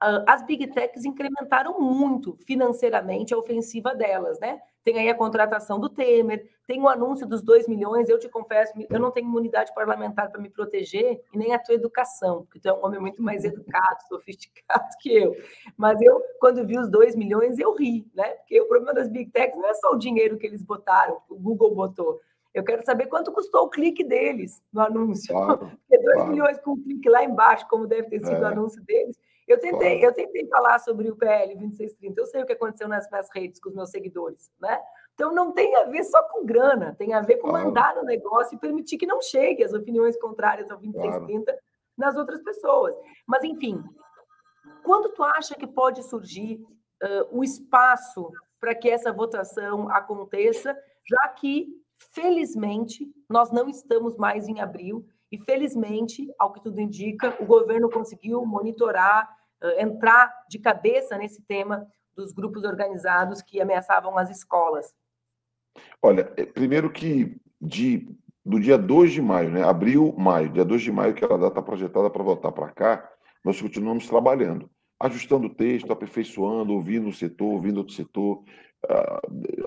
as 0.00 0.44
big 0.44 0.66
techs 0.68 1.04
incrementaram 1.04 1.80
muito 1.80 2.36
financeiramente 2.46 3.34
a 3.34 3.38
ofensiva 3.38 3.94
delas, 3.94 4.38
né? 4.38 4.60
Tem 4.84 4.98
aí 4.98 5.08
a 5.08 5.14
contratação 5.14 5.78
do 5.78 5.88
Temer, 5.88 6.48
tem 6.66 6.80
o 6.80 6.88
anúncio 6.88 7.26
dos 7.26 7.42
2 7.42 7.66
milhões. 7.66 8.08
Eu 8.08 8.18
te 8.18 8.28
confesso, 8.28 8.72
eu 8.88 9.00
não 9.00 9.10
tenho 9.10 9.26
imunidade 9.26 9.74
parlamentar 9.74 10.30
para 10.30 10.40
me 10.40 10.48
proteger 10.48 11.20
e 11.32 11.36
nem 11.36 11.52
a 11.52 11.58
tua 11.58 11.74
educação, 11.74 12.42
porque 12.44 12.60
tu 12.60 12.68
é 12.68 12.72
um 12.72 12.84
homem 12.84 13.00
muito 13.00 13.22
mais 13.22 13.44
educado, 13.44 13.98
sofisticado 14.08 14.88
que 15.00 15.14
eu. 15.14 15.34
Mas 15.76 16.00
eu, 16.00 16.22
quando 16.40 16.64
vi 16.64 16.78
os 16.78 16.88
2 16.88 17.16
milhões, 17.16 17.58
eu 17.58 17.74
ri, 17.74 18.06
né? 18.14 18.30
Porque 18.30 18.60
o 18.60 18.68
problema 18.68 18.94
das 18.94 19.08
big 19.08 19.30
techs 19.30 19.58
não 19.60 19.68
é 19.68 19.74
só 19.74 19.90
o 19.92 19.98
dinheiro 19.98 20.38
que 20.38 20.46
eles 20.46 20.62
botaram, 20.62 21.20
o 21.28 21.34
Google 21.34 21.74
botou, 21.74 22.20
eu 22.58 22.64
quero 22.64 22.84
saber 22.84 23.06
quanto 23.06 23.32
custou 23.32 23.66
o 23.66 23.70
clique 23.70 24.02
deles 24.02 24.60
no 24.72 24.80
anúncio. 24.80 25.32
Claro, 25.32 25.58
Porque 25.88 26.04
2 26.04 26.14
claro. 26.16 26.30
milhões 26.30 26.58
com 26.58 26.72
um 26.72 26.82
clique 26.82 27.08
lá 27.08 27.22
embaixo, 27.22 27.66
como 27.68 27.86
deve 27.86 28.08
ter 28.08 28.18
sido 28.18 28.36
é. 28.36 28.40
o 28.40 28.46
anúncio 28.46 28.82
deles. 28.82 29.16
Eu 29.46 29.58
tentei, 29.58 30.00
claro. 30.00 30.04
eu 30.04 30.12
tentei 30.12 30.46
falar 30.48 30.78
sobre 30.80 31.08
o 31.08 31.16
PL 31.16 31.54
2630. 31.54 32.20
Eu 32.20 32.26
sei 32.26 32.42
o 32.42 32.46
que 32.46 32.52
aconteceu 32.52 32.88
nas 32.88 33.08
minhas 33.08 33.28
redes 33.34 33.60
com 33.60 33.70
os 33.70 33.74
meus 33.74 33.90
seguidores, 33.90 34.50
né? 34.60 34.78
Então 35.14 35.32
não 35.32 35.52
tem 35.52 35.74
a 35.76 35.84
ver 35.84 36.04
só 36.04 36.22
com 36.24 36.44
grana, 36.44 36.94
tem 36.98 37.14
a 37.14 37.20
ver 37.20 37.36
com 37.36 37.50
mandar 37.50 37.94
no 37.96 38.02
negócio 38.02 38.56
e 38.56 38.58
permitir 38.58 38.98
que 38.98 39.06
não 39.06 39.22
chegue 39.22 39.64
as 39.64 39.72
opiniões 39.72 40.18
contrárias 40.18 40.70
ao 40.70 40.78
2630 40.78 41.58
nas 41.96 42.16
outras 42.16 42.42
pessoas. 42.42 42.94
Mas 43.26 43.42
enfim, 43.42 43.82
quando 44.84 45.12
tu 45.14 45.22
acha 45.22 45.54
que 45.54 45.66
pode 45.66 46.02
surgir 46.04 46.60
uh, 47.02 47.38
o 47.38 47.42
espaço 47.42 48.30
para 48.60 48.74
que 48.74 48.90
essa 48.90 49.12
votação 49.12 49.88
aconteça, 49.90 50.76
já 51.08 51.28
que 51.28 51.68
Felizmente, 52.12 53.06
nós 53.28 53.50
não 53.50 53.68
estamos 53.68 54.16
mais 54.16 54.48
em 54.48 54.60
abril 54.60 55.06
e, 55.30 55.38
felizmente, 55.38 56.32
ao 56.38 56.52
que 56.52 56.62
tudo 56.62 56.80
indica, 56.80 57.36
o 57.40 57.46
governo 57.46 57.90
conseguiu 57.90 58.44
monitorar, 58.46 59.28
entrar 59.78 60.32
de 60.48 60.58
cabeça 60.58 61.18
nesse 61.18 61.42
tema 61.42 61.86
dos 62.16 62.32
grupos 62.32 62.64
organizados 62.64 63.42
que 63.42 63.60
ameaçavam 63.60 64.18
as 64.18 64.30
escolas. 64.30 64.92
Olha, 66.02 66.32
é, 66.36 66.44
primeiro 66.44 66.90
que 66.90 67.40
de, 67.60 68.08
do 68.44 68.58
dia 68.58 68.76
2 68.76 69.12
de 69.12 69.22
maio, 69.22 69.50
né, 69.50 69.62
abril, 69.62 70.14
maio, 70.18 70.48
dia 70.48 70.64
2 70.64 70.82
de 70.82 70.92
maio, 70.92 71.14
que 71.14 71.24
é 71.24 71.32
a 71.32 71.36
data 71.36 71.62
projetada 71.62 72.10
para 72.10 72.22
voltar 72.22 72.50
para 72.50 72.70
cá, 72.70 73.10
nós 73.44 73.60
continuamos 73.60 74.08
trabalhando, 74.08 74.68
ajustando 75.00 75.46
o 75.46 75.54
texto, 75.54 75.92
aperfeiçoando, 75.92 76.72
ouvindo 76.72 77.08
o 77.08 77.12
setor, 77.12 77.52
ouvindo 77.52 77.78
outro 77.78 77.94
setor, 77.94 78.42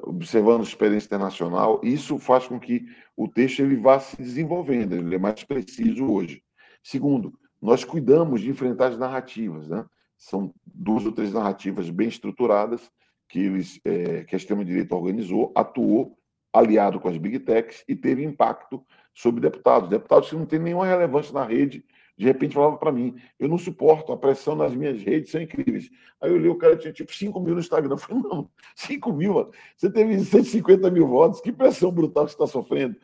observando 0.03 0.61
a 0.61 0.63
experiência 0.63 1.07
internacional, 1.07 1.81
isso 1.83 2.17
faz 2.17 2.47
com 2.47 2.59
que 2.59 2.85
o 3.15 3.27
texto 3.27 3.59
ele 3.59 3.75
vá 3.75 3.99
se 3.99 4.17
desenvolvendo, 4.17 4.93
ele 4.93 5.15
é 5.15 5.19
mais 5.19 5.43
preciso 5.43 6.05
hoje. 6.05 6.43
Segundo, 6.83 7.33
nós 7.61 7.83
cuidamos 7.83 8.41
de 8.41 8.49
enfrentar 8.49 8.87
as 8.87 8.97
narrativas, 8.97 9.67
né? 9.67 9.85
São 10.17 10.53
duas 10.65 11.05
ou 11.05 11.11
três 11.11 11.33
narrativas 11.33 11.89
bem 11.89 12.07
estruturadas 12.07 12.91
que, 13.27 13.39
eles, 13.39 13.79
é, 13.85 14.23
que 14.23 14.35
a 14.35 14.37
extrema-direita 14.37 14.95
organizou, 14.95 15.51
atuou, 15.55 16.17
aliado 16.53 16.99
com 16.99 17.07
as 17.07 17.17
big 17.17 17.39
techs 17.39 17.83
e 17.87 17.95
teve 17.95 18.23
impacto 18.23 18.83
sobre 19.13 19.41
deputados. 19.41 19.89
Deputados 19.89 20.29
que 20.29 20.35
não 20.35 20.45
têm 20.45 20.59
nenhuma 20.59 20.85
relevância 20.85 21.33
na 21.33 21.45
rede, 21.45 21.83
de 22.17 22.25
repente 22.25 22.53
falava 22.53 22.77
para 22.77 22.91
mim, 22.91 23.15
eu 23.39 23.47
não 23.47 23.57
suporto, 23.57 24.11
a 24.11 24.17
pressão 24.17 24.55
nas 24.55 24.73
minhas 24.75 25.01
redes 25.01 25.31
são 25.31 25.41
incríveis. 25.41 25.89
Aí 26.19 26.29
eu 26.29 26.37
li, 26.37 26.47
o 26.47 26.57
cara 26.57 26.77
tinha 26.77 26.93
tipo 26.93 27.13
5 27.13 27.39
mil 27.39 27.53
no 27.55 27.59
Instagram. 27.59 27.93
Eu 27.93 27.97
falei, 27.97 28.21
não, 28.21 28.49
5 28.75 29.13
mil, 29.13 29.33
mano. 29.33 29.51
você 29.75 29.91
teve 29.91 30.19
150 30.19 30.89
mil 30.91 31.07
votos, 31.07 31.41
que 31.41 31.51
pressão 31.51 31.91
brutal 31.91 32.25
que 32.25 32.31
você 32.31 32.35
está 32.35 32.47
sofrendo. 32.47 32.95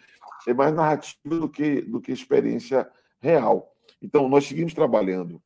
É 0.48 0.54
mais 0.54 0.74
narrativa 0.74 1.17
do 1.24 1.50
que, 1.50 1.81
do 1.81 2.00
que 2.00 2.12
experiência 2.12 2.90
real. 3.19 3.73
Então, 4.02 4.29
nós 4.29 4.46
seguimos 4.46 4.73
trabalhando 4.73 5.42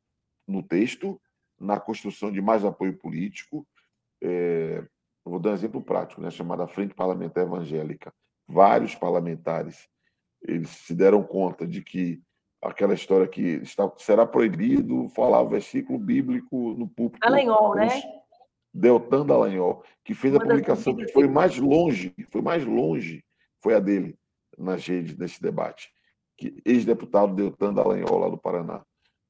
no 0.46 0.62
texto, 0.62 1.20
na 1.58 1.80
construção 1.80 2.30
de 2.30 2.42
mais 2.42 2.64
apoio 2.64 2.96
político. 2.98 3.66
É, 4.22 4.84
vou 5.24 5.38
dar 5.38 5.50
um 5.50 5.54
exemplo 5.54 5.80
prático, 5.80 6.20
né, 6.20 6.30
chamada 6.30 6.66
Frente 6.66 6.94
Parlamentar 6.94 7.44
Evangélica. 7.44 8.12
Vários 8.46 8.94
parlamentares 8.94 9.88
eles 10.42 10.70
se 10.70 10.94
deram 10.94 11.22
conta 11.22 11.66
de 11.66 11.82
que 11.82 12.20
aquela 12.62 12.94
história 12.94 13.26
que 13.26 13.42
está, 13.62 13.90
será 13.96 14.24
proibido 14.24 15.08
falar 15.08 15.42
o 15.42 15.48
versículo 15.48 15.98
bíblico 15.98 16.74
no 16.74 16.86
púlpito. 16.88 17.26
Alanhol, 17.26 17.74
né? 17.74 17.88
Deltan 18.72 19.26
Dallagnol, 19.26 19.84
que 20.04 20.14
fez 20.14 20.32
Uma 20.32 20.42
a 20.42 20.46
publicação 20.46 20.96
que 20.96 21.08
foi 21.08 21.28
mais 21.28 21.58
longe, 21.58 22.14
foi 22.30 22.40
mais 22.40 22.64
longe, 22.64 23.22
foi 23.60 23.74
a 23.74 23.80
dele 23.80 24.16
nas 24.56 24.86
redes 24.86 25.16
nesse 25.16 25.42
debate, 25.42 25.92
que 26.36 26.62
ex-deputado 26.64 27.34
Deltan 27.34 27.74
Dallagnol 27.74 28.18
lá 28.18 28.28
do 28.28 28.38
Paraná. 28.38 28.82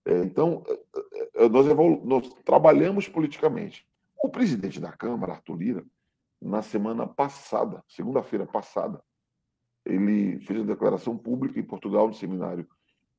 É, 0.04 0.18
então, 0.18 0.62
é, 0.68 1.44
é, 1.44 1.48
nós, 1.48 1.66
nós 2.04 2.28
trabalhamos 2.44 3.08
politicamente. 3.08 3.84
O 4.22 4.28
presidente 4.28 4.78
da 4.78 4.92
Câmara, 4.92 5.32
Arthur 5.32 5.56
Lira, 5.56 5.84
na 6.40 6.62
semana 6.62 7.06
passada, 7.06 7.82
segunda-feira 7.88 8.46
passada, 8.46 9.02
ele 9.84 10.38
fez 10.40 10.60
a 10.60 10.64
declaração 10.64 11.16
pública 11.16 11.58
em 11.58 11.64
Portugal, 11.64 12.06
no 12.06 12.14
seminário 12.14 12.68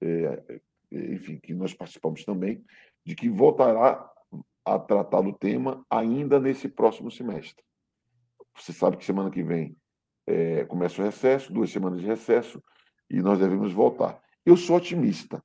é, 0.04 0.60
é, 0.92 1.14
enfim, 1.14 1.40
que 1.42 1.54
nós 1.54 1.74
participamos 1.74 2.24
também, 2.24 2.64
de 3.06 3.16
que 3.16 3.30
votará 3.30 4.10
a 4.66 4.80
tratar 4.80 5.22
do 5.22 5.34
tema 5.34 5.86
ainda 5.90 6.40
nesse 6.40 6.68
próximo 6.68 7.12
semestre. 7.12 7.64
Você 8.56 8.72
sabe 8.72 8.98
que 8.98 9.06
semana 9.06 9.32
que 9.32 9.44
vem 9.44 9.76
é, 10.28 10.64
começa 10.66 11.02
o 11.02 11.06
recesso, 11.06 11.52
duas 11.52 11.72
semanas 11.72 12.00
de 12.00 12.08
recesso, 12.08 12.64
e 13.10 13.22
nós 13.22 13.40
devemos 13.40 13.74
voltar. 13.74 14.22
Eu 14.46 14.56
sou 14.56 14.78
otimista. 14.78 15.44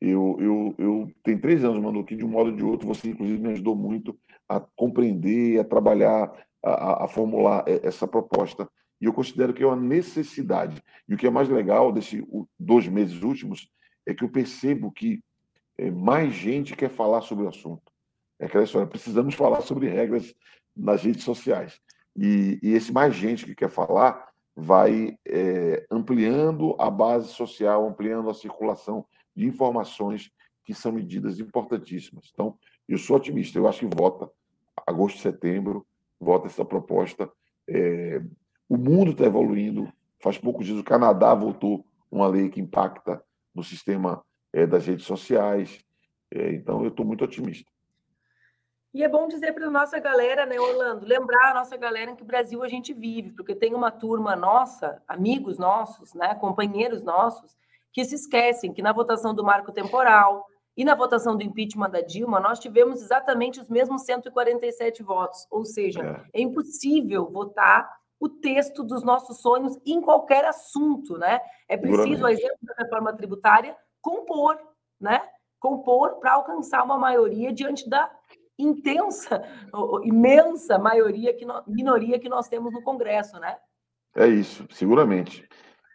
Eu, 0.00 0.36
eu, 0.40 0.74
eu 0.78 1.12
tenho 1.22 1.40
três 1.40 1.64
anos, 1.64 1.80
Manu, 1.80 2.04
que 2.04 2.16
de 2.16 2.24
um 2.24 2.28
modo 2.28 2.50
ou 2.50 2.56
de 2.56 2.64
outro 2.64 2.88
você, 2.88 3.10
inclusive, 3.10 3.40
me 3.40 3.50
ajudou 3.50 3.76
muito 3.76 4.18
a 4.48 4.60
compreender, 4.60 5.60
a 5.60 5.64
trabalhar, 5.64 6.32
a, 6.64 7.04
a 7.04 7.08
formular 7.08 7.64
essa 7.66 8.08
proposta. 8.08 8.68
E 9.02 9.04
eu 9.04 9.12
considero 9.12 9.52
que 9.52 9.64
é 9.64 9.66
uma 9.66 9.74
necessidade. 9.74 10.80
E 11.08 11.14
o 11.14 11.16
que 11.16 11.26
é 11.26 11.30
mais 11.30 11.48
legal 11.48 11.90
desses 11.90 12.22
dois 12.56 12.86
meses 12.86 13.20
últimos 13.24 13.68
é 14.06 14.14
que 14.14 14.22
eu 14.22 14.28
percebo 14.28 14.92
que 14.92 15.20
é, 15.76 15.90
mais 15.90 16.32
gente 16.32 16.76
quer 16.76 16.88
falar 16.88 17.20
sobre 17.22 17.44
o 17.44 17.48
assunto. 17.48 17.82
É 18.38 18.46
aquela 18.46 18.62
história, 18.62 18.86
precisamos 18.86 19.34
falar 19.34 19.60
sobre 19.62 19.88
regras 19.88 20.32
nas 20.76 21.02
redes 21.02 21.24
sociais. 21.24 21.80
E, 22.16 22.60
e 22.62 22.74
esse 22.74 22.92
mais 22.92 23.12
gente 23.16 23.44
que 23.44 23.56
quer 23.56 23.68
falar 23.68 24.28
vai 24.54 25.18
é, 25.26 25.84
ampliando 25.90 26.76
a 26.78 26.88
base 26.88 27.26
social, 27.32 27.88
ampliando 27.88 28.30
a 28.30 28.34
circulação 28.34 29.04
de 29.34 29.46
informações 29.46 30.30
que 30.64 30.72
são 30.72 30.92
medidas 30.92 31.40
importantíssimas. 31.40 32.30
Então, 32.32 32.56
eu 32.88 32.98
sou 32.98 33.16
otimista, 33.16 33.58
eu 33.58 33.66
acho 33.66 33.80
que 33.80 33.96
vota 33.96 34.30
agosto, 34.86 35.18
setembro, 35.18 35.84
vota 36.20 36.46
essa 36.46 36.64
proposta. 36.64 37.28
É, 37.68 38.22
o 38.72 38.78
mundo 38.78 39.10
está 39.10 39.26
evoluindo. 39.26 39.92
Faz 40.18 40.38
poucos 40.38 40.64
dias 40.64 40.78
o 40.78 40.84
Canadá 40.84 41.34
votou 41.34 41.84
uma 42.10 42.26
lei 42.26 42.48
que 42.48 42.58
impacta 42.58 43.22
no 43.54 43.62
sistema 43.62 44.24
é, 44.50 44.66
das 44.66 44.86
redes 44.86 45.04
sociais. 45.04 45.84
É, 46.30 46.54
então, 46.54 46.80
eu 46.82 46.88
estou 46.88 47.04
muito 47.04 47.22
otimista. 47.22 47.70
E 48.94 49.04
é 49.04 49.08
bom 49.08 49.28
dizer 49.28 49.52
para 49.52 49.66
a 49.66 49.70
nossa 49.70 49.98
galera, 49.98 50.46
né, 50.46 50.58
Orlando, 50.58 51.04
lembrar 51.04 51.50
a 51.50 51.54
nossa 51.54 51.76
galera 51.76 52.12
em 52.12 52.16
que 52.16 52.24
Brasil 52.24 52.62
a 52.62 52.68
gente 52.68 52.94
vive, 52.94 53.32
porque 53.32 53.54
tem 53.54 53.74
uma 53.74 53.90
turma 53.90 54.34
nossa, 54.34 55.02
amigos 55.06 55.58
nossos, 55.58 56.14
né, 56.14 56.34
companheiros 56.34 57.02
nossos, 57.02 57.54
que 57.92 58.02
se 58.06 58.14
esquecem 58.14 58.72
que 58.72 58.80
na 58.80 58.92
votação 58.92 59.34
do 59.34 59.44
marco 59.44 59.70
temporal 59.70 60.46
e 60.74 60.82
na 60.82 60.94
votação 60.94 61.36
do 61.36 61.42
impeachment 61.42 61.90
da 61.90 62.00
Dilma, 62.00 62.40
nós 62.40 62.58
tivemos 62.58 63.02
exatamente 63.02 63.60
os 63.60 63.68
mesmos 63.68 64.02
147 64.02 65.02
votos, 65.02 65.46
ou 65.50 65.62
seja, 65.62 66.26
é, 66.32 66.40
é 66.40 66.42
impossível 66.42 67.30
votar 67.30 68.00
o 68.22 68.28
texto 68.28 68.84
dos 68.84 69.02
nossos 69.02 69.40
sonhos 69.40 69.76
em 69.84 70.00
qualquer 70.00 70.44
assunto, 70.44 71.18
né? 71.18 71.40
É 71.68 71.76
preciso, 71.76 72.24
a 72.24 72.30
exemplo 72.30 72.56
da 72.62 72.74
reforma 72.84 73.12
tributária, 73.12 73.76
compor, 74.00 74.56
né? 75.00 75.20
Compor 75.58 76.20
para 76.20 76.34
alcançar 76.34 76.84
uma 76.84 76.96
maioria 76.96 77.52
diante 77.52 77.90
da 77.90 78.08
intensa, 78.56 79.42
imensa 80.04 80.78
maioria 80.78 81.34
que 81.34 81.44
no, 81.44 81.64
minoria 81.66 82.16
que 82.16 82.28
nós 82.28 82.48
temos 82.48 82.72
no 82.72 82.80
Congresso, 82.80 83.40
né? 83.40 83.56
É 84.14 84.28
isso, 84.28 84.68
seguramente. 84.70 85.44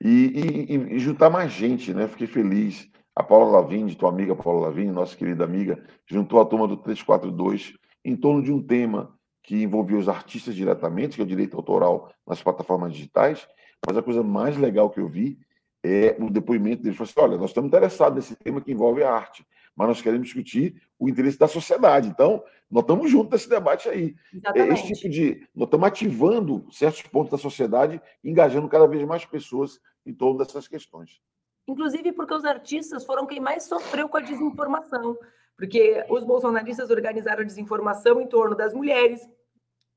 E, 0.03 0.67
e, 0.67 0.95
e, 0.95 0.99
juntar 0.99 1.30
mais 1.30 1.53
gente, 1.53 1.93
né? 1.93 2.09
Fiquei 2.09 2.28
feliz. 2.28 2.89
A 3.15 3.23
Paula 3.23 3.61
Lavigne, 3.61 3.95
tua 3.95 4.09
amiga 4.09 4.36
Paula 4.36 4.67
Lavigne, 4.67 4.91
nossa 4.91 5.15
querida 5.15 5.45
amiga, 5.45 5.82
juntou 6.05 6.41
a 6.41 6.45
turma 6.45 6.67
do 6.67 6.75
342 6.75 7.73
em 8.03 8.17
torno 8.17 8.43
de 8.43 8.51
um 8.51 8.61
tema 8.61 9.16
que 9.47 9.63
envolvia 9.63 9.97
os 9.97 10.07
artistas 10.07 10.53
diretamente, 10.53 11.15
que 11.15 11.21
é 11.21 11.25
o 11.25 11.27
direito 11.27 11.57
autoral 11.57 12.11
nas 12.27 12.43
plataformas 12.43 12.93
digitais. 12.93 13.47
Mas 13.87 13.97
a 13.97 14.03
coisa 14.03 14.21
mais 14.21 14.57
legal 14.57 14.91
que 14.91 14.99
eu 14.99 15.07
vi 15.07 15.39
é 15.83 16.15
o 16.19 16.29
depoimento 16.29 16.83
deles. 16.83 16.97
Falou 16.97 17.09
assim, 17.09 17.19
olha, 17.19 17.37
nós 17.39 17.49
estamos 17.49 17.69
interessados 17.69 18.15
nesse 18.15 18.35
tema 18.35 18.61
que 18.61 18.71
envolve 18.71 19.03
a 19.03 19.11
arte 19.11 19.43
mas 19.77 19.87
nós 19.87 20.01
queremos 20.01 20.25
discutir 20.25 20.81
o 20.97 21.07
interesse 21.07 21.37
da 21.37 21.47
sociedade. 21.47 22.09
Então, 22.09 22.43
nós 22.69 22.81
estamos 22.81 23.11
juntos 23.11 23.31
nesse 23.31 23.47
debate 23.47 23.87
aí. 23.87 24.15
Exatamente. 24.33 24.73
Esse 24.73 24.93
tipo 24.93 25.09
de. 25.09 25.47
Nós 25.55 25.67
estamos 25.67 25.87
ativando 25.87 26.67
certos 26.71 27.03
pontos 27.03 27.29
da 27.29 27.37
sociedade, 27.37 28.01
engajando 28.23 28.67
cada 28.67 28.87
vez 28.87 29.05
mais 29.07 29.23
pessoas 29.23 29.79
em 30.03 30.13
torno 30.13 30.39
dessas 30.39 30.67
questões. 30.67 31.21
Inclusive 31.67 32.11
porque 32.13 32.33
os 32.33 32.43
artistas 32.43 33.05
foram 33.05 33.27
quem 33.27 33.39
mais 33.39 33.63
sofreu 33.65 34.09
com 34.09 34.17
a 34.17 34.21
desinformação. 34.21 35.15
Porque 35.58 36.05
os 36.10 36.24
bolsonaristas 36.24 36.89
organizaram 36.91 37.41
a 37.41 37.45
desinformação 37.45 38.22
em 38.22 38.28
torno 38.28 38.55
das 38.55 38.74
mulheres, 38.74 39.28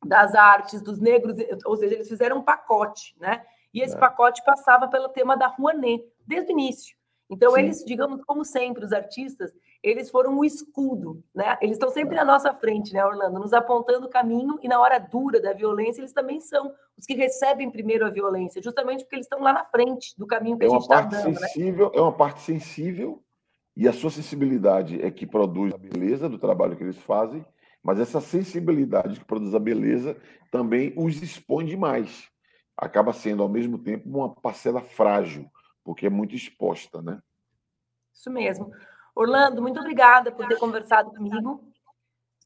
das 0.05 0.35
artes, 0.35 0.81
dos 0.81 0.99
negros, 0.99 1.37
ou 1.67 1.77
seja, 1.77 1.95
eles 1.95 2.09
fizeram 2.09 2.39
um 2.39 2.43
pacote, 2.43 3.15
né? 3.21 3.45
E 3.73 3.83
esse 3.83 3.95
é. 3.95 3.99
pacote 3.99 4.43
passava 4.45 4.89
pelo 4.89 5.11
tema 5.11 5.37
da 5.37 5.47
Rouanet, 5.47 6.03
desde 6.27 6.51
o 6.51 6.53
início. 6.53 6.97
Então, 7.29 7.53
Sim. 7.53 7.61
eles, 7.61 7.85
digamos, 7.85 8.25
como 8.25 8.45
sempre, 8.45 8.85
os 8.85 8.93
artistas, 8.93 9.53
eles 9.83 10.11
foram 10.11 10.37
o 10.37 10.45
escudo, 10.45 11.23
né? 11.35 11.57
Eles 11.61 11.77
estão 11.77 11.91
sempre 11.91 12.17
na 12.17 12.25
nossa 12.25 12.53
frente, 12.55 12.93
né, 12.93 13.05
Orlando? 13.05 13.39
Nos 13.39 13.53
apontando 13.53 14.07
o 14.07 14.11
caminho 14.11 14.59
e 14.63 14.69
na 14.69 14.81
hora 14.81 14.99
dura 14.99 15.41
da 15.41 15.53
violência, 15.53 16.01
eles 16.01 16.13
também 16.13 16.41
são 16.41 16.73
os 16.99 17.07
que 17.07 17.15
recebem 17.15 17.71
primeiro 17.71 18.05
a 18.05 18.11
violência, 18.11 18.61
justamente 18.61 19.05
porque 19.05 19.17
eles 19.17 19.27
estão 19.27 19.41
lá 19.41 19.53
na 19.53 19.65
frente 19.65 20.19
do 20.19 20.27
caminho 20.27 20.59
que 20.59 20.65
é 20.65 20.67
a 20.67 20.71
gente 20.71 20.83
está 20.83 21.03
dando. 21.03 21.29
Né? 21.29 21.47
Sensível, 21.47 21.87
né? 21.87 21.99
É 21.99 22.01
uma 22.01 22.13
parte 22.13 22.41
sensível 22.41 23.23
e 23.77 23.89
a 23.89 23.93
sua 23.93 24.11
sensibilidade 24.11 25.01
é 25.01 25.11
que 25.11 25.27
produz 25.27 25.73
a 25.73 25.79
beleza 25.79 26.29
do 26.29 26.39
trabalho 26.39 26.77
que 26.77 26.83
eles 26.83 26.99
fazem, 26.99 27.45
mas 27.83 27.99
essa 27.99 28.21
sensibilidade 28.21 29.19
que 29.19 29.25
produz 29.25 29.55
a 29.55 29.59
beleza 29.59 30.17
também 30.51 30.93
os 30.97 31.23
expõe 31.23 31.65
demais. 31.65 32.29
Acaba 32.77 33.13
sendo, 33.13 33.43
ao 33.43 33.49
mesmo 33.49 33.79
tempo, 33.79 34.09
uma 34.09 34.35
parcela 34.35 34.81
frágil, 34.81 35.51
porque 35.85 36.07
é 36.07 36.11
muito 36.11 36.35
exposta, 36.35 37.01
né? 37.01 37.21
Isso 38.13 38.31
mesmo. 38.31 38.71
Orlando, 39.15 39.63
muito 39.63 39.81
obrigada 39.81 40.33
por 40.33 40.47
ter 40.47 40.59
conversado 40.59 41.11
comigo. 41.11 41.65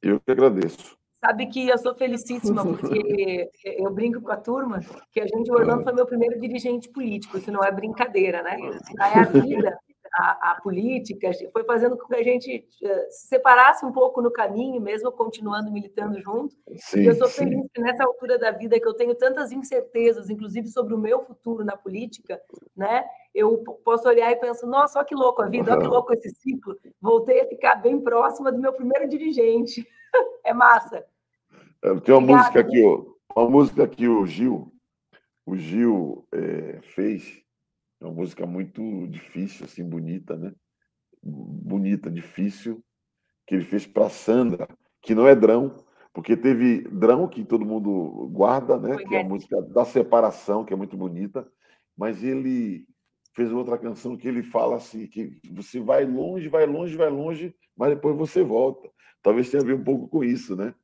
Eu 0.03 0.21
que 0.21 0.31
agradeço. 0.31 0.97
Sabe 1.25 1.47
que 1.47 1.69
eu 1.69 1.79
sou 1.79 1.95
felicíssima, 1.95 2.65
porque 2.65 3.51
eu 3.65 3.91
brinco 3.93 4.21
com 4.21 4.31
a 4.31 4.37
turma 4.37 4.81
que 5.11 5.21
a 5.21 5.27
gente, 5.27 5.51
o 5.51 5.55
Orlando 5.55 5.83
foi 5.83 5.93
meu 5.93 6.07
primeiro 6.07 6.39
dirigente 6.39 6.89
político, 6.91 7.39
isso 7.39 7.51
não 7.51 7.65
é 7.65 7.73
brincadeira, 7.73 8.43
né? 8.43 8.57
Aí 8.99 9.15
a 9.15 9.23
vida 9.25 9.79
a, 10.17 10.53
a, 10.53 10.61
política, 10.61 11.31
foi 11.53 11.65
fazendo 11.65 11.97
com 11.97 12.07
que 12.07 12.15
a 12.15 12.23
gente 12.23 12.67
uh, 12.83 13.11
se 13.11 13.27
separasse 13.27 13.85
um 13.85 13.91
pouco 13.91 14.23
no 14.23 14.31
caminho, 14.31 14.81
mesmo 14.81 15.11
continuando 15.11 15.73
militando 15.73 16.21
junto. 16.21 16.55
Sim, 16.77 17.01
e 17.01 17.07
eu 17.07 17.15
sou 17.17 17.29
feliz 17.29 17.67
que 17.75 17.81
nessa 17.81 18.05
altura 18.05 18.39
da 18.39 18.53
vida 18.53 18.79
que 18.79 18.87
eu 18.87 18.95
tenho 18.95 19.15
tantas 19.17 19.51
incertezas, 19.51 20.31
inclusive 20.31 20.69
sobre 20.69 20.95
o 20.95 20.99
meu 20.99 21.25
futuro 21.25 21.65
na 21.65 21.77
política, 21.77 22.41
né? 22.77 23.05
Eu 23.35 23.59
posso 23.85 24.09
olhar 24.09 24.31
e 24.31 24.37
pensar, 24.37 24.69
nossa, 24.69 25.01
olha 25.01 25.07
que 25.07 25.15
louco 25.15 25.43
a 25.43 25.49
vida, 25.49 25.73
olha 25.73 25.81
que 25.81 25.89
louco 25.89 26.15
esse 26.15 26.31
ciclo. 26.31 26.79
Voltei 27.01 27.41
a 27.41 27.49
ficar 27.49 27.75
bem 27.75 28.01
próxima 28.01 28.53
do 28.53 28.59
meu 28.59 28.73
primeiro 28.73 29.09
dirigente. 29.09 29.85
é 30.45 30.55
massa. 30.55 31.05
É, 31.83 31.95
tem 32.01 32.15
uma 32.15 32.23
Obrigada, 32.23 32.39
música 32.39 32.61
aqui, 32.61 32.83
uma 33.35 33.51
música 33.51 33.89
que 33.89 34.07
o 34.07 34.25
Gil, 34.25 34.73
o 35.45 35.57
Gil 35.57 36.25
é, 36.33 36.79
fez 36.83 37.44
é 38.05 38.07
uma 38.07 38.15
música 38.15 38.47
muito 38.47 39.07
difícil, 39.09 39.65
assim, 39.65 39.83
bonita, 39.83 40.37
né? 40.37 40.53
Bonita, 41.23 42.11
difícil, 42.11 42.85
que 43.47 43.55
ele 43.55 43.65
fez 43.65 43.87
para 43.87 44.11
Sandra, 44.11 44.69
que 45.01 45.15
não 45.15 45.27
é 45.27 45.35
drão, 45.35 45.75
porque 46.13 46.37
teve 46.37 46.83
drão 46.83 47.27
que 47.27 47.45
todo 47.45 47.65
mundo 47.65 48.29
guarda, 48.31 48.79
né? 48.79 48.97
Que 48.97 49.15
é 49.15 49.21
a 49.21 49.25
música 49.25 49.61
da 49.63 49.85
separação, 49.85 50.65
que 50.65 50.73
é 50.75 50.77
muito 50.77 50.97
bonita, 50.97 51.51
mas 51.97 52.23
ele 52.23 52.87
fez 53.35 53.51
outra 53.51 53.79
canção 53.79 54.17
que 54.17 54.29
ele 54.29 54.43
fala 54.43 54.77
assim, 54.77 55.07
que 55.07 55.41
você 55.51 55.81
vai 55.81 56.05
longe, 56.05 56.49
vai 56.49 56.67
longe, 56.67 56.97
vai 56.97 57.11
longe, 57.11 57.55
mas 57.77 57.91
depois 57.91 58.17
você 58.17 58.43
volta. 58.43 58.89
Talvez 59.23 59.51
tenha 59.51 59.63
a 59.63 59.67
ver 59.67 59.75
um 59.75 59.83
pouco 59.83 60.09
com 60.09 60.23
isso, 60.23 60.55
né? 60.55 60.75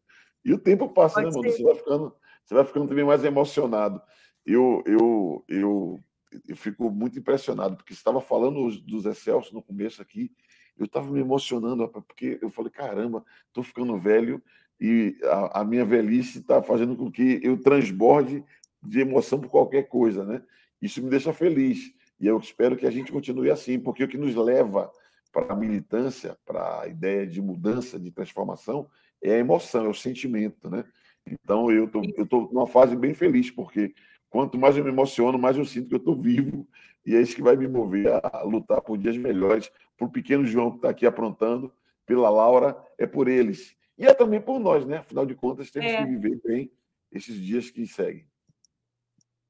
E 0.43 0.55
o 0.55 0.59
tempo 0.59 0.89
passa, 0.89 1.23
Pode 1.23 1.27
né, 1.27 1.37
mano? 1.37 1.53
Você 1.53 1.63
vai 1.63 1.75
ficando, 1.75 2.17
você 2.45 2.55
vai 2.55 2.65
ficando 2.65 2.89
também 2.89 3.05
mais 3.05 3.25
emocionado. 3.25 4.01
Eu, 4.45 4.83
eu, 4.87 5.45
eu 5.47 6.01
eu 6.47 6.57
fico 6.57 6.91
muito 6.91 7.19
impressionado, 7.19 7.77
porque 7.77 7.93
estava 7.93 8.21
falando 8.21 8.71
dos 8.83 9.07
Excelsos 9.07 9.53
no 9.53 9.63
começo 9.63 10.01
aqui, 10.01 10.31
eu 10.79 10.87
estava 10.87 11.11
me 11.11 11.21
emocionando, 11.21 11.87
porque 11.89 12.39
eu 12.41 12.51
falei, 12.51 12.71
caramba, 12.71 13.25
estou 13.49 13.63
ficando 13.63 13.99
velho 13.99 14.43
e 14.81 15.17
a, 15.25 15.61
a 15.61 15.65
minha 15.65 15.85
velhice 15.85 16.39
está 16.39 16.63
fazendo 16.63 16.97
com 16.97 17.11
que 17.11 17.41
eu 17.43 17.61
transborde 17.61 18.43
de 18.83 19.01
emoção 19.01 19.39
por 19.39 19.51
qualquer 19.51 19.89
coisa, 19.89 20.25
né? 20.25 20.43
Isso 20.81 21.03
me 21.03 21.11
deixa 21.11 21.33
feliz. 21.33 21.93
E 22.19 22.27
eu 22.27 22.39
espero 22.39 22.77
que 22.77 22.87
a 22.87 22.91
gente 22.91 23.13
continue 23.13 23.51
assim, 23.51 23.79
porque 23.79 24.03
o 24.03 24.09
que 24.09 24.17
nos 24.17 24.35
leva 24.35 24.91
para 25.31 25.53
a 25.53 25.57
militância, 25.57 26.37
para 26.47 26.81
a 26.81 26.89
ideia 26.89 27.27
de 27.27 27.41
mudança, 27.43 27.99
de 27.99 28.11
transformação, 28.11 28.89
é 29.23 29.35
a 29.35 29.39
emoção, 29.39 29.85
é 29.85 29.89
o 29.89 29.95
sentimento, 29.95 30.71
né? 30.71 30.85
Então 31.27 31.71
eu 31.71 31.91
estou 32.19 32.51
numa 32.53 32.67
fase 32.67 32.97
bem 32.97 33.13
feliz, 33.13 33.51
porque 33.51 33.95
Quanto 34.31 34.57
mais 34.57 34.77
eu 34.77 34.85
me 34.85 34.91
emociono, 34.91 35.39
mais 35.39 35.59
eu 35.59 35.65
sinto 35.65 35.89
que 35.89 35.95
eu 35.95 35.99
estou 35.99 36.17
vivo 36.17 36.67
e 37.05 37.17
é 37.17 37.21
isso 37.21 37.35
que 37.35 37.43
vai 37.43 37.57
me 37.57 37.67
mover 37.67 38.07
a 38.09 38.43
lutar 38.45 38.81
por 38.81 38.97
dias 38.97 39.17
melhores, 39.17 39.71
por 39.99 40.11
pequeno 40.11 40.47
João 40.47 40.71
que 40.71 40.77
está 40.77 40.91
aqui 40.91 41.05
aprontando, 41.05 41.73
pela 42.07 42.31
Laura, 42.31 42.77
é 42.97 43.07
por 43.07 43.29
eles. 43.29 43.77
E 43.99 44.07
é 44.07 44.15
também 44.15 44.41
por 44.41 44.59
nós, 44.59 44.87
né? 44.87 44.99
Afinal 44.99 45.27
de 45.27 45.35
contas, 45.35 45.71
temos 45.71 45.91
é. 45.91 45.99
que 45.99 46.05
viver 46.05 46.41
bem 46.45 46.73
esses 47.11 47.35
dias 47.35 47.71
que 47.71 47.87
seguem. 47.87 48.27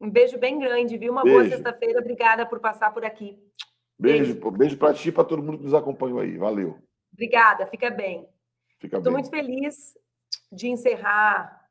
Um 0.01 0.11
beijo 0.11 0.39
bem 0.39 0.59
grande, 0.59 0.97
viu? 0.97 1.12
Uma 1.12 1.22
beijo. 1.22 1.39
boa 1.39 1.51
sexta-feira. 1.51 2.01
Obrigada 2.01 2.47
por 2.47 2.59
passar 2.59 2.93
por 2.93 3.05
aqui. 3.05 3.39
Beijo, 3.99 4.35
beijo, 4.35 4.51
beijo 4.51 4.76
para 4.78 4.95
ti 4.95 5.11
e 5.11 5.12
para 5.12 5.24
todo 5.24 5.43
mundo 5.43 5.59
que 5.59 5.64
nos 5.64 5.74
acompanhou 5.74 6.20
aí. 6.20 6.39
Valeu. 6.39 6.78
Obrigada, 7.12 7.66
fica 7.66 7.91
bem. 7.91 8.26
Estou 8.83 9.12
muito 9.12 9.28
feliz 9.28 9.95
de 10.51 10.68
encerrar, 10.68 11.68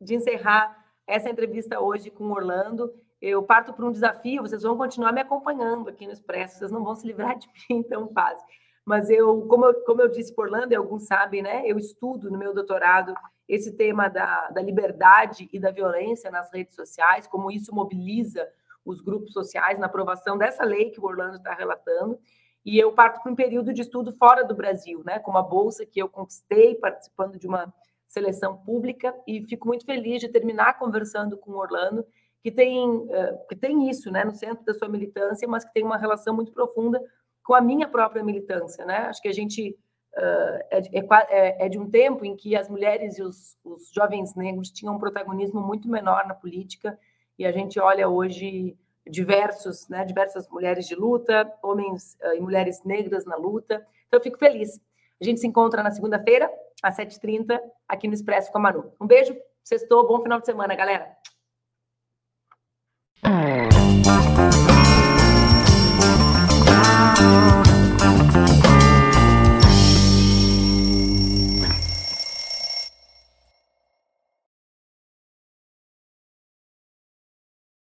de 0.00 0.14
encerrar 0.14 0.79
essa 1.10 1.28
entrevista 1.28 1.80
hoje 1.80 2.08
com 2.08 2.30
Orlando. 2.30 2.94
Eu 3.20 3.42
parto 3.42 3.72
para 3.72 3.84
um 3.84 3.90
desafio, 3.90 4.42
vocês 4.42 4.62
vão 4.62 4.76
continuar 4.76 5.12
me 5.12 5.20
acompanhando 5.20 5.90
aqui 5.90 6.06
no 6.06 6.12
Expresso, 6.12 6.58
vocês 6.58 6.70
não 6.70 6.84
vão 6.84 6.94
se 6.94 7.06
livrar 7.06 7.36
de 7.36 7.48
mim 7.68 7.82
tão 7.82 8.08
fácil. 8.08 8.46
Mas 8.84 9.10
eu, 9.10 9.42
como 9.42 9.66
eu, 9.66 9.74
como 9.84 10.00
eu 10.00 10.08
disse 10.08 10.34
por 10.34 10.46
Orlando, 10.46 10.72
e 10.72 10.76
alguns 10.76 11.06
sabem, 11.06 11.42
né? 11.42 11.62
Eu 11.66 11.78
estudo 11.78 12.30
no 12.30 12.38
meu 12.38 12.54
doutorado 12.54 13.12
esse 13.48 13.76
tema 13.76 14.08
da, 14.08 14.48
da 14.50 14.62
liberdade 14.62 15.50
e 15.52 15.58
da 15.58 15.70
violência 15.70 16.30
nas 16.30 16.50
redes 16.52 16.74
sociais, 16.74 17.26
como 17.26 17.50
isso 17.50 17.74
mobiliza 17.74 18.48
os 18.84 19.00
grupos 19.00 19.32
sociais 19.32 19.78
na 19.78 19.86
aprovação 19.86 20.38
dessa 20.38 20.64
lei 20.64 20.90
que 20.90 21.00
o 21.00 21.04
Orlando 21.04 21.36
está 21.36 21.52
relatando. 21.52 22.18
E 22.64 22.78
eu 22.78 22.92
parto 22.92 23.20
para 23.22 23.32
um 23.32 23.34
período 23.34 23.72
de 23.72 23.82
estudo 23.82 24.12
fora 24.12 24.44
do 24.44 24.54
Brasil, 24.54 25.02
né, 25.04 25.18
com 25.18 25.30
uma 25.30 25.42
bolsa 25.42 25.84
que 25.84 26.00
eu 26.00 26.08
conquistei 26.08 26.74
participando 26.76 27.38
de 27.38 27.46
uma 27.46 27.72
seleção 28.10 28.56
pública 28.58 29.14
e 29.26 29.46
fico 29.46 29.66
muito 29.66 29.86
feliz 29.86 30.20
de 30.20 30.28
terminar 30.28 30.78
conversando 30.78 31.38
com 31.38 31.52
o 31.52 31.58
Orlando, 31.58 32.04
que 32.42 32.50
tem, 32.50 33.06
que 33.48 33.54
tem 33.54 33.88
isso 33.88 34.10
né, 34.10 34.24
no 34.24 34.34
centro 34.34 34.64
da 34.64 34.74
sua 34.74 34.88
militância, 34.88 35.46
mas 35.46 35.64
que 35.64 35.72
tem 35.72 35.84
uma 35.84 35.96
relação 35.96 36.34
muito 36.34 36.52
profunda 36.52 37.00
com 37.44 37.54
a 37.54 37.60
minha 37.60 37.86
própria 37.86 38.24
militância. 38.24 38.84
Né? 38.84 38.96
Acho 38.96 39.22
que 39.22 39.28
a 39.28 39.32
gente 39.32 39.78
é, 40.16 40.82
é, 40.92 41.66
é, 41.66 41.68
de 41.68 41.78
um 41.78 41.88
tempo 41.88 42.24
em 42.24 42.36
que 42.36 42.56
as 42.56 42.68
mulheres 42.68 43.16
e 43.16 43.22
os, 43.22 43.56
os 43.64 43.90
jovens 43.92 44.34
negros 44.34 44.70
tinham 44.70 44.96
um 44.96 44.98
protagonismo 44.98 45.60
muito 45.60 45.88
menor 45.88 46.26
na 46.26 46.34
política, 46.34 46.98
e 47.38 47.46
a 47.46 47.52
gente 47.52 47.78
olha 47.78 48.08
hoje 48.08 48.76
diversos, 49.08 49.88
né, 49.88 50.04
diversas 50.04 50.48
mulheres 50.48 50.86
de 50.86 50.94
luta, 50.94 51.50
homens 51.62 52.18
uh, 52.22 52.34
e 52.34 52.40
mulheres 52.40 52.82
negras 52.84 53.24
na 53.24 53.36
luta. 53.36 53.86
Então, 54.06 54.18
eu 54.18 54.22
fico 54.22 54.38
feliz. 54.38 54.80
A 55.20 55.24
gente 55.24 55.38
se 55.38 55.46
encontra 55.46 55.82
na 55.82 55.90
segunda-feira, 55.90 56.50
às 56.82 56.96
7h30, 56.96 57.60
aqui 57.86 58.08
no 58.08 58.14
Expresso 58.14 58.50
com 58.50 58.58
a 58.58 58.60
Manu. 58.62 58.92
Um 58.98 59.06
beijo, 59.06 59.36
sextou, 59.62 60.06
bom 60.06 60.22
final 60.22 60.40
de 60.40 60.46
semana, 60.46 60.74
galera. 60.74 61.14